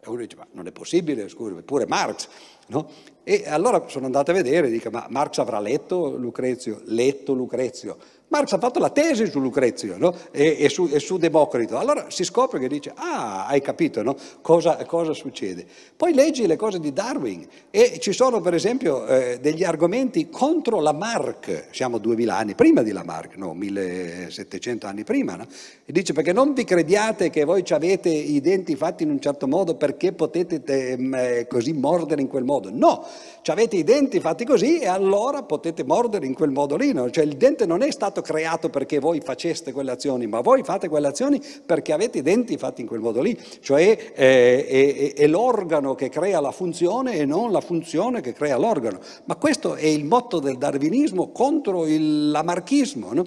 [0.00, 2.28] E uno dice, ma non è possibile, scusi, pure Marx.
[2.68, 2.88] No?
[3.22, 6.82] E allora sono andato a vedere, dico, ma Marx avrà letto Lucrezio?
[6.84, 7.96] Letto Lucrezio.
[8.28, 10.12] Marx ha fatto la tesi su Lucrezio no?
[10.32, 11.78] e, e, su, e, su, Democrito.
[11.78, 14.16] Allora si scopre che dice, ah, hai capito no?
[14.40, 15.64] cosa, cosa, succede.
[15.96, 20.80] Poi leggi le cose di Darwin e ci sono per esempio eh, degli argomenti contro
[20.80, 25.46] Lamarck, siamo duemila anni prima di Lamarck, no, 1700 anni prima, no?
[25.84, 29.46] e dice perché non vi crediate che voi avete i denti fatti in un certo
[29.46, 32.53] modo perché potete eh, così mordere in quel modo.
[32.60, 33.04] No,
[33.46, 36.92] avete i denti fatti così e allora potete mordere in quel modo lì.
[36.92, 37.10] No?
[37.10, 40.88] Cioè il dente non è stato creato perché voi faceste quelle azioni, ma voi fate
[40.88, 45.14] quelle azioni perché avete i denti fatti in quel modo lì, cioè eh, è, è,
[45.14, 48.98] è l'organo che crea la funzione e non la funzione che crea l'organo.
[49.24, 53.12] Ma questo è il motto del darwinismo contro il lamarchismo.
[53.12, 53.24] No?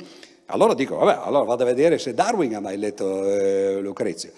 [0.48, 4.32] Allora dico, vabbè, allora vado a vedere se Darwin ha mai letto eh, Lucrezio.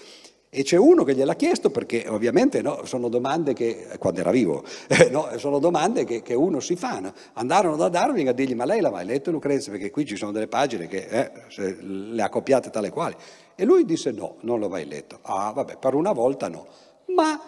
[0.52, 4.64] E c'è uno che gliel'ha chiesto perché ovviamente no, sono domande che, quando era vivo,
[4.90, 7.00] eh, no, sono domande che, che, uno si fa.
[7.00, 7.14] No?
[7.34, 9.72] Andarono da Darwin a dirgli ma lei l'ha mai letto Lucrezia?
[9.72, 13.16] Perché qui ci sono delle pagine che eh, le ha copiate tale quali.
[13.56, 15.20] E lui disse no, non l'ho mai letto.
[15.22, 16.66] Ah vabbè, per una volta no.
[17.14, 17.40] Ma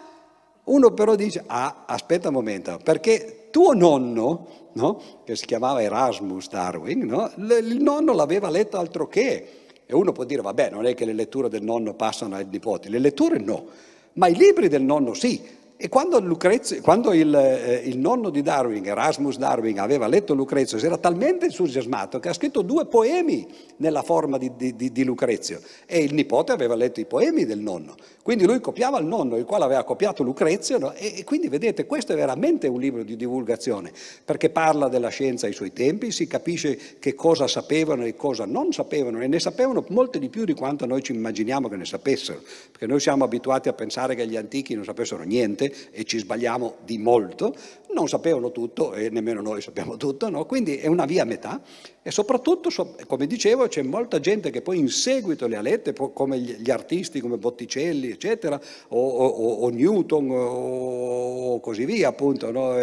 [0.64, 5.02] uno però dice, ah aspetta un momento, perché tuo nonno, no?
[5.24, 9.61] che si chiamava Erasmus Darwin, il nonno l'aveva letto altro che.
[9.86, 12.88] E uno può dire, vabbè, non è che le letture del nonno passano ai nipoti,
[12.88, 13.66] le letture no,
[14.14, 15.60] ma i libri del nonno sì.
[15.84, 20.78] E quando, Lucrezio, quando il, eh, il, nonno di Darwin, Erasmus Darwin, aveva letto Lucrezio,
[20.78, 23.48] si era talmente entusiasmato che ha scritto due poemi
[23.78, 27.96] nella forma di, di, di, Lucrezio e il nipote aveva letto i poemi del nonno.
[28.22, 30.92] Quindi lui copiava il nonno, il quale aveva copiato Lucrezio, no?
[30.92, 33.90] e, e, quindi vedete, questo è veramente un libro di divulgazione,
[34.24, 38.72] perché parla della scienza ai suoi tempi, si capisce che cosa sapevano e cosa non
[38.72, 42.40] sapevano, e ne sapevano molto di più di quanto noi ci immaginiamo che ne sapessero,
[42.70, 46.76] perché noi siamo abituati a pensare che gli antichi non sapessero niente e ci sbagliamo
[46.84, 47.54] di molto,
[47.94, 50.46] non sapevano tutto e nemmeno noi sappiamo tutto, no?
[50.46, 51.60] quindi è una via a metà
[52.02, 52.70] e soprattutto,
[53.06, 57.20] come dicevo, c'è molta gente che poi in seguito le ha lette, come gli artisti
[57.20, 62.74] come Botticelli, eccetera, o, o, o Newton o, così via, appunto, no?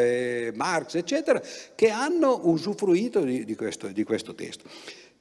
[0.53, 1.41] Marx, eccetera,
[1.76, 4.64] che hanno usufruito di, di, questo, di questo testo.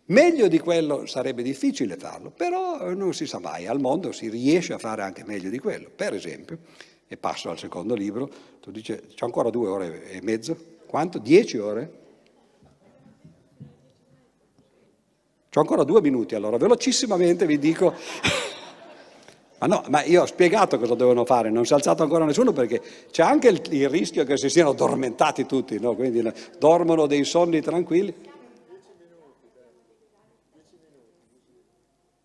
[0.06, 4.72] Meglio di quello sarebbe difficile farlo, però non si sa mai, al mondo si riesce
[4.72, 5.90] a fare anche meglio di quello.
[5.94, 6.60] Per esempio,
[7.08, 8.30] e passo al secondo libro,
[8.60, 10.56] tu dici, c'è ancora due ore e mezzo?
[10.86, 11.18] Quanto?
[11.18, 11.92] Dieci ore?
[15.50, 17.94] C'ho ancora due minuti, allora velocissimamente vi dico...
[19.58, 22.52] ma no, ma io ho spiegato cosa devono fare, non si è alzato ancora nessuno
[22.52, 22.80] perché
[23.10, 25.94] c'è anche il, il rischio che si siano addormentati tutti, no?
[25.94, 28.14] quindi dormono dei sonni tranquilli.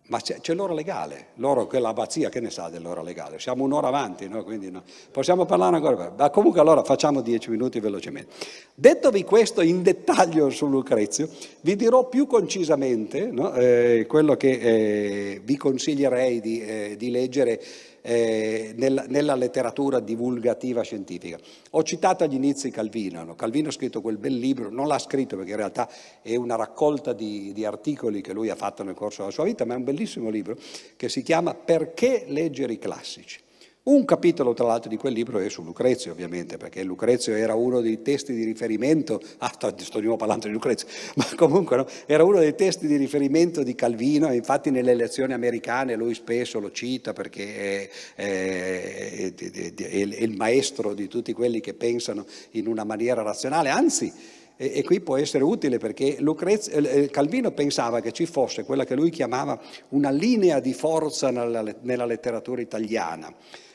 [0.08, 3.38] Ma c'è, c'è, l'ora legale, loro, quell'abbazia, che ne sa dell'ora legale?
[3.38, 4.44] Siamo un'ora avanti, no?
[4.44, 4.82] quindi no.
[5.10, 6.12] possiamo parlare ancora.
[6.14, 8.34] Ma comunque allora facciamo dieci minuti velocemente.
[8.74, 11.30] Dettovi questo in dettaglio su Lucrezio,
[11.62, 13.54] vi dirò più concisamente no?
[13.54, 17.62] eh, quello che eh, vi consiglierei di, eh, di leggere
[18.06, 21.38] eh, nella, nella, letteratura divulgativa scientifica.
[21.70, 23.34] Ho citato agli inizi Calvino, no?
[23.34, 25.88] Calvino ha scritto quel bel libro, non l'ha scritto perché in realtà
[26.20, 29.64] è una raccolta di, di articoli che lui ha fatto nel corso della sua vita,
[29.64, 30.58] ma è un bellissimo libro
[30.96, 33.40] che si chiama Perché leggere i classici.
[33.86, 37.82] Un capitolo, tra l'altro, di quel libro è su Lucrezio, ovviamente, perché Lucrezio era uno
[37.82, 41.86] dei testi di riferimento, ah, sto, sto di nuovo parlando di Lucrezio, ma comunque no,
[42.06, 46.70] era uno dei testi di riferimento di Calvino, infatti nelle elezioni americane lui spesso lo
[46.70, 52.84] cita perché è, è, è, è il maestro di tutti quelli che pensano in una
[52.84, 54.10] maniera razionale, anzi
[54.56, 58.86] e, e, qui può essere utile perché Lucrezio, eh, Calvino pensava che ci fosse quella
[58.86, 63.30] che lui chiamava una linea di forza nella, nella letteratura italiana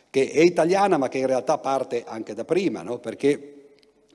[0.10, 3.00] che è italiana ma che in realtà parte anche da prima, no?
[3.00, 3.56] perché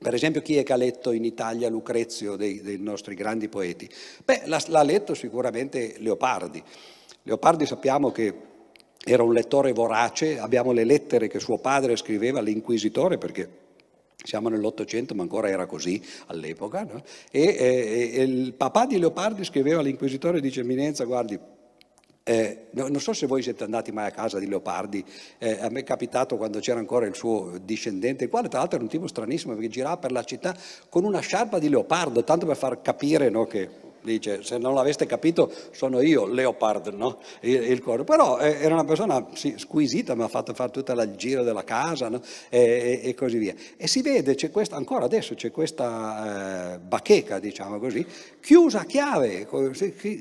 [0.05, 3.89] per esempio chi è che ha letto in Italia Lucrezio dei, dei nostri grandi poeti?
[4.25, 6.63] Beh, l'ha, letto sicuramente Leopardi.
[7.23, 8.35] Leopardi sappiamo che
[9.03, 13.63] era un lettore vorace, abbiamo le lettere che suo padre scriveva all'inquisitore perché
[14.23, 16.83] siamo nell'Ottocento, ma ancora era così all'epoca.
[16.85, 17.03] No?
[17.31, 21.39] E, e, e, il papà di Leopardi scriveva all'inquisitore, dice Eminenza, guardi,
[22.27, 25.05] eh, non so se voi siete andati mai a casa di Leopardi,
[25.39, 28.77] eh, a me è capitato quando c'era ancora il suo discendente, il quale tra l'altro
[28.77, 30.57] era un tipo stranissimo perché girava per la città
[30.89, 35.07] con una sciarpa di leopardo, tanto per far capire no, che dice se non l'aveste
[35.07, 37.19] capito sono io Leopard, no?
[37.41, 38.05] il, il coro.
[38.05, 41.65] Però eh, era una persona sì, squisita, mi ha fatto fare tutto il giro della
[41.65, 42.21] casa no?
[42.49, 43.55] e, e, e, così via.
[43.77, 48.05] E si vede, questa, ancora adesso c'è questa eh, bacheca, diciamo così,
[48.41, 49.49] chiusa a chiave,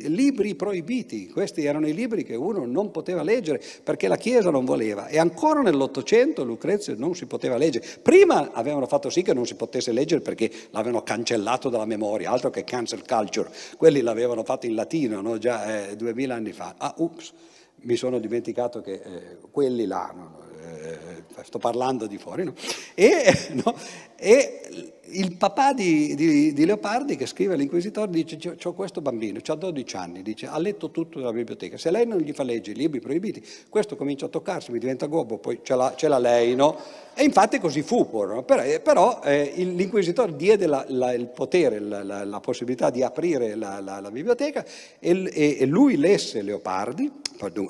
[0.06, 1.30] libri proibiti.
[1.30, 5.08] Questi erano i libri che uno non poteva leggere perché la Chiesa non voleva.
[5.08, 7.86] E ancora nell'Ottocento Lucrezio non si poteva leggere.
[8.02, 12.50] Prima avevano fatto sì che non si potesse leggere perché l'avevano cancellato dalla memoria, altro
[12.50, 15.38] che cancel culture quelli l'avevano fatto in latino no?
[15.38, 15.96] già eh,
[16.32, 16.76] anni fa.
[16.78, 17.34] Ah, ups,
[17.82, 20.40] mi sono dimenticato che eh, quelli là, no?
[20.62, 22.54] eh, sto parlando di fuori, no?
[22.96, 23.34] E,
[24.16, 29.56] e il papà di, di, di, Leopardi che scrive all'inquisitore dice ho questo bambino, ha
[29.56, 32.82] 12 anni, dice, ha letto tutto dalla biblioteca, se lei non gli fa leggere i
[32.82, 36.56] libri proibiti, questo comincia a toccarsi, mi diventa gobbo, poi ce l'ha, ce l'ha lei,
[36.56, 36.78] no?
[37.16, 42.40] E infatti così fu, però, però eh, l'inquisitore diede la, la, il potere, la, la,
[42.40, 44.66] possibilità di aprire la, biblioteca
[45.00, 47.12] e, e, e lui lesse Leopardi,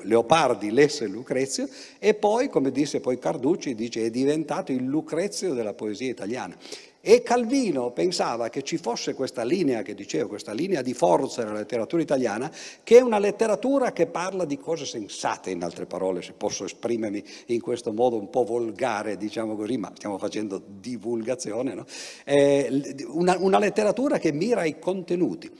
[0.02, 1.68] Leopardi lesse Lucrezio
[1.98, 6.56] e poi, come disse poi Carducci, dice, è diventato il Lucrezio della poesia italiana.
[7.06, 11.58] E Calvino pensava che ci fosse questa linea che dicevo, questa linea di forza nella
[11.58, 12.50] letteratura italiana,
[12.82, 17.22] che è una letteratura che parla di cose sensate, in altre parole, se posso esprimermi
[17.48, 21.84] in questo modo un po' volgare, diciamo così, ma stiamo facendo divulgazione, no?
[22.24, 25.50] eh, una, una letteratura che mira ai contenuti.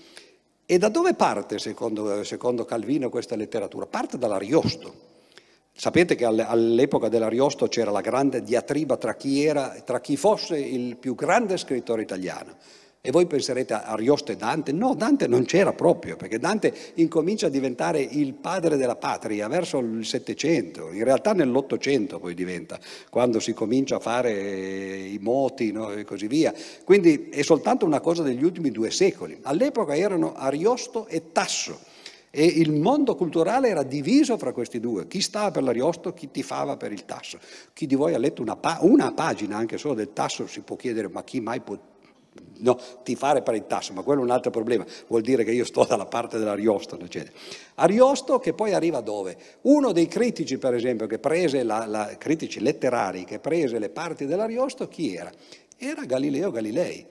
[0.65, 3.85] E da dove parte, secondo, secondo Calvino, questa letteratura?
[3.85, 5.13] Parte dall'Ariosto.
[5.77, 10.97] Sapete che all'epoca dell'Ariosto c'era la grande diatriba tra chi, era, tra chi fosse il
[10.97, 12.55] più grande scrittore italiano.
[13.01, 14.73] E voi penserete a Ariosto e Dante?
[14.73, 19.79] No, Dante non c'era proprio, perché Dante incomincia a diventare il padre della patria verso
[19.79, 22.79] il Settecento, in realtà nell'Ottocento poi diventa,
[23.11, 26.55] quando si comincia a fare i moti no, e così via.
[26.85, 29.39] Quindi è soltanto una cosa degli ultimi due secoli.
[29.43, 31.93] All'epoca erano Ariosto e Tasso
[32.37, 36.77] e il mondo culturale era diviso fra questi due, chi stava per l'Ariosto, chi tifava
[36.77, 37.39] per il Tasso.
[37.73, 40.75] Chi di voi ha letto una, pa- una pagina anche solo del Tasso si può
[40.75, 41.79] chiedere ma chi mai può
[42.59, 45.65] no, tifare per il Tasso, ma quello è un altro problema, vuol dire che io
[45.65, 47.37] sto dalla parte dell'Ariosto, eccetera.
[47.77, 49.37] Ariosto che poi arriva dove?
[49.63, 54.27] Uno dei critici, per esempio, che prese, la, la, critici letterari, che prese le parti
[54.27, 55.31] dell'Ariosto, chi era?
[55.77, 57.07] Era Galileo Galilei.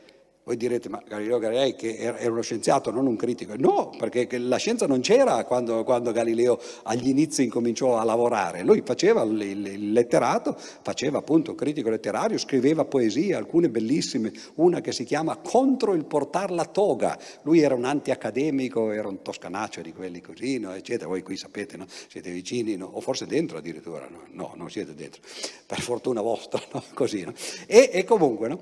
[0.46, 3.54] Voi direte, ma Galileo Galilei che era uno scienziato, non un critico.
[3.56, 8.62] No, perché la scienza non c'era quando, quando Galileo agli inizi incominciò a lavorare.
[8.62, 14.92] Lui faceva il, letterato, faceva appunto un critico letterario, scriveva poesie, alcune bellissime, una che
[14.92, 17.18] si chiama Contro il portar la toga.
[17.44, 21.08] Lui era un antiaccademico, era un toscanaccio di quelli così, no, eccetera.
[21.08, 21.86] Voi qui sapete, no?
[21.88, 22.90] siete vicini, no?
[22.92, 24.10] o forse dentro addirittura.
[24.10, 24.24] No?
[24.32, 25.22] no, non siete dentro,
[25.66, 26.62] per fortuna vostra,
[26.94, 27.26] così.
[27.66, 28.60] E, e comunque, no?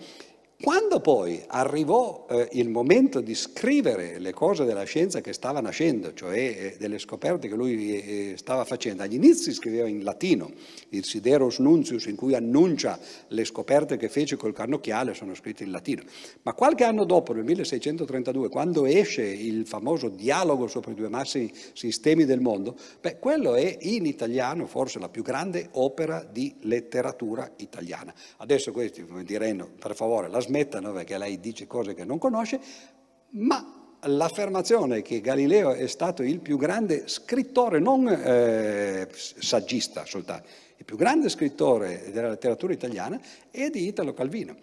[0.62, 6.14] Quando poi arrivò eh, il momento di scrivere le cose della scienza che stava nascendo,
[6.14, 10.52] cioè eh, delle scoperte che lui eh, stava facendo, agli inizi scriveva in latino,
[10.90, 15.72] il Sideros Nuntius, in cui annuncia le scoperte che fece col cannocchiale, sono scritte in
[15.72, 16.04] latino.
[16.44, 21.52] Ma qualche anno dopo, nel 1632, quando esce il famoso dialogo sopra i due massimi
[21.74, 27.52] sistemi del mondo, beh, quello è in italiano forse la più grande opera di letteratura
[27.58, 28.14] italiana.
[28.38, 32.60] Adesso questi mi diranno, per favore, la smettano perché lei dice cose che non conosce,
[33.30, 40.84] ma l'affermazione che Galileo è stato il più grande scrittore, non eh, saggista soltanto, il
[40.84, 43.20] più grande scrittore della letteratura italiana
[43.50, 44.56] è di Italo Calvino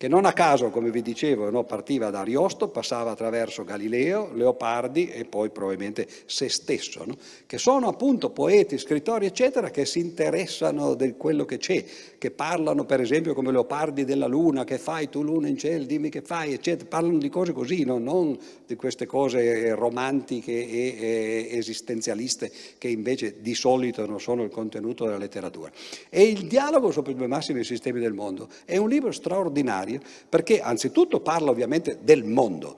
[0.00, 5.10] che non a caso, come vi dicevo, no, partiva da Ariosto, passava attraverso Galileo, Leopardi
[5.10, 7.14] e poi probabilmente se stesso, no?
[7.44, 11.84] che sono appunto poeti, scrittori, eccetera, che si interessano di quello che c'è,
[12.16, 16.08] che parlano per esempio come Leopardi della luna, che fai tu luna in cielo, dimmi
[16.08, 17.98] che fai, eccetera, parlano di cose così, no?
[17.98, 24.50] non di queste cose romantiche e, e esistenzialiste che invece di solito non sono il
[24.50, 25.70] contenuto della letteratura.
[26.08, 29.88] E il dialogo sopra i due massimi sistemi del mondo è un libro straordinario
[30.28, 32.76] perché anzitutto parla ovviamente del mondo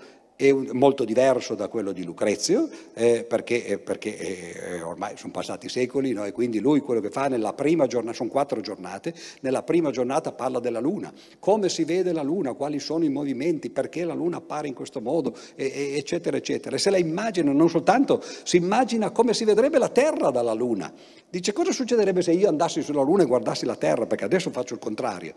[0.49, 5.69] è molto diverso da quello di Lucrezio, eh, perché, eh, perché eh, ormai sono passati
[5.69, 6.25] secoli, no?
[6.25, 10.33] e quindi lui quello che fa nella prima giornata, sono quattro giornate, nella prima giornata
[10.33, 14.39] parla della Luna, come si vede la Luna, quali sono i movimenti, perché la Luna
[14.39, 16.75] appare in questo modo, e, eccetera, eccetera.
[16.75, 20.93] E se la immagina, non soltanto si immagina come si vedrebbe la Terra dalla Luna,
[21.31, 24.75] dice cosa succederebbe se io andassi sulla Luna e guardassi la Terra, perché adesso faccio
[24.75, 25.35] il contrario.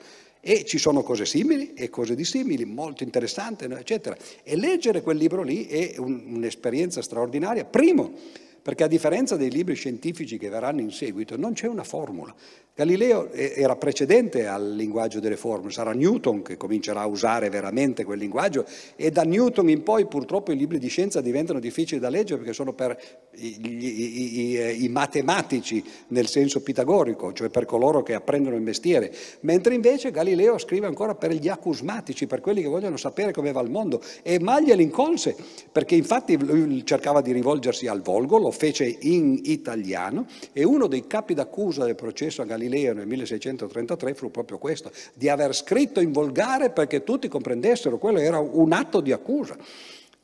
[0.48, 4.16] E ci sono cose simili e cose dissimili, molto interessanti, eccetera.
[4.44, 7.66] E leggere quel libro lì è un, un'esperienza straordinaria.
[7.66, 8.14] Primo,
[8.62, 12.34] perché a differenza dei libri scientifici che verranno in seguito, non c'è una formula.
[12.78, 18.20] Galileo era precedente al linguaggio delle formule, sarà Newton che comincerà a usare veramente quel
[18.20, 18.66] linguaggio
[18.98, 22.52] e da Newton in poi purtroppo i libri di scienza diventano difficili da leggere perché
[22.52, 23.00] sono per
[23.36, 29.10] i, i, i, i matematici nel senso pitagorico, cioè per coloro che apprendono il mestiere,
[29.42, 33.62] mentre invece Galileo scrive ancora per gli acusmatici, per quelli che vogliono sapere come va
[33.62, 35.34] il mondo e maglia l'incolse,
[35.72, 41.08] perché infatti lui cercava di rivolgersi al volgo, lo fece in italiano e uno dei
[41.08, 46.00] capi d'accusa del processo a Galileo Galileo nel 1633 fu proprio questo, di aver scritto
[46.00, 49.58] in volgare perché tutti comprendessero, quello era un atto di accusa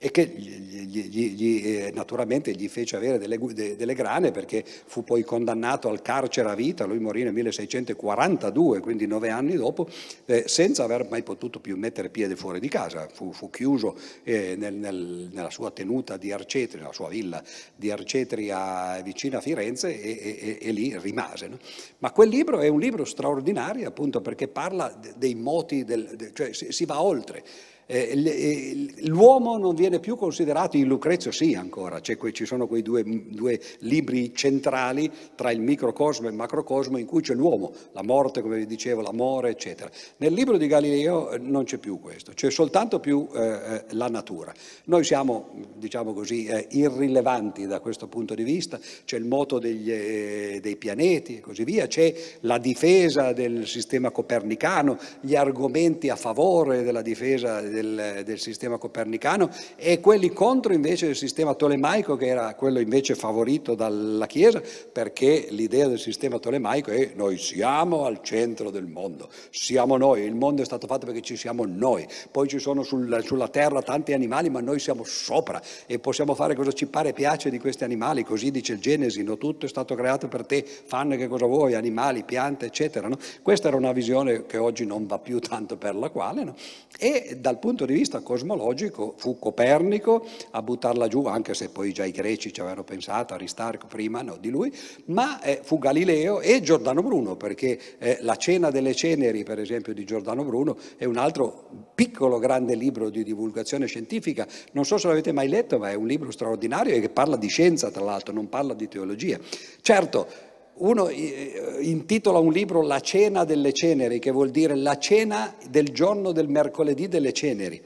[0.04, 4.66] e che gli, gli, gli, eh, naturalmente gli fece avere delle, de, delle, grane perché
[4.66, 9.88] fu poi condannato al carcere a vita, lui morì nel 1642, quindi nove anni dopo,
[10.26, 14.56] eh, senza aver mai potuto più mettere piede fuori di casa, fu, fu chiuso eh,
[14.58, 17.44] nel, nel, nella sua tenuta di Arcetri, nella sua villa
[17.76, 21.48] di Arcetri a, vicino a Firenze e, e, e lì rimase.
[21.48, 21.60] No?
[22.00, 26.54] Ma quel libro è un libro straordinario appunto perché parla dei moti, del, de, cioè
[26.54, 27.44] si, si va oltre.
[27.94, 32.82] Eh, eh, l'uomo non viene più considerato, in Lucrezio sì ancora, cioè, ci sono quei
[32.82, 38.02] due, due, libri centrali tra il microcosmo e il macrocosmo in cui c'è l'uomo, la
[38.02, 39.92] morte, come vi dicevo, l'amore, eccetera.
[40.18, 44.54] Nel libro di Galileo eh, non c'è più questo, c'è soltanto più eh, la natura.
[44.86, 49.92] Noi siamo, diciamo così, eh, irrilevanti da questo punto di vista, c'è il moto degli,
[49.92, 56.16] eh, dei pianeti e così via, c'è la difesa del sistema copernicano, gli argomenti a
[56.16, 62.16] favore della difesa del del, del, sistema copernicano e quelli contro invece il sistema tolemaico
[62.16, 68.06] che era quello invece favorito dalla Chiesa perché l'idea del sistema tolemaico è noi siamo
[68.06, 72.08] al centro del mondo, siamo noi, il mondo è stato fatto perché ci siamo noi,
[72.30, 76.56] poi ci sono sul, sulla terra tanti animali ma noi siamo sopra e possiamo fare
[76.56, 79.38] cosa ci pare e piace di questi animali, così dice il Genesi, no?
[79.38, 83.08] tutto è stato creato per te, fanne che cosa vuoi, animali, piante eccetera.
[83.08, 83.18] No?
[83.42, 86.56] Questa era una visione che oggi non va più tanto per la quale no?
[86.98, 92.06] e dal punto di vista cosmologico fu Copernico a buttarla giù, anche se poi già
[92.06, 94.74] i greci ci avevano pensato, Aristarco prima no, di lui,
[95.06, 99.94] ma eh, fu Galileo e Giordano Bruno, perché eh, La cena delle ceneri, per esempio,
[99.94, 105.08] di Giordano Bruno è un altro piccolo grande libro di divulgazione scientifica, non so se
[105.08, 108.34] l'avete mai letto, ma è un libro straordinario e che parla di scienza, tra l'altro,
[108.34, 109.40] non parla di teologia.
[109.82, 110.50] Certo,
[110.82, 115.90] uno eh, intitola un libro La cena delle ceneri, che vuol dire la cena del
[115.90, 117.82] giorno del mercoledì delle ceneri.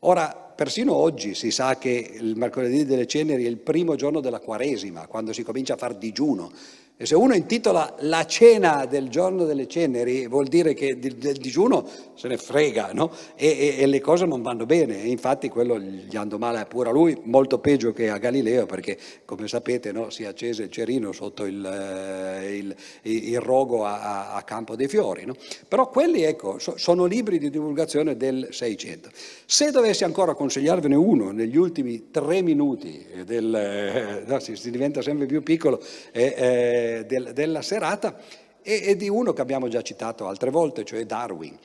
[0.00, 4.40] Ora, persino oggi si sa che il mercoledì delle ceneri è il primo giorno della
[4.40, 6.52] Quaresima, quando si comincia a far digiuno.
[6.96, 11.84] E se uno intitola la cena del giorno delle ceneri, vuol dire che del digiuno
[12.14, 13.10] se ne frega, no?
[13.34, 15.02] E, e, e, le cose non vanno bene.
[15.02, 18.96] E infatti quello gli andò male pure a lui, molto peggio che a Galileo, perché
[19.24, 24.42] come sapete no, si accese il cerino sotto il, eh, il, il rogo a, a,
[24.42, 25.24] Campo dei Fiori.
[25.24, 25.34] No?
[25.66, 29.10] Però quelli, ecco, so, sono libri di divulgazione del Seicento.
[29.46, 35.02] Se dovessi ancora consigliarvene uno negli ultimi tre minuti, del, eh, no, si, si, diventa
[35.02, 36.34] sempre più piccolo, eh,
[37.06, 38.16] del, della serata
[38.62, 41.56] e, e di uno che abbiamo già citato altre volte, cioè Darwin.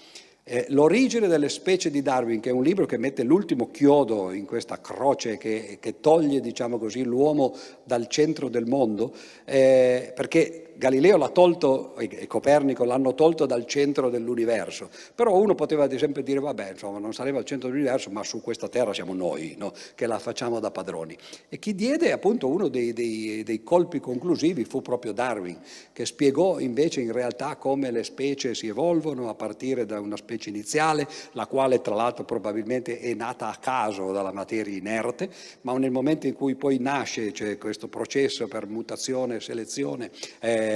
[0.44, 4.46] Eh, l'origine delle specie di Darwin, che è un libro che mette l'ultimo chiodo in
[4.46, 9.14] questa croce che, che toglie, diciamo così, l'uomo dal centro del mondo,
[9.46, 15.84] eh, perché Galileo l'ha tolto e Copernico l'hanno tolto dal centro dell'universo, però uno poteva
[15.84, 19.14] ad esempio dire vabbè insomma non saremo al centro dell'universo ma su questa terra siamo
[19.14, 19.74] noi no?
[19.94, 21.18] che la facciamo da padroni.
[21.50, 25.60] E chi diede appunto uno dei, dei, dei colpi conclusivi fu proprio Darwin
[25.92, 30.48] che spiegò invece in realtà come le specie si evolvono a partire da una specie
[30.48, 35.30] iniziale, la quale tra l'altro probabilmente è nata a caso dalla materia inerte,
[35.64, 40.68] ma nel momento in cui poi nasce cioè questo processo per mutazione e selezione eh,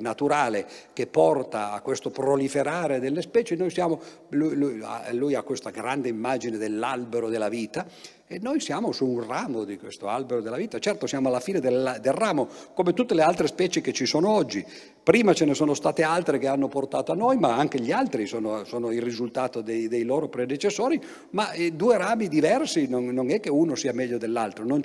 [0.00, 4.00] naturale che porta a questo proliferare delle specie, noi siamo,
[4.30, 4.82] lui, lui,
[5.12, 7.86] lui ha questa grande immagine dell'albero della vita
[8.32, 10.78] e noi siamo su un ramo di questo albero della vita.
[10.78, 14.30] Certo siamo alla fine del, del, ramo, come tutte le altre specie che ci sono
[14.30, 14.64] oggi,
[15.02, 18.26] Prima ce ne sono state altre che hanno portato a noi, ma anche gli altri
[18.26, 21.00] sono, sono il risultato dei, dei, loro predecessori,
[21.30, 24.80] ma eh, due rami diversi, non, non, è che uno sia meglio dell'altro, non,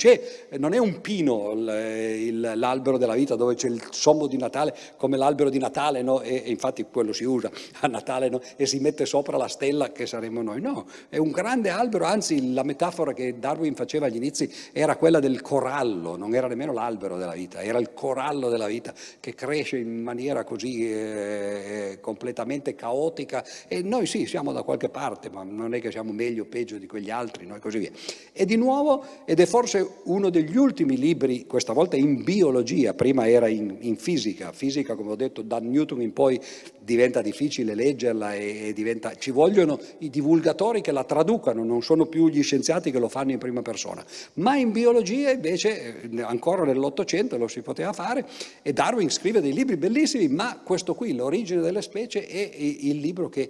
[0.58, 5.18] non è un pino il, l'albero della vita dove c'è il sommo di Natale come
[5.18, 6.22] l'albero di Natale, no?
[6.22, 8.42] e, e, infatti quello si usa a Natale no?
[8.56, 12.54] e si mette sopra la stella che saremo noi, no, è un grande albero, anzi
[12.54, 17.18] la metafora che Darwin faceva agli inizi era quella del corallo, non era nemmeno l'albero
[17.18, 23.44] della vita, era il corallo della vita che cresce in maniera così eh, completamente caotica
[23.68, 26.78] e noi sì, siamo da qualche parte, ma non è che siamo meglio o peggio
[26.78, 27.56] di quegli altri, no?
[27.56, 27.92] e così via.
[28.32, 33.28] E di nuovo, ed è forse uno degli ultimi libri, questa volta in biologia, prima
[33.28, 36.40] era in, in fisica, fisica come ho detto da Newton in poi
[36.80, 42.06] diventa difficile leggerla e, e diventa, ci vogliono i divulgatori che la traducano, non sono
[42.06, 44.06] più gli scienziati che lo fanno in prima persona,
[44.36, 48.26] ma in biologia invece eh, ancora nell'Ottocento lo si poteva fare
[48.62, 53.00] e Darwin scrive dei libri bellissimi bellissimi, ma questo qui, L'origine delle specie, è il
[53.00, 53.50] libro che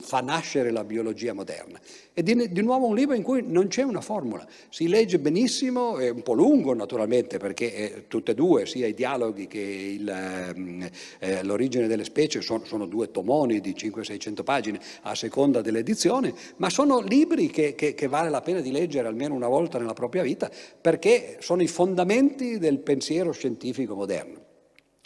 [0.00, 1.80] fa nascere la biologia moderna.
[2.12, 5.96] È di, di, nuovo un libro in cui non c'è una formula, si legge benissimo,
[5.98, 10.08] è un po' lungo naturalmente perché eh, tutte e due, sia i dialoghi che il,
[10.08, 10.88] ehm,
[11.20, 16.68] eh, l'origine delle specie, sono, sono due tomoni di 500-600 pagine a seconda dell'edizione, ma
[16.68, 20.22] sono libri che, che, che vale la pena di leggere almeno una volta nella propria
[20.22, 20.50] vita
[20.80, 24.47] perché sono i fondamenti del pensiero scientifico moderno.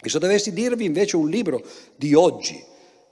[0.03, 1.63] E se dovessi dirvi invece un libro
[1.95, 2.61] di oggi,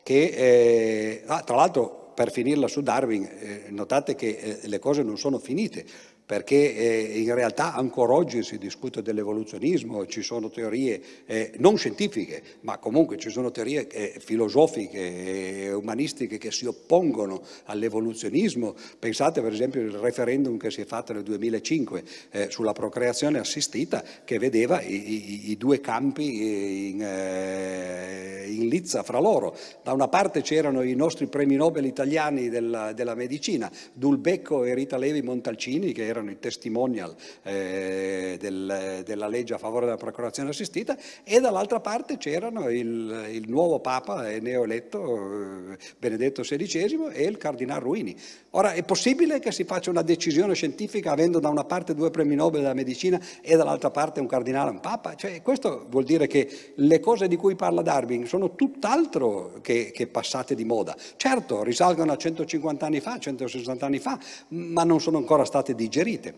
[0.04, 5.02] che eh, ah, tra l'altro per finirla su Darwin, eh, notate che eh, le cose
[5.02, 5.86] non sono finite,
[6.32, 12.42] perché eh, in realtà ancora oggi si discute dell'evoluzionismo, ci sono teorie eh, non scientifiche,
[12.62, 18.74] ma comunque ci sono teorie eh, filosofiche e umanistiche che si oppongono all'evoluzionismo.
[18.98, 24.02] Pensate per esempio al referendum che si è fatto nel 2005 eh, sulla procreazione assistita
[24.24, 29.54] che vedeva i, i, i due campi in, in, lizza fra loro.
[29.84, 34.96] Da una parte c'erano i nostri premi Nobel italiani della, della medicina, Dulbecco e Rita
[34.96, 40.50] Levi Montalcini, che erano erano i testimonial eh, del, della legge a favore della procurazione
[40.50, 47.38] assistita e dall'altra parte c'erano il, il nuovo Papa neoeletto eh, Benedetto XVI e il
[47.38, 48.16] Cardinale Ruini.
[48.52, 52.36] Ora è possibile che si faccia una decisione scientifica avendo da una parte due premi
[52.36, 55.16] Nobel della medicina e dall'altra parte un cardinale e un papa?
[55.16, 60.08] Cioè, questo vuol dire che le cose di cui parla Darwin sono tutt'altro che, che
[60.08, 60.96] passate di moda.
[61.16, 64.20] Certo, risalgono a 150 anni fa, 160 anni fa,
[64.50, 66.34] ma non sono ancora state digerite Twitter.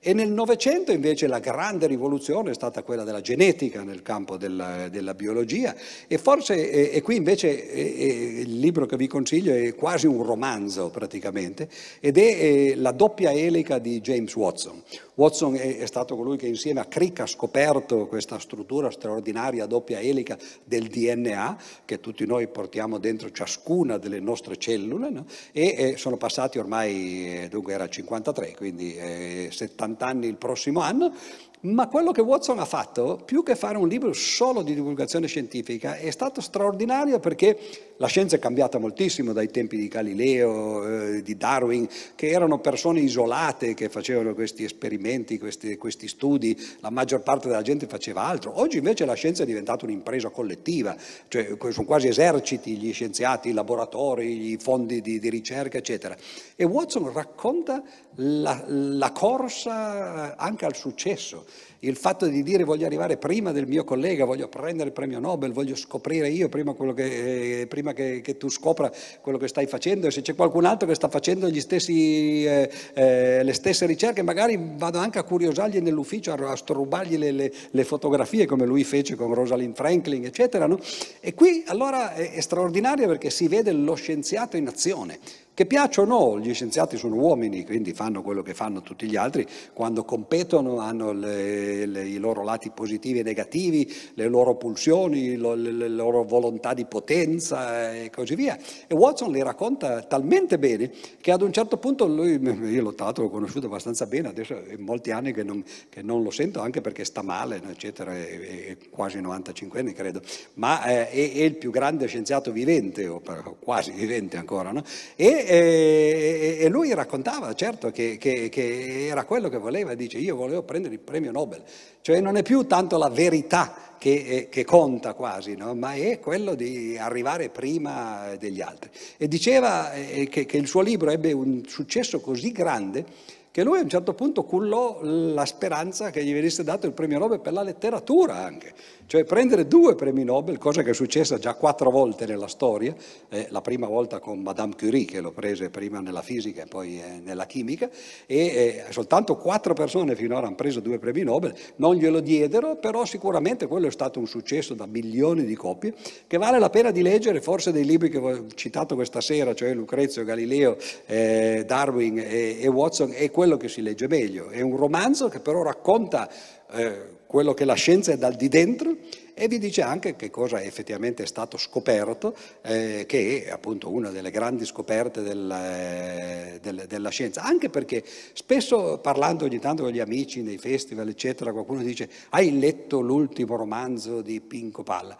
[0.00, 4.88] E nel Novecento invece la grande rivoluzione è stata quella della genetica nel campo della,
[4.88, 5.74] della biologia
[6.06, 10.22] e forse, e, e qui invece e, il libro che vi consiglio è quasi un
[10.22, 11.68] romanzo praticamente
[11.98, 14.80] ed è la doppia elica di James Watson.
[15.14, 19.98] Watson è, è, stato colui che insieme a Crick ha scoperto questa struttura straordinaria doppia
[19.98, 25.26] elica del DNA che tutti noi portiamo dentro ciascuna delle nostre cellule no?
[25.50, 30.80] e, e, sono passati ormai, eh, dunque era 53, quindi eh, 70 anni il prossimo
[30.80, 31.12] anno
[31.60, 35.96] ma quello che Watson ha fatto, più che fare un libro solo di divulgazione scientifica,
[35.96, 37.58] è stato straordinario perché
[37.96, 43.00] la scienza è cambiata moltissimo dai tempi di Galileo, eh, di Darwin, che erano persone
[43.00, 48.60] isolate che facevano questi esperimenti, questi, questi, studi, la maggior parte della gente faceva altro.
[48.60, 53.52] Oggi invece la scienza è diventata un'impresa collettiva, cioè sono quasi eserciti gli scienziati, i
[53.52, 56.16] laboratori, i fondi di, di ricerca, eccetera.
[56.54, 57.82] E Watson racconta
[58.14, 61.46] la, la corsa anche al successo
[61.80, 65.52] il fatto di dire voglio arrivare prima del mio collega, voglio prendere il premio Nobel,
[65.52, 68.90] voglio scoprire io prima, che, eh, prima che, che, tu scopra
[69.20, 73.42] quello che stai facendo e se c'è qualcun altro che sta facendo stessi, eh, eh,
[73.44, 77.84] le stesse ricerche, magari vado anche a curiosargli nell'ufficio, a, a strubargli le, le, le,
[77.84, 80.66] fotografie come lui fece con Rosalind Franklin, eccetera.
[80.66, 80.78] No?
[81.20, 85.18] E qui allora è, è straordinario perché si vede lo scienziato in azione.
[85.58, 89.16] Che piaccia o no, gli scienziati sono uomini, quindi fanno quello che fanno tutti gli
[89.16, 95.34] altri, quando competono hanno le, le, i loro lati positivi e negativi, le loro pulsioni,
[95.34, 98.56] lo, le, le, loro volontà di potenza e così via.
[98.86, 102.38] E Watson li racconta talmente bene che ad un certo punto lui,
[102.70, 106.22] io l'ho, tra l'ho conosciuto abbastanza bene, adesso è molti anni che non, che non
[106.22, 110.20] lo sento anche perché sta male, eccetera, è, è quasi 95 anni credo,
[110.54, 113.20] ma eh, è, è, il più grande scienziato vivente, o
[113.58, 114.84] quasi vivente ancora, no?
[115.16, 120.36] E, e, e, lui raccontava, certo, che, che, che, era quello che voleva, dice io
[120.36, 121.62] volevo prendere il premio Nobel,
[122.02, 125.74] cioè non è più tanto la verità che, eh, che conta quasi, no?
[125.74, 128.90] ma è quello di arrivare prima degli altri.
[129.16, 133.04] E diceva eh, che, che il suo libro ebbe un successo così grande
[133.50, 137.18] che lui a un certo punto cullò la speranza che gli venisse dato il premio
[137.18, 138.72] Nobel per la letteratura anche,
[139.08, 142.94] cioè prendere due premi Nobel, cosa che è successa già quattro volte nella storia,
[143.30, 147.00] eh, la prima volta con Madame Curie che lo prese prima nella fisica e poi
[147.00, 147.88] eh, nella chimica
[148.26, 153.06] e eh, soltanto quattro persone finora hanno preso due premi Nobel, non glielo diedero, però
[153.06, 155.94] sicuramente quello è stato un successo da milioni di copie
[156.26, 159.72] che vale la pena di leggere forse dei libri che ho citato questa sera, cioè
[159.72, 160.76] Lucrezio, Galileo,
[161.06, 164.50] eh, Darwin e, e Watson, è quello che si legge meglio.
[164.50, 166.28] È un romanzo che però racconta
[166.72, 168.96] eh, quello che la scienza è dal di dentro
[169.34, 174.08] e vi dice anche che cosa effettivamente è stato scoperto, eh, che è appunto una
[174.08, 178.02] delle grandi scoperte del, eh, del, della scienza, anche perché
[178.32, 183.56] spesso parlando ogni tanto con gli amici nei festival, eccetera, qualcuno dice hai letto l'ultimo
[183.56, 185.16] romanzo di Pinco Palla?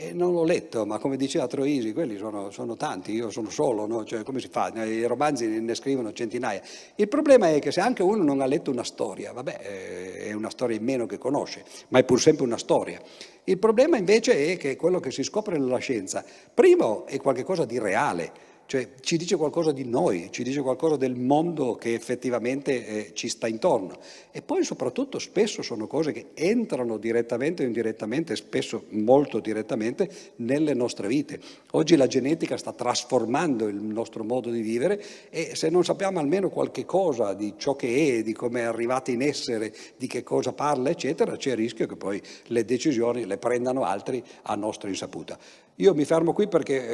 [0.00, 3.84] E non l'ho letto, ma come diceva Troisi, quelli sono, sono tanti, io sono solo,
[3.84, 4.04] no?
[4.04, 4.72] cioè, come si fa?
[4.84, 6.62] I romanzi ne scrivono centinaia.
[6.94, 10.32] Il problema è che se anche uno non ha letto una storia, vabbè, eh, è
[10.34, 13.00] una storia in meno che conosce, ma è pur sempre una storia.
[13.42, 17.80] Il problema invece è che quello che si scopre nella scienza, primo è qualcosa di
[17.80, 18.30] reale,
[18.68, 23.30] cioè ci dice qualcosa di noi, ci dice qualcosa del mondo che effettivamente eh, ci
[23.30, 23.98] sta intorno.
[24.30, 30.74] E poi soprattutto spesso sono cose che entrano direttamente o indirettamente, spesso molto direttamente, nelle
[30.74, 31.40] nostre vite.
[31.70, 36.50] Oggi la genetica sta trasformando il nostro modo di vivere e se non sappiamo almeno
[36.50, 40.52] qualche cosa di ciò che è, di come è arrivata in essere, di che cosa
[40.52, 45.38] parla, eccetera, c'è il rischio che poi le decisioni le prendano altri a nostra insaputa.
[45.80, 46.88] Io mi fermo qui perché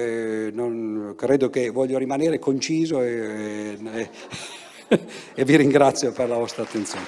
[0.48, 4.10] eh, non, credo che voglio rimanere conciso e, e,
[5.34, 7.06] e vi ringrazio per la vostra attenzione.